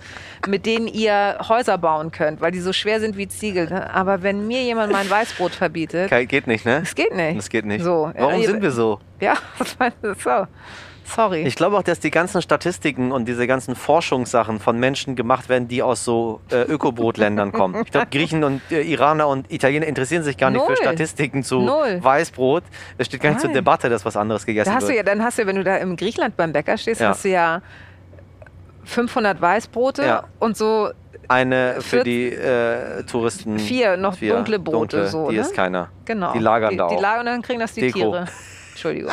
[0.48, 3.68] mit denen ihr Häuser bauen könnt, weil die so schwer sind wie Ziegel.
[3.70, 3.92] ne?
[3.92, 6.82] Aber wenn mir jemand mein Weißbrot verbietet, geht nicht, ne?
[6.82, 7.38] das geht nicht.
[7.40, 7.84] Das geht nicht.
[7.84, 9.00] So, Warum äh, sind wir so?
[9.22, 10.46] Ja, das meinst du so.
[11.08, 11.44] Sorry.
[11.44, 15.68] Ich glaube auch, dass die ganzen Statistiken und diese ganzen Forschungssachen von Menschen gemacht werden,
[15.68, 17.80] die aus so äh, Ökobrotländern kommen.
[17.86, 20.76] Ich glaube, Griechen und äh, Iraner und Italiener interessieren sich gar nicht Null.
[20.76, 22.00] für Statistiken zu Null.
[22.02, 22.64] Weißbrot.
[22.98, 23.56] Es steht gar nicht zur Nein.
[23.56, 24.98] Debatte, dass was anderes gegessen Da hast du wird.
[24.98, 27.10] ja, dann hast du ja, wenn du da im Griechenland beim Bäcker stehst, Ja.
[27.10, 27.62] hast du ja
[28.86, 30.24] 500 Weißbrote Ja.
[30.40, 30.90] und so
[31.28, 33.58] Eine für die äh, Touristen.
[33.60, 34.98] vier noch Vier dunkle Brote.
[34.98, 35.42] dunkle, so, die ne?
[35.42, 35.90] isst keiner.
[36.06, 36.34] Genau.
[36.34, 37.02] Die lagern die, da Die auch.
[37.02, 38.00] lagern und dann kriegen das die Deko.
[38.00, 38.26] Tiere.
[38.76, 39.12] Entschuldigung.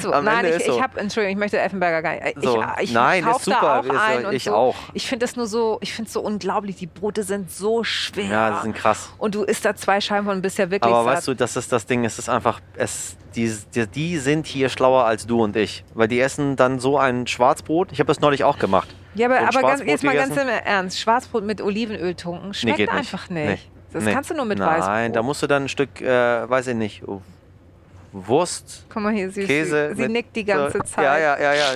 [0.00, 0.10] So.
[0.22, 0.74] Nein, ich, so.
[0.76, 2.36] ich habe, Entschuldigung, ich möchte Effenberger gar nicht.
[2.36, 2.64] Ich, So.
[2.80, 3.78] ich Nein, ist super.
[3.80, 4.54] Auch ein ich so.
[4.54, 4.74] auch.
[4.92, 6.74] Ich finde das nur so, ich finde es so unglaublich.
[6.76, 8.24] Die Brote sind so schwer.
[8.24, 9.10] Ja, die sind krass.
[9.18, 11.16] Und du isst da zwei Scheiben und bist ja wirklich Aber satt.
[11.18, 14.68] weißt du, das ist das Ding, es ist einfach, es, die, die, die sind hier
[14.68, 15.84] schlauer als du und ich.
[15.94, 17.92] Weil die essen dann so ein Schwarzbrot.
[17.92, 18.88] Ich habe das neulich auch gemacht.
[19.14, 20.48] Ja, aber, aber ganz, jetzt mal ganz gegessen?
[20.48, 20.98] im Ernst.
[20.98, 22.98] Schwarzbrot mit Olivenöl tunken schmeckt geht nicht.
[22.98, 23.46] einfach nicht.
[23.46, 23.58] Nee.
[23.92, 24.12] Das Nee.
[24.14, 25.16] kannst du nur mit Nein, Weißbrot.
[25.16, 27.02] da musst du dann ein Stück, äh, weiß ich nicht,
[28.12, 29.88] Wurst, Guck mal hier, sie, Käse.
[29.90, 31.04] sie, sie mit- nickt die ganze Zeit.
[31.04, 31.66] Ja, ja, ja, ja.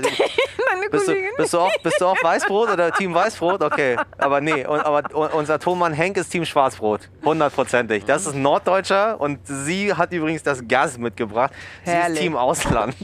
[0.75, 1.31] Meine Bist du, Kollegin.
[1.39, 3.63] bist, du auch, bist du auch Weißbrot oder Team Weißbrot?
[3.63, 7.09] Okay, aber nee, und, aber unser Tonmann Henk ist Team Schwarzbrot.
[7.25, 8.05] Hundertprozentig.
[8.05, 11.53] Das ist ein Norddeutscher und sie hat übrigens das Gas mitgebracht.
[11.85, 12.17] Sie Herrlich.
[12.19, 12.95] ist Team Ausland.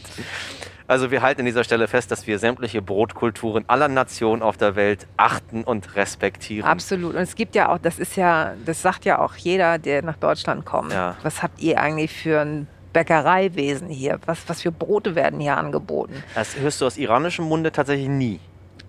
[0.89, 4.77] Also wir halten an dieser Stelle fest, dass wir sämtliche Brotkulturen aller Nationen auf der
[4.77, 6.69] Welt achten und respektieren.
[6.69, 7.15] Absolut.
[7.15, 10.17] Und es gibt ja auch, das ist ja, das sagt ja auch jeder, der nach
[10.19, 10.93] Deutschland kommt.
[10.93, 11.17] Ja.
[11.23, 14.19] Was habt ihr eigentlich für ein Bäckereiwesen hier?
[14.27, 16.23] Was, was für Brote werden hier angeboten?
[16.35, 18.41] Das hörst du aus iranischem Munde tatsächlich nie.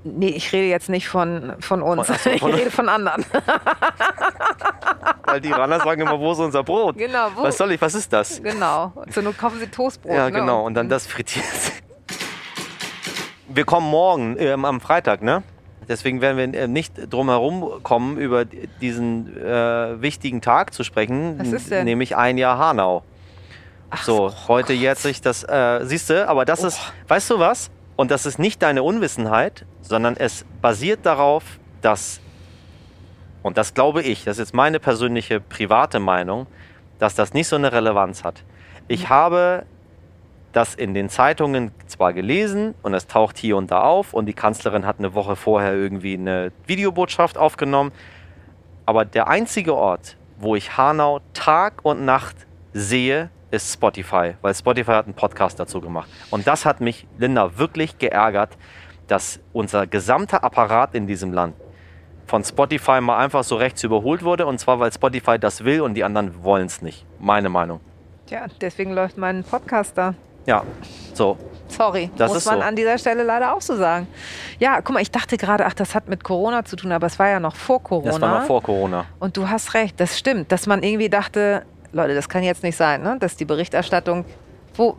[0.05, 2.09] Nee, ich rede jetzt nicht von, von uns.
[2.09, 3.23] Ach so, von- ich rede von anderen.
[5.25, 6.97] Weil die Iraner sagen immer, wo ist unser Brot?
[6.97, 7.27] genau.
[7.35, 8.41] Wo, Was soll ich, was ist das?
[8.43, 8.91] genau.
[9.11, 10.13] Zur Not kaufen sie Toastbrot.
[10.13, 10.31] Ja, ne?
[10.39, 10.65] genau.
[10.65, 11.45] Und dann das frittiert.
[13.47, 15.43] Wir kommen morgen ähm, am Freitag, ne?
[15.87, 21.35] Deswegen werden wir äh, nicht drum herum kommen, über diesen äh, wichtigen Tag zu sprechen,
[21.39, 21.85] Was ist denn?
[21.85, 23.03] nämlich ein Jahr Hanau.
[23.95, 27.37] Ach So, so, heute jetzt sich das, äh, siehst du, aber das ist, weißt du
[27.37, 27.69] was?
[27.95, 31.43] Und das ist nicht deine Unwissenheit, sondern es basiert darauf,
[31.81, 32.19] dass,
[33.43, 36.47] und das glaube ich, das ist jetzt meine persönliche private Meinung,
[36.97, 38.43] dass das nicht so eine Relevanz hat.
[38.87, 39.63] Ich habe
[40.53, 44.33] das in den Zeitungen zwar gelesen und es taucht hier und da auf und die
[44.33, 47.91] Kanzlerin hat eine Woche vorher irgendwie eine Videobotschaft aufgenommen,
[48.87, 52.35] aber der einzige Ort, wo ich Hanau Tag und Nacht
[52.73, 56.09] sehe, ist Spotify, weil Spotify hat einen Podcast dazu gemacht.
[56.31, 58.57] Und das hat mich, Linda, wirklich geärgert,
[59.07, 61.55] dass unser gesamter Apparat in diesem Land
[62.25, 64.47] von Spotify mal einfach so rechts überholt wurde.
[64.47, 67.05] Und zwar, weil Spotify das will und die anderen wollen es nicht.
[67.19, 67.79] Meine Meinung.
[68.25, 70.15] Tja, deswegen läuft mein Podcast da.
[70.45, 70.63] Ja,
[71.13, 71.37] so.
[71.67, 72.61] Sorry, Das muss ist man so.
[72.65, 74.07] an dieser Stelle leider auch so sagen.
[74.59, 77.17] Ja, guck mal, ich dachte gerade, ach, das hat mit Corona zu tun, aber es
[77.19, 78.11] war ja noch vor Corona.
[78.11, 79.05] Das war noch vor Corona.
[79.19, 82.75] Und du hast recht, das stimmt, dass man irgendwie dachte, Leute, das kann jetzt nicht
[82.75, 83.17] sein, ne?
[83.19, 84.25] dass die Berichterstattung,
[84.75, 84.97] wo,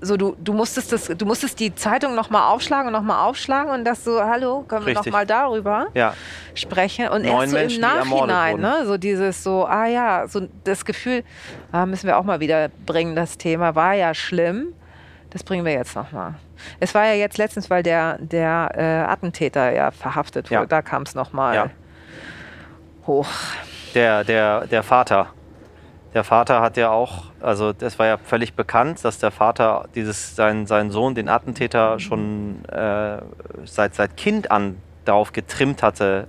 [0.00, 3.24] so du, du musstest das, du musstest die Zeitung noch mal aufschlagen und noch mal
[3.24, 5.12] aufschlagen und das so, hallo, können wir noch Richtig.
[5.12, 6.14] mal darüber Ja,
[6.54, 8.86] sprechen und Neun erst so Menschen, im Nachhinein, ne?
[8.86, 11.24] so dieses so, ah ja, so das Gefühl,
[11.72, 14.68] ah, müssen wir auch mal wieder bringen, das Thema war ja schlimm.
[15.30, 16.34] Das bringen wir jetzt noch mal.
[16.78, 20.66] Es war ja jetzt letztens, weil der, der äh, Attentäter ja verhaftet wurde, Ja.
[20.66, 21.70] da kam es noch mal Ja.
[23.06, 23.26] hoch.
[23.94, 25.28] der, der, der Vater.
[26.14, 30.36] Der Vater hat ja auch, also das war ja völlig bekannt, dass der Vater dieses,
[30.36, 33.18] sein, seinen Sohn, den Attentäter, schon äh,
[33.64, 36.26] seit, seit Kind an darauf getrimmt hatte,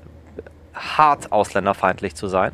[0.74, 2.54] hart ausländerfeindlich zu sein.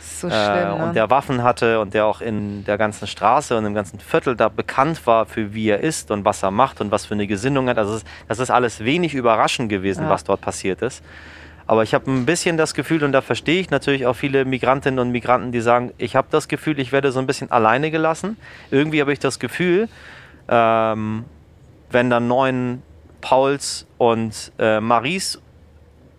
[0.00, 0.84] So Äh, schlimm, ne?
[0.86, 4.34] und der Waffen hatte und der auch in der ganzen Straße und im ganzen Viertel
[4.34, 7.26] da bekannt war für wie er ist und was er macht und was für eine
[7.26, 7.76] Gesinnung hat.
[7.76, 10.10] Also es- das ist alles wenig überraschend gewesen, Ja.
[10.10, 11.04] was dort passiert ist.
[11.66, 15.00] Aber ich habe ein bisschen das Gefühl, und da verstehe ich natürlich auch viele Migrantinnen
[15.00, 18.36] und Migranten, die sagen, ich habe das Gefühl, ich werde so ein bisschen alleine gelassen.
[18.70, 19.88] Irgendwie habe ich das Gefühl,
[20.48, 21.24] ähm,
[21.90, 22.82] wenn dann neun
[23.20, 25.40] Pauls und äh, Maries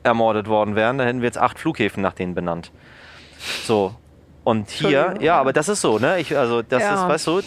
[0.04, 2.72] ermordet worden wären, dann hätten wir jetzt acht Flughäfen nach denen benannt.
[3.66, 3.96] So.
[4.44, 6.20] Und hier, ja, aber das ist so, ne?
[6.20, 6.94] Ich, also, das Ja.
[6.94, 7.42] ist, weißt du,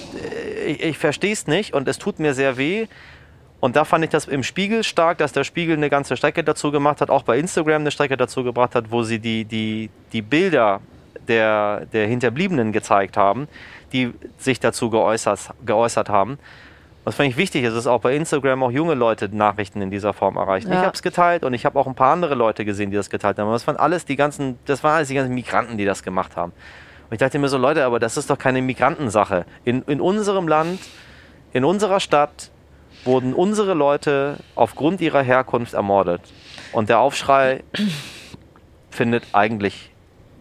[0.66, 2.86] ich, ich verstehe es nicht und es tut mir sehr weh.
[3.60, 6.72] Und da fand ich das im Spiegel stark, dass der Spiegel eine ganze Strecke dazu
[6.72, 10.22] gemacht hat, auch bei Instagram eine Strecke dazu gebracht hat, wo sie die, die, die
[10.22, 10.80] Bilder
[11.28, 13.48] der, der Hinterbliebenen gezeigt haben,
[13.92, 16.38] die sich dazu geäußert, geäußert haben.
[17.04, 20.36] Das fand ich wichtig, ist auch bei Instagram auch junge Leute Nachrichten in dieser Form
[20.36, 20.70] erreichen.
[20.70, 20.80] Ja.
[20.80, 23.10] Ich habe es geteilt und ich habe auch ein paar andere Leute gesehen, die das
[23.10, 23.46] geteilt haben.
[23.46, 26.36] Aber das waren alles die ganzen, das waren alles die ganzen Migranten, die das gemacht
[26.36, 26.52] haben.
[27.08, 29.44] Und ich dachte mir so, Leute, aber das ist doch keine Migrantensache.
[29.64, 30.78] In, in unserem Land,
[31.52, 32.50] in unserer Stadt
[33.04, 36.20] wurden unsere Leute aufgrund ihrer Herkunft ermordet.
[36.72, 37.62] Und der Aufschrei
[38.90, 39.90] findet eigentlich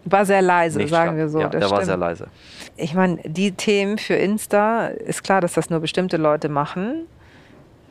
[0.04, 1.16] War sehr leise, sagen statt.
[1.16, 1.40] wir so.
[1.40, 1.86] ja, das der war stimmt.
[1.86, 2.26] sehr leise.
[2.76, 7.06] Ich meine, die Themen für Insta, ist klar, dass das nur bestimmte Leute machen.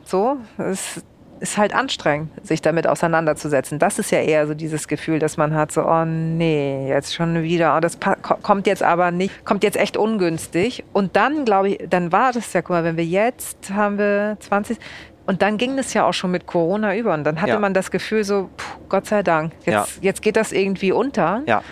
[0.04, 1.04] So, es
[1.40, 3.78] ist halt anstrengend, sich damit auseinanderzusetzen.
[3.78, 7.42] Das ist ja eher so dieses Gefühl, dass man hat, so, oh nee, jetzt schon
[7.42, 7.98] wieder, oh, das
[8.42, 10.84] kommt jetzt aber nicht, kommt jetzt echt ungünstig.
[10.92, 14.36] Und dann, glaube ich, dann war das ja, guck mal, wenn wir jetzt haben wir
[14.40, 14.78] 20,
[15.26, 17.14] und dann ging das ja auch schon mit Corona über.
[17.14, 17.58] Und dann hatte ja.
[17.58, 19.86] man das Gefühl so, pff, Gott sei Dank, jetzt, ja.
[20.02, 21.42] jetzt geht das irgendwie unter.
[21.46, 21.62] Ja.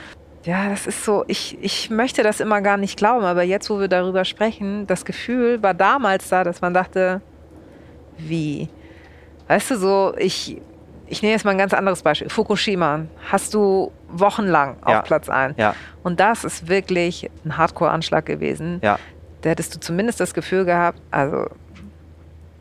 [0.44, 3.80] Ja, das ist so, ich, ich möchte das immer gar nicht glauben, aber jetzt, wo
[3.80, 7.20] wir darüber sprechen, das Gefühl war damals da, dass man dachte,
[8.16, 8.68] wie?
[9.48, 10.60] Weißt du, so, ich,
[11.06, 12.28] ich nehme jetzt mal ein ganz anderes Beispiel.
[12.28, 15.00] Fukushima hast du wochenlang ja.
[15.00, 15.56] auf Platz 1.
[15.56, 15.74] Ja.
[16.02, 18.80] Und das ist wirklich ein Hardcore-Anschlag gewesen.
[18.82, 18.98] Ja.
[19.40, 21.46] Da hättest du zumindest das Gefühl gehabt, also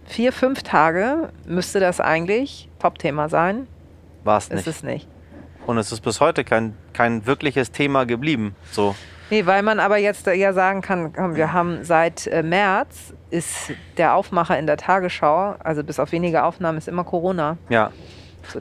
[0.05, 3.67] vier, fünf Tage müsste das eigentlich Top-Thema sein.
[4.23, 4.59] War es nicht.
[4.59, 5.07] Ist es nicht.
[5.65, 8.55] Und es ist bis heute kein, kein wirkliches Thema geblieben.
[8.71, 8.95] So.
[9.29, 13.71] Nee, weil man aber jetzt ja sagen kann, komm, wir haben seit äh, März ist
[13.97, 17.57] der Aufmacher in der Tagesschau, also bis auf wenige Aufnahmen, ist immer Corona.
[17.69, 17.91] Ja.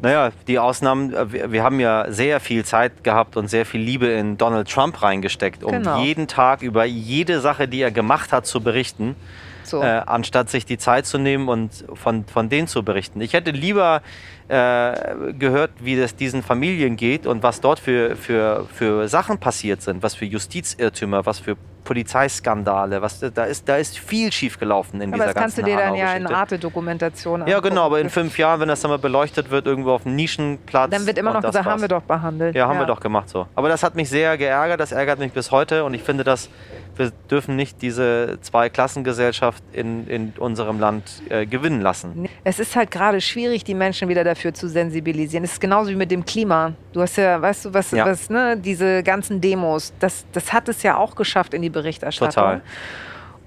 [0.03, 4.07] Naja, die Ausnahmen, äh, wir, haben ja sehr viel Zeit gehabt und sehr viel Liebe
[4.07, 6.03] in Donald Trump reingesteckt, um genau.
[6.03, 9.15] jeden Tag über jede Sache, die er gemacht hat, zu berichten.
[9.63, 9.83] So.
[9.83, 13.21] Äh, anstatt sich die Zeit zu nehmen und von, von denen zu berichten.
[13.21, 14.01] Ich hätte lieber
[14.49, 19.83] äh, gehört, wie es diesen Familien geht und was dort für, für, für Sachen passiert
[19.83, 25.11] sind, was für Justizirrtümer, was für Polizeiskandale, was da ist, da ist viel schiefgelaufen in
[25.15, 28.37] aber dieser das kannst du dir dann ja in Arte-Dokumentation Ja, genau, aber in fünf
[28.39, 30.91] Jahren, wenn das dann mal beleuchtet wird, irgendwo auf einem Nischenplatz.
[30.91, 32.57] Dann wird immer noch gesagt, haben wir doch behandelt.
[32.57, 32.83] Ja, haben ja.
[32.83, 33.47] wir doch gemacht so.
[33.55, 36.51] Aber das hat mich sehr geärgert, das ärgert mich bis heute und ich finde, dass
[36.97, 42.29] wir dürfen nicht diese Zweiklassengesellschaft in, in unserem Land äh, gewinnen lassen.
[42.43, 45.45] Es ist halt gerade schwierig, die Menschen wieder dafür zu sensibilisieren.
[45.45, 46.73] Es ist genauso wie mit dem Klima.
[46.93, 48.07] Du hast ja, weißt du, was, ja.
[48.07, 52.35] was ne, diese ganzen Demos, das, das hat es ja auch geschafft in die Berichterstattung.
[52.35, 52.63] Total.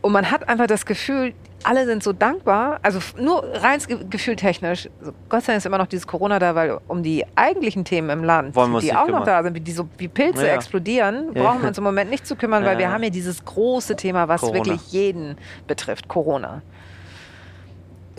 [0.02, 1.34] Und man hat einfach das Gefühl,
[1.64, 3.80] alle sind so dankbar, also nur rein
[4.10, 4.90] gefühltechnisch.
[5.00, 8.10] Also Gott sei Dank ist immer noch dieses Corona da, weil um die eigentlichen Themen
[8.10, 9.20] im Land, Wollen die auch kümmern.
[9.20, 10.54] noch da sind, wie, die so, wie Pilze ja.
[10.54, 11.44] explodieren, ja.
[11.44, 12.70] brauchen wir uns im Moment nicht zu kümmern, ja.
[12.72, 14.58] weil wir haben ja dieses große Thema, was Corona.
[14.58, 15.38] wirklich jeden
[15.68, 16.62] betrifft, Corona.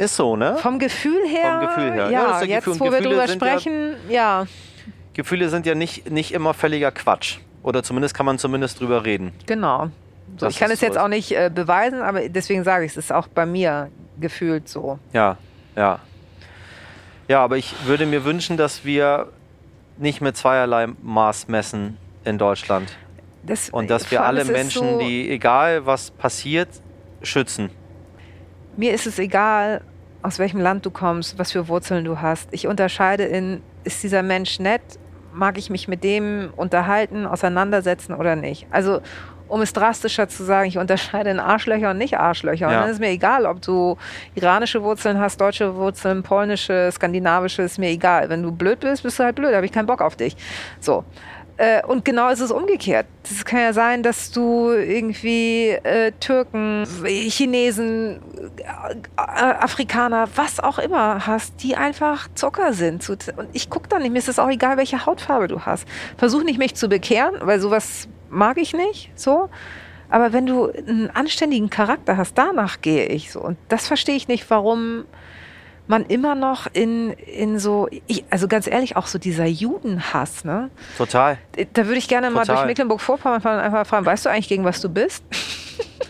[0.00, 0.56] Ist so, ne?
[0.56, 1.58] Vom Gefühl her.
[1.58, 2.10] Vom Gefühl her.
[2.10, 2.80] Ja, jetzt, Gefühl.
[2.80, 4.46] wo Gefühle wir drüber sprechen, ja,
[5.12, 7.38] Gefühle sind ja nicht, nicht immer völliger Quatsch.
[7.62, 9.32] Oder zumindest kann man zumindest drüber reden.
[9.46, 9.90] Genau.
[10.38, 12.96] So, ich kann es so jetzt auch nicht äh, beweisen, aber deswegen sage ich es,
[12.96, 14.98] ist auch bei mir gefühlt so.
[15.12, 15.36] Ja,
[15.76, 15.98] ja.
[17.28, 19.28] Ja, aber ich würde mir wünschen, dass wir
[19.98, 22.96] nicht mit zweierlei Maß messen in Deutschland.
[23.42, 26.68] Das, und dass wir alle Menschen, so, die egal was passiert,
[27.22, 27.68] schützen.
[28.76, 29.82] Mir ist es egal,
[30.22, 32.48] aus welchem Land du kommst, was für Wurzeln du hast.
[32.52, 34.82] Ich unterscheide in, ist dieser Mensch nett,
[35.32, 38.66] mag ich mich mit dem unterhalten, auseinandersetzen oder nicht.
[38.70, 39.00] Also
[39.50, 42.70] um es drastischer zu sagen, ich unterscheide in Arschlöcher und nicht Arschlöcher.
[42.70, 42.78] Ja.
[42.78, 43.96] Und dann ist mir egal, ob du
[44.34, 48.28] iranische Wurzeln hast, deutsche Wurzeln, polnische, skandinavische, ist mir egal.
[48.28, 50.36] Wenn du blöd bist, bist du halt blöd, habe ich keinen Bock auf dich.
[50.78, 51.04] So.
[51.60, 53.04] Äh, und genau ist es umgekehrt.
[53.22, 58.22] Es kann ja sein, dass du irgendwie äh, Türken, Chinesen,
[58.56, 58.64] äh,
[59.18, 63.06] Afrikaner, was auch immer hast, die einfach Zucker sind.
[63.10, 65.86] Und ich gucke dann nicht, mir ist es auch egal, welche Hautfarbe du hast.
[66.16, 69.10] Versuch nicht, mich zu bekehren, weil sowas mag ich nicht.
[69.14, 69.50] So.
[70.08, 73.38] Aber wenn du einen anständigen Charakter hast, danach gehe ich so.
[73.38, 75.04] Und das verstehe ich nicht, warum
[75.90, 80.70] man immer noch in, in so, ich, also ganz ehrlich, auch so dieser Judenhass, ne?
[80.96, 81.36] Total.
[81.72, 82.46] Da würde ich gerne Total.
[82.46, 85.24] mal durch Mecklenburg-Vorpommern einfach fragen, weißt du eigentlich, gegen was du bist?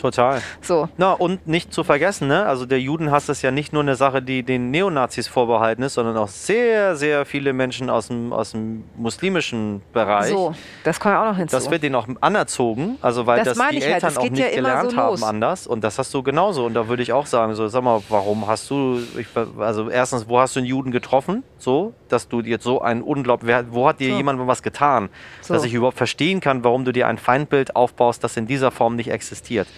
[0.00, 0.40] Total.
[0.62, 0.88] So.
[0.96, 2.46] Na, und nicht zu vergessen, ne?
[2.46, 6.16] also der Judenhass ist ja nicht nur eine Sache, die den Neonazis vorbehalten ist, sondern
[6.16, 10.30] auch sehr, sehr viele Menschen aus dem, aus dem muslimischen Bereich.
[10.30, 11.54] So, das kommt ja auch noch hinzu.
[11.54, 13.74] Das wird denen auch anerzogen, also weil das, das die halt.
[13.74, 14.02] Eltern halt.
[14.02, 15.66] das auch nicht ja gelernt so haben anders.
[15.66, 16.64] Und das hast du genauso.
[16.64, 19.26] Und da würde ich auch sagen, so, sag mal, warum hast du, ich,
[19.58, 21.42] also erstens, wo hast du einen Juden getroffen?
[21.58, 24.16] So, dass du jetzt so ein unglaublich, wo hat dir so.
[24.16, 25.10] jemand was getan?
[25.42, 25.52] So.
[25.52, 28.96] Dass ich überhaupt verstehen kann, warum du dir ein Feindbild aufbaust, das in dieser Form
[28.96, 29.68] nicht existiert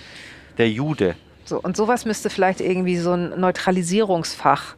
[0.59, 1.14] der Jude.
[1.44, 4.76] So, und sowas müsste vielleicht irgendwie so ein Neutralisierungsfach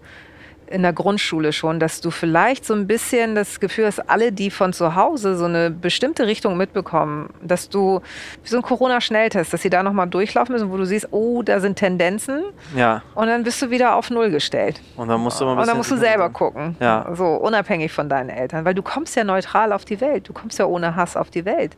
[0.66, 4.50] in der Grundschule schon, dass du vielleicht so ein bisschen das Gefühl hast, alle, die
[4.50, 8.00] von zu Hause so eine bestimmte Richtung mitbekommen, dass du
[8.42, 11.60] wie so ein Corona-Schnelltest, dass sie da nochmal durchlaufen müssen, wo du siehst, oh, da
[11.60, 12.42] sind Tendenzen.
[12.74, 13.02] Ja.
[13.14, 14.80] Und dann bist du wieder auf Null gestellt.
[14.96, 16.76] Und dann musst du, mal und dann musst du selber gucken.
[16.80, 17.09] Ja.
[17.14, 20.28] So unabhängig von deinen Eltern, weil du kommst ja neutral auf die Welt.
[20.28, 21.76] Du kommst ja ohne Hass auf die Welt.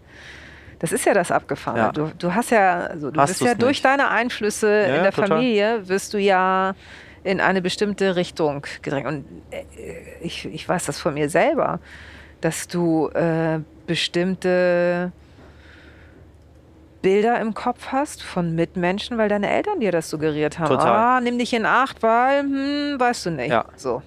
[0.78, 1.82] Das ist ja das Abgefahrene.
[1.82, 1.92] Ja.
[1.92, 3.62] Du, du, hast ja, also du hast bist ja nicht.
[3.62, 5.28] durch deine Einflüsse ja, in der total.
[5.28, 6.74] Familie, wirst du ja
[7.24, 9.06] in eine bestimmte Richtung gedrängt.
[9.06, 9.64] Und äh,
[10.20, 11.80] ich, ich weiß das von mir selber,
[12.40, 15.12] dass du äh, bestimmte
[17.02, 20.68] Bilder im Kopf hast von Mitmenschen, weil deine Eltern dir das suggeriert haben.
[20.68, 21.16] Total.
[21.16, 23.50] Ah, nimm dich in Acht, weil, hm, weißt du nicht.
[23.50, 23.64] Ja.
[23.76, 24.02] So.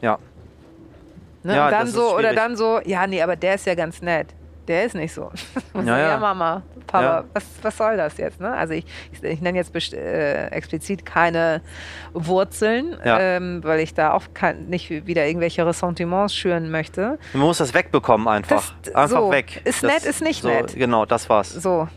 [0.00, 0.18] Ja.
[1.42, 1.56] Ne?
[1.56, 4.28] Ja, dann so, oder dann so, ja, nee, aber der ist ja ganz nett.
[4.68, 5.30] Der ist nicht so.
[5.74, 6.16] Ja, ja, ja.
[6.18, 7.24] Mama, Papa, Ja.
[7.32, 8.40] was, was soll das jetzt?
[8.40, 8.52] Ne?
[8.52, 11.62] Also ich, ich, ich nenne jetzt äh, explizit keine
[12.12, 13.18] Wurzeln, Ja.
[13.18, 17.18] ähm, weil ich da auch kein, nicht wieder irgendwelche Ressentiments schüren möchte.
[17.32, 18.72] Man muss das wegbekommen einfach.
[18.82, 19.30] Das- einfach so.
[19.30, 19.62] weg.
[19.64, 20.74] Ist das, nett, ist nicht so, nett.
[20.76, 21.52] Genau, das war's.
[21.52, 21.88] So,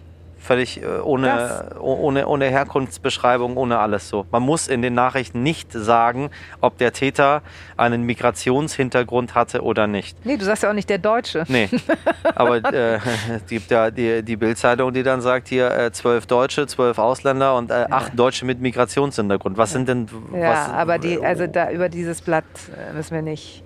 [0.46, 4.28] Völlig äh, ohne, oh- ohne, ohne Herkunftsbeschreibung, ohne alles so.
[4.32, 6.30] Man muss in den Nachrichten nicht sagen,
[6.62, 7.42] ob der Täter
[7.78, 10.24] einen Migrationshintergrund hatte oder nicht.
[10.24, 11.46] nee, du sagst ja auch nicht der Deutsche.
[11.48, 11.68] Nee,
[12.36, 13.00] aber äh,
[13.36, 17.56] es gibt ja die, die Bildzeitung, die dann sagt hier äh, zwölf Deutsche, zwölf Ausländer
[17.58, 19.58] und äh, acht Deutsche mit Migrationshintergrund.
[19.58, 22.44] Was sind denn Ja, was, aber die, also da über dieses Blatt
[22.78, 23.64] äh, müssen wir nicht.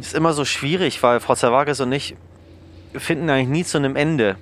[0.00, 2.16] ist immer so schwierig, weil Frau Zerwakis und ich
[2.94, 4.36] finden eigentlich nie zu einem Ende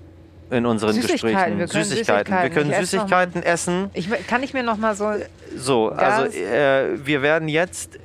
[0.50, 1.58] in unseren Süßigkeiten, Gesprächen.
[1.58, 2.32] wir können Süßigkeiten.
[2.32, 2.54] Wir Süßigkeiten.
[2.54, 3.90] können Ich Süßigkeiten essen.
[3.94, 5.12] Ich, kann ich mir noch mal so
[5.56, 6.20] So, Gas.
[6.20, 7.98] also äh, wir werden jetzt äh,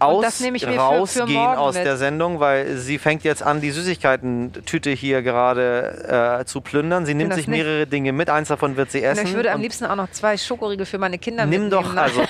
[0.00, 1.84] aus, für- rausgehen für morgen aus mit.
[1.86, 7.06] der Sendung, weil sie fängt jetzt an, die Süßigkeiten-Tüte hier gerade äh, zu plündern.
[7.06, 7.58] Sie nimmt sich nicht.
[7.62, 8.30] mehrere Dinge mit.
[8.30, 9.24] Eins davon wird sie essen.
[9.26, 11.84] ich würde am liebsten auch noch zwei Schokoriegel für meine Kinder Nimm mitnehmen.
[11.84, 12.04] doch, Nein.
[12.04, 12.22] also,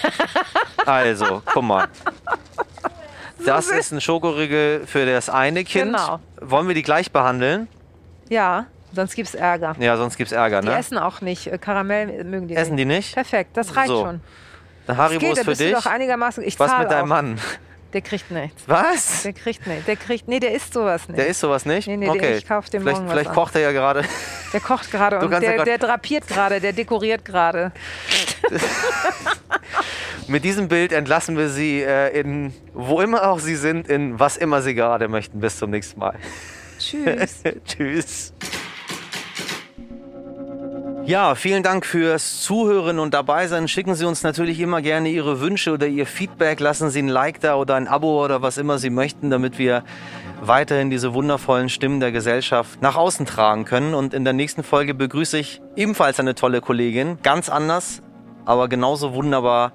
[1.26, 1.86] also, guck mal.
[3.44, 5.92] Das ist ein Schokoriegel für das eine Kind.
[5.96, 6.20] Genau.
[6.40, 7.68] Wollen wir die gleich behandeln?
[8.28, 8.66] Ja,
[8.96, 9.76] sonst gibt es Ärger.
[9.78, 10.76] Ja, sonst gibt's Ärger, Die ne?
[10.78, 11.46] essen auch nicht.
[11.46, 12.80] Äh, Karamell mögen die Essen nicht.
[12.82, 13.14] die nicht?
[13.14, 14.04] Perfekt, das reicht So.
[14.04, 14.20] schon.
[14.88, 15.72] Der Das Haribo ist für dich.
[15.72, 16.42] doch einigermaßen.
[16.44, 17.06] Ich Was mit deinem auch.
[17.08, 17.40] Mann?
[17.92, 18.62] Der kriegt nichts.
[18.66, 19.22] Was?
[19.22, 19.86] Der kriegt nicht.
[19.88, 20.28] Der kriegt.
[20.28, 21.18] Nee, der isst sowas nicht.
[21.18, 21.86] Der isst sowas nicht?
[21.88, 22.36] Nee, nee, der- okay.
[22.36, 24.02] ich kauf dem vielleicht morgen vielleicht kocht er ja gerade.
[24.52, 27.72] Der kocht gerade und ja der, grad- der drapiert gerade, der dekoriert gerade.
[30.28, 34.36] Mit diesem Bild entlassen wir Sie äh, in, wo immer auch Sie sind, in was
[34.36, 35.40] immer Sie gerade möchten.
[35.40, 36.14] Bis zum nächsten Mal.
[36.78, 37.42] Tschüss.
[37.64, 38.32] Tschüss.
[41.06, 43.68] Ja, vielen Dank fürs Zuhören und dabei sein.
[43.68, 46.58] Schicken Sie uns natürlich immer gerne Ihre Wünsche oder Ihr Feedback.
[46.58, 49.84] Lassen Sie ein Like da oder ein Abo oder was immer Sie möchten, damit wir
[50.40, 53.94] weiterhin diese wundervollen Stimmen der Gesellschaft nach außen tragen können.
[53.94, 57.18] Und in der nächsten Folge begrüße ich ebenfalls eine tolle Kollegin.
[57.22, 58.02] Ganz anders,
[58.44, 59.70] aber genauso wunderbar.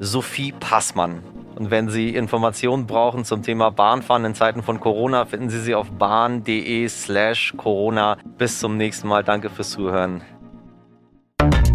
[0.00, 1.22] Sophie Passmann.
[1.54, 5.74] Und wenn Sie Informationen brauchen zum Thema Bahnfahren in Zeiten von Corona, finden Sie sie
[5.74, 8.18] auf bahn.de slash Corona.
[8.36, 9.24] Bis zum nächsten Mal.
[9.24, 10.20] Danke fürs Zuhören.
[11.38, 11.67] thank you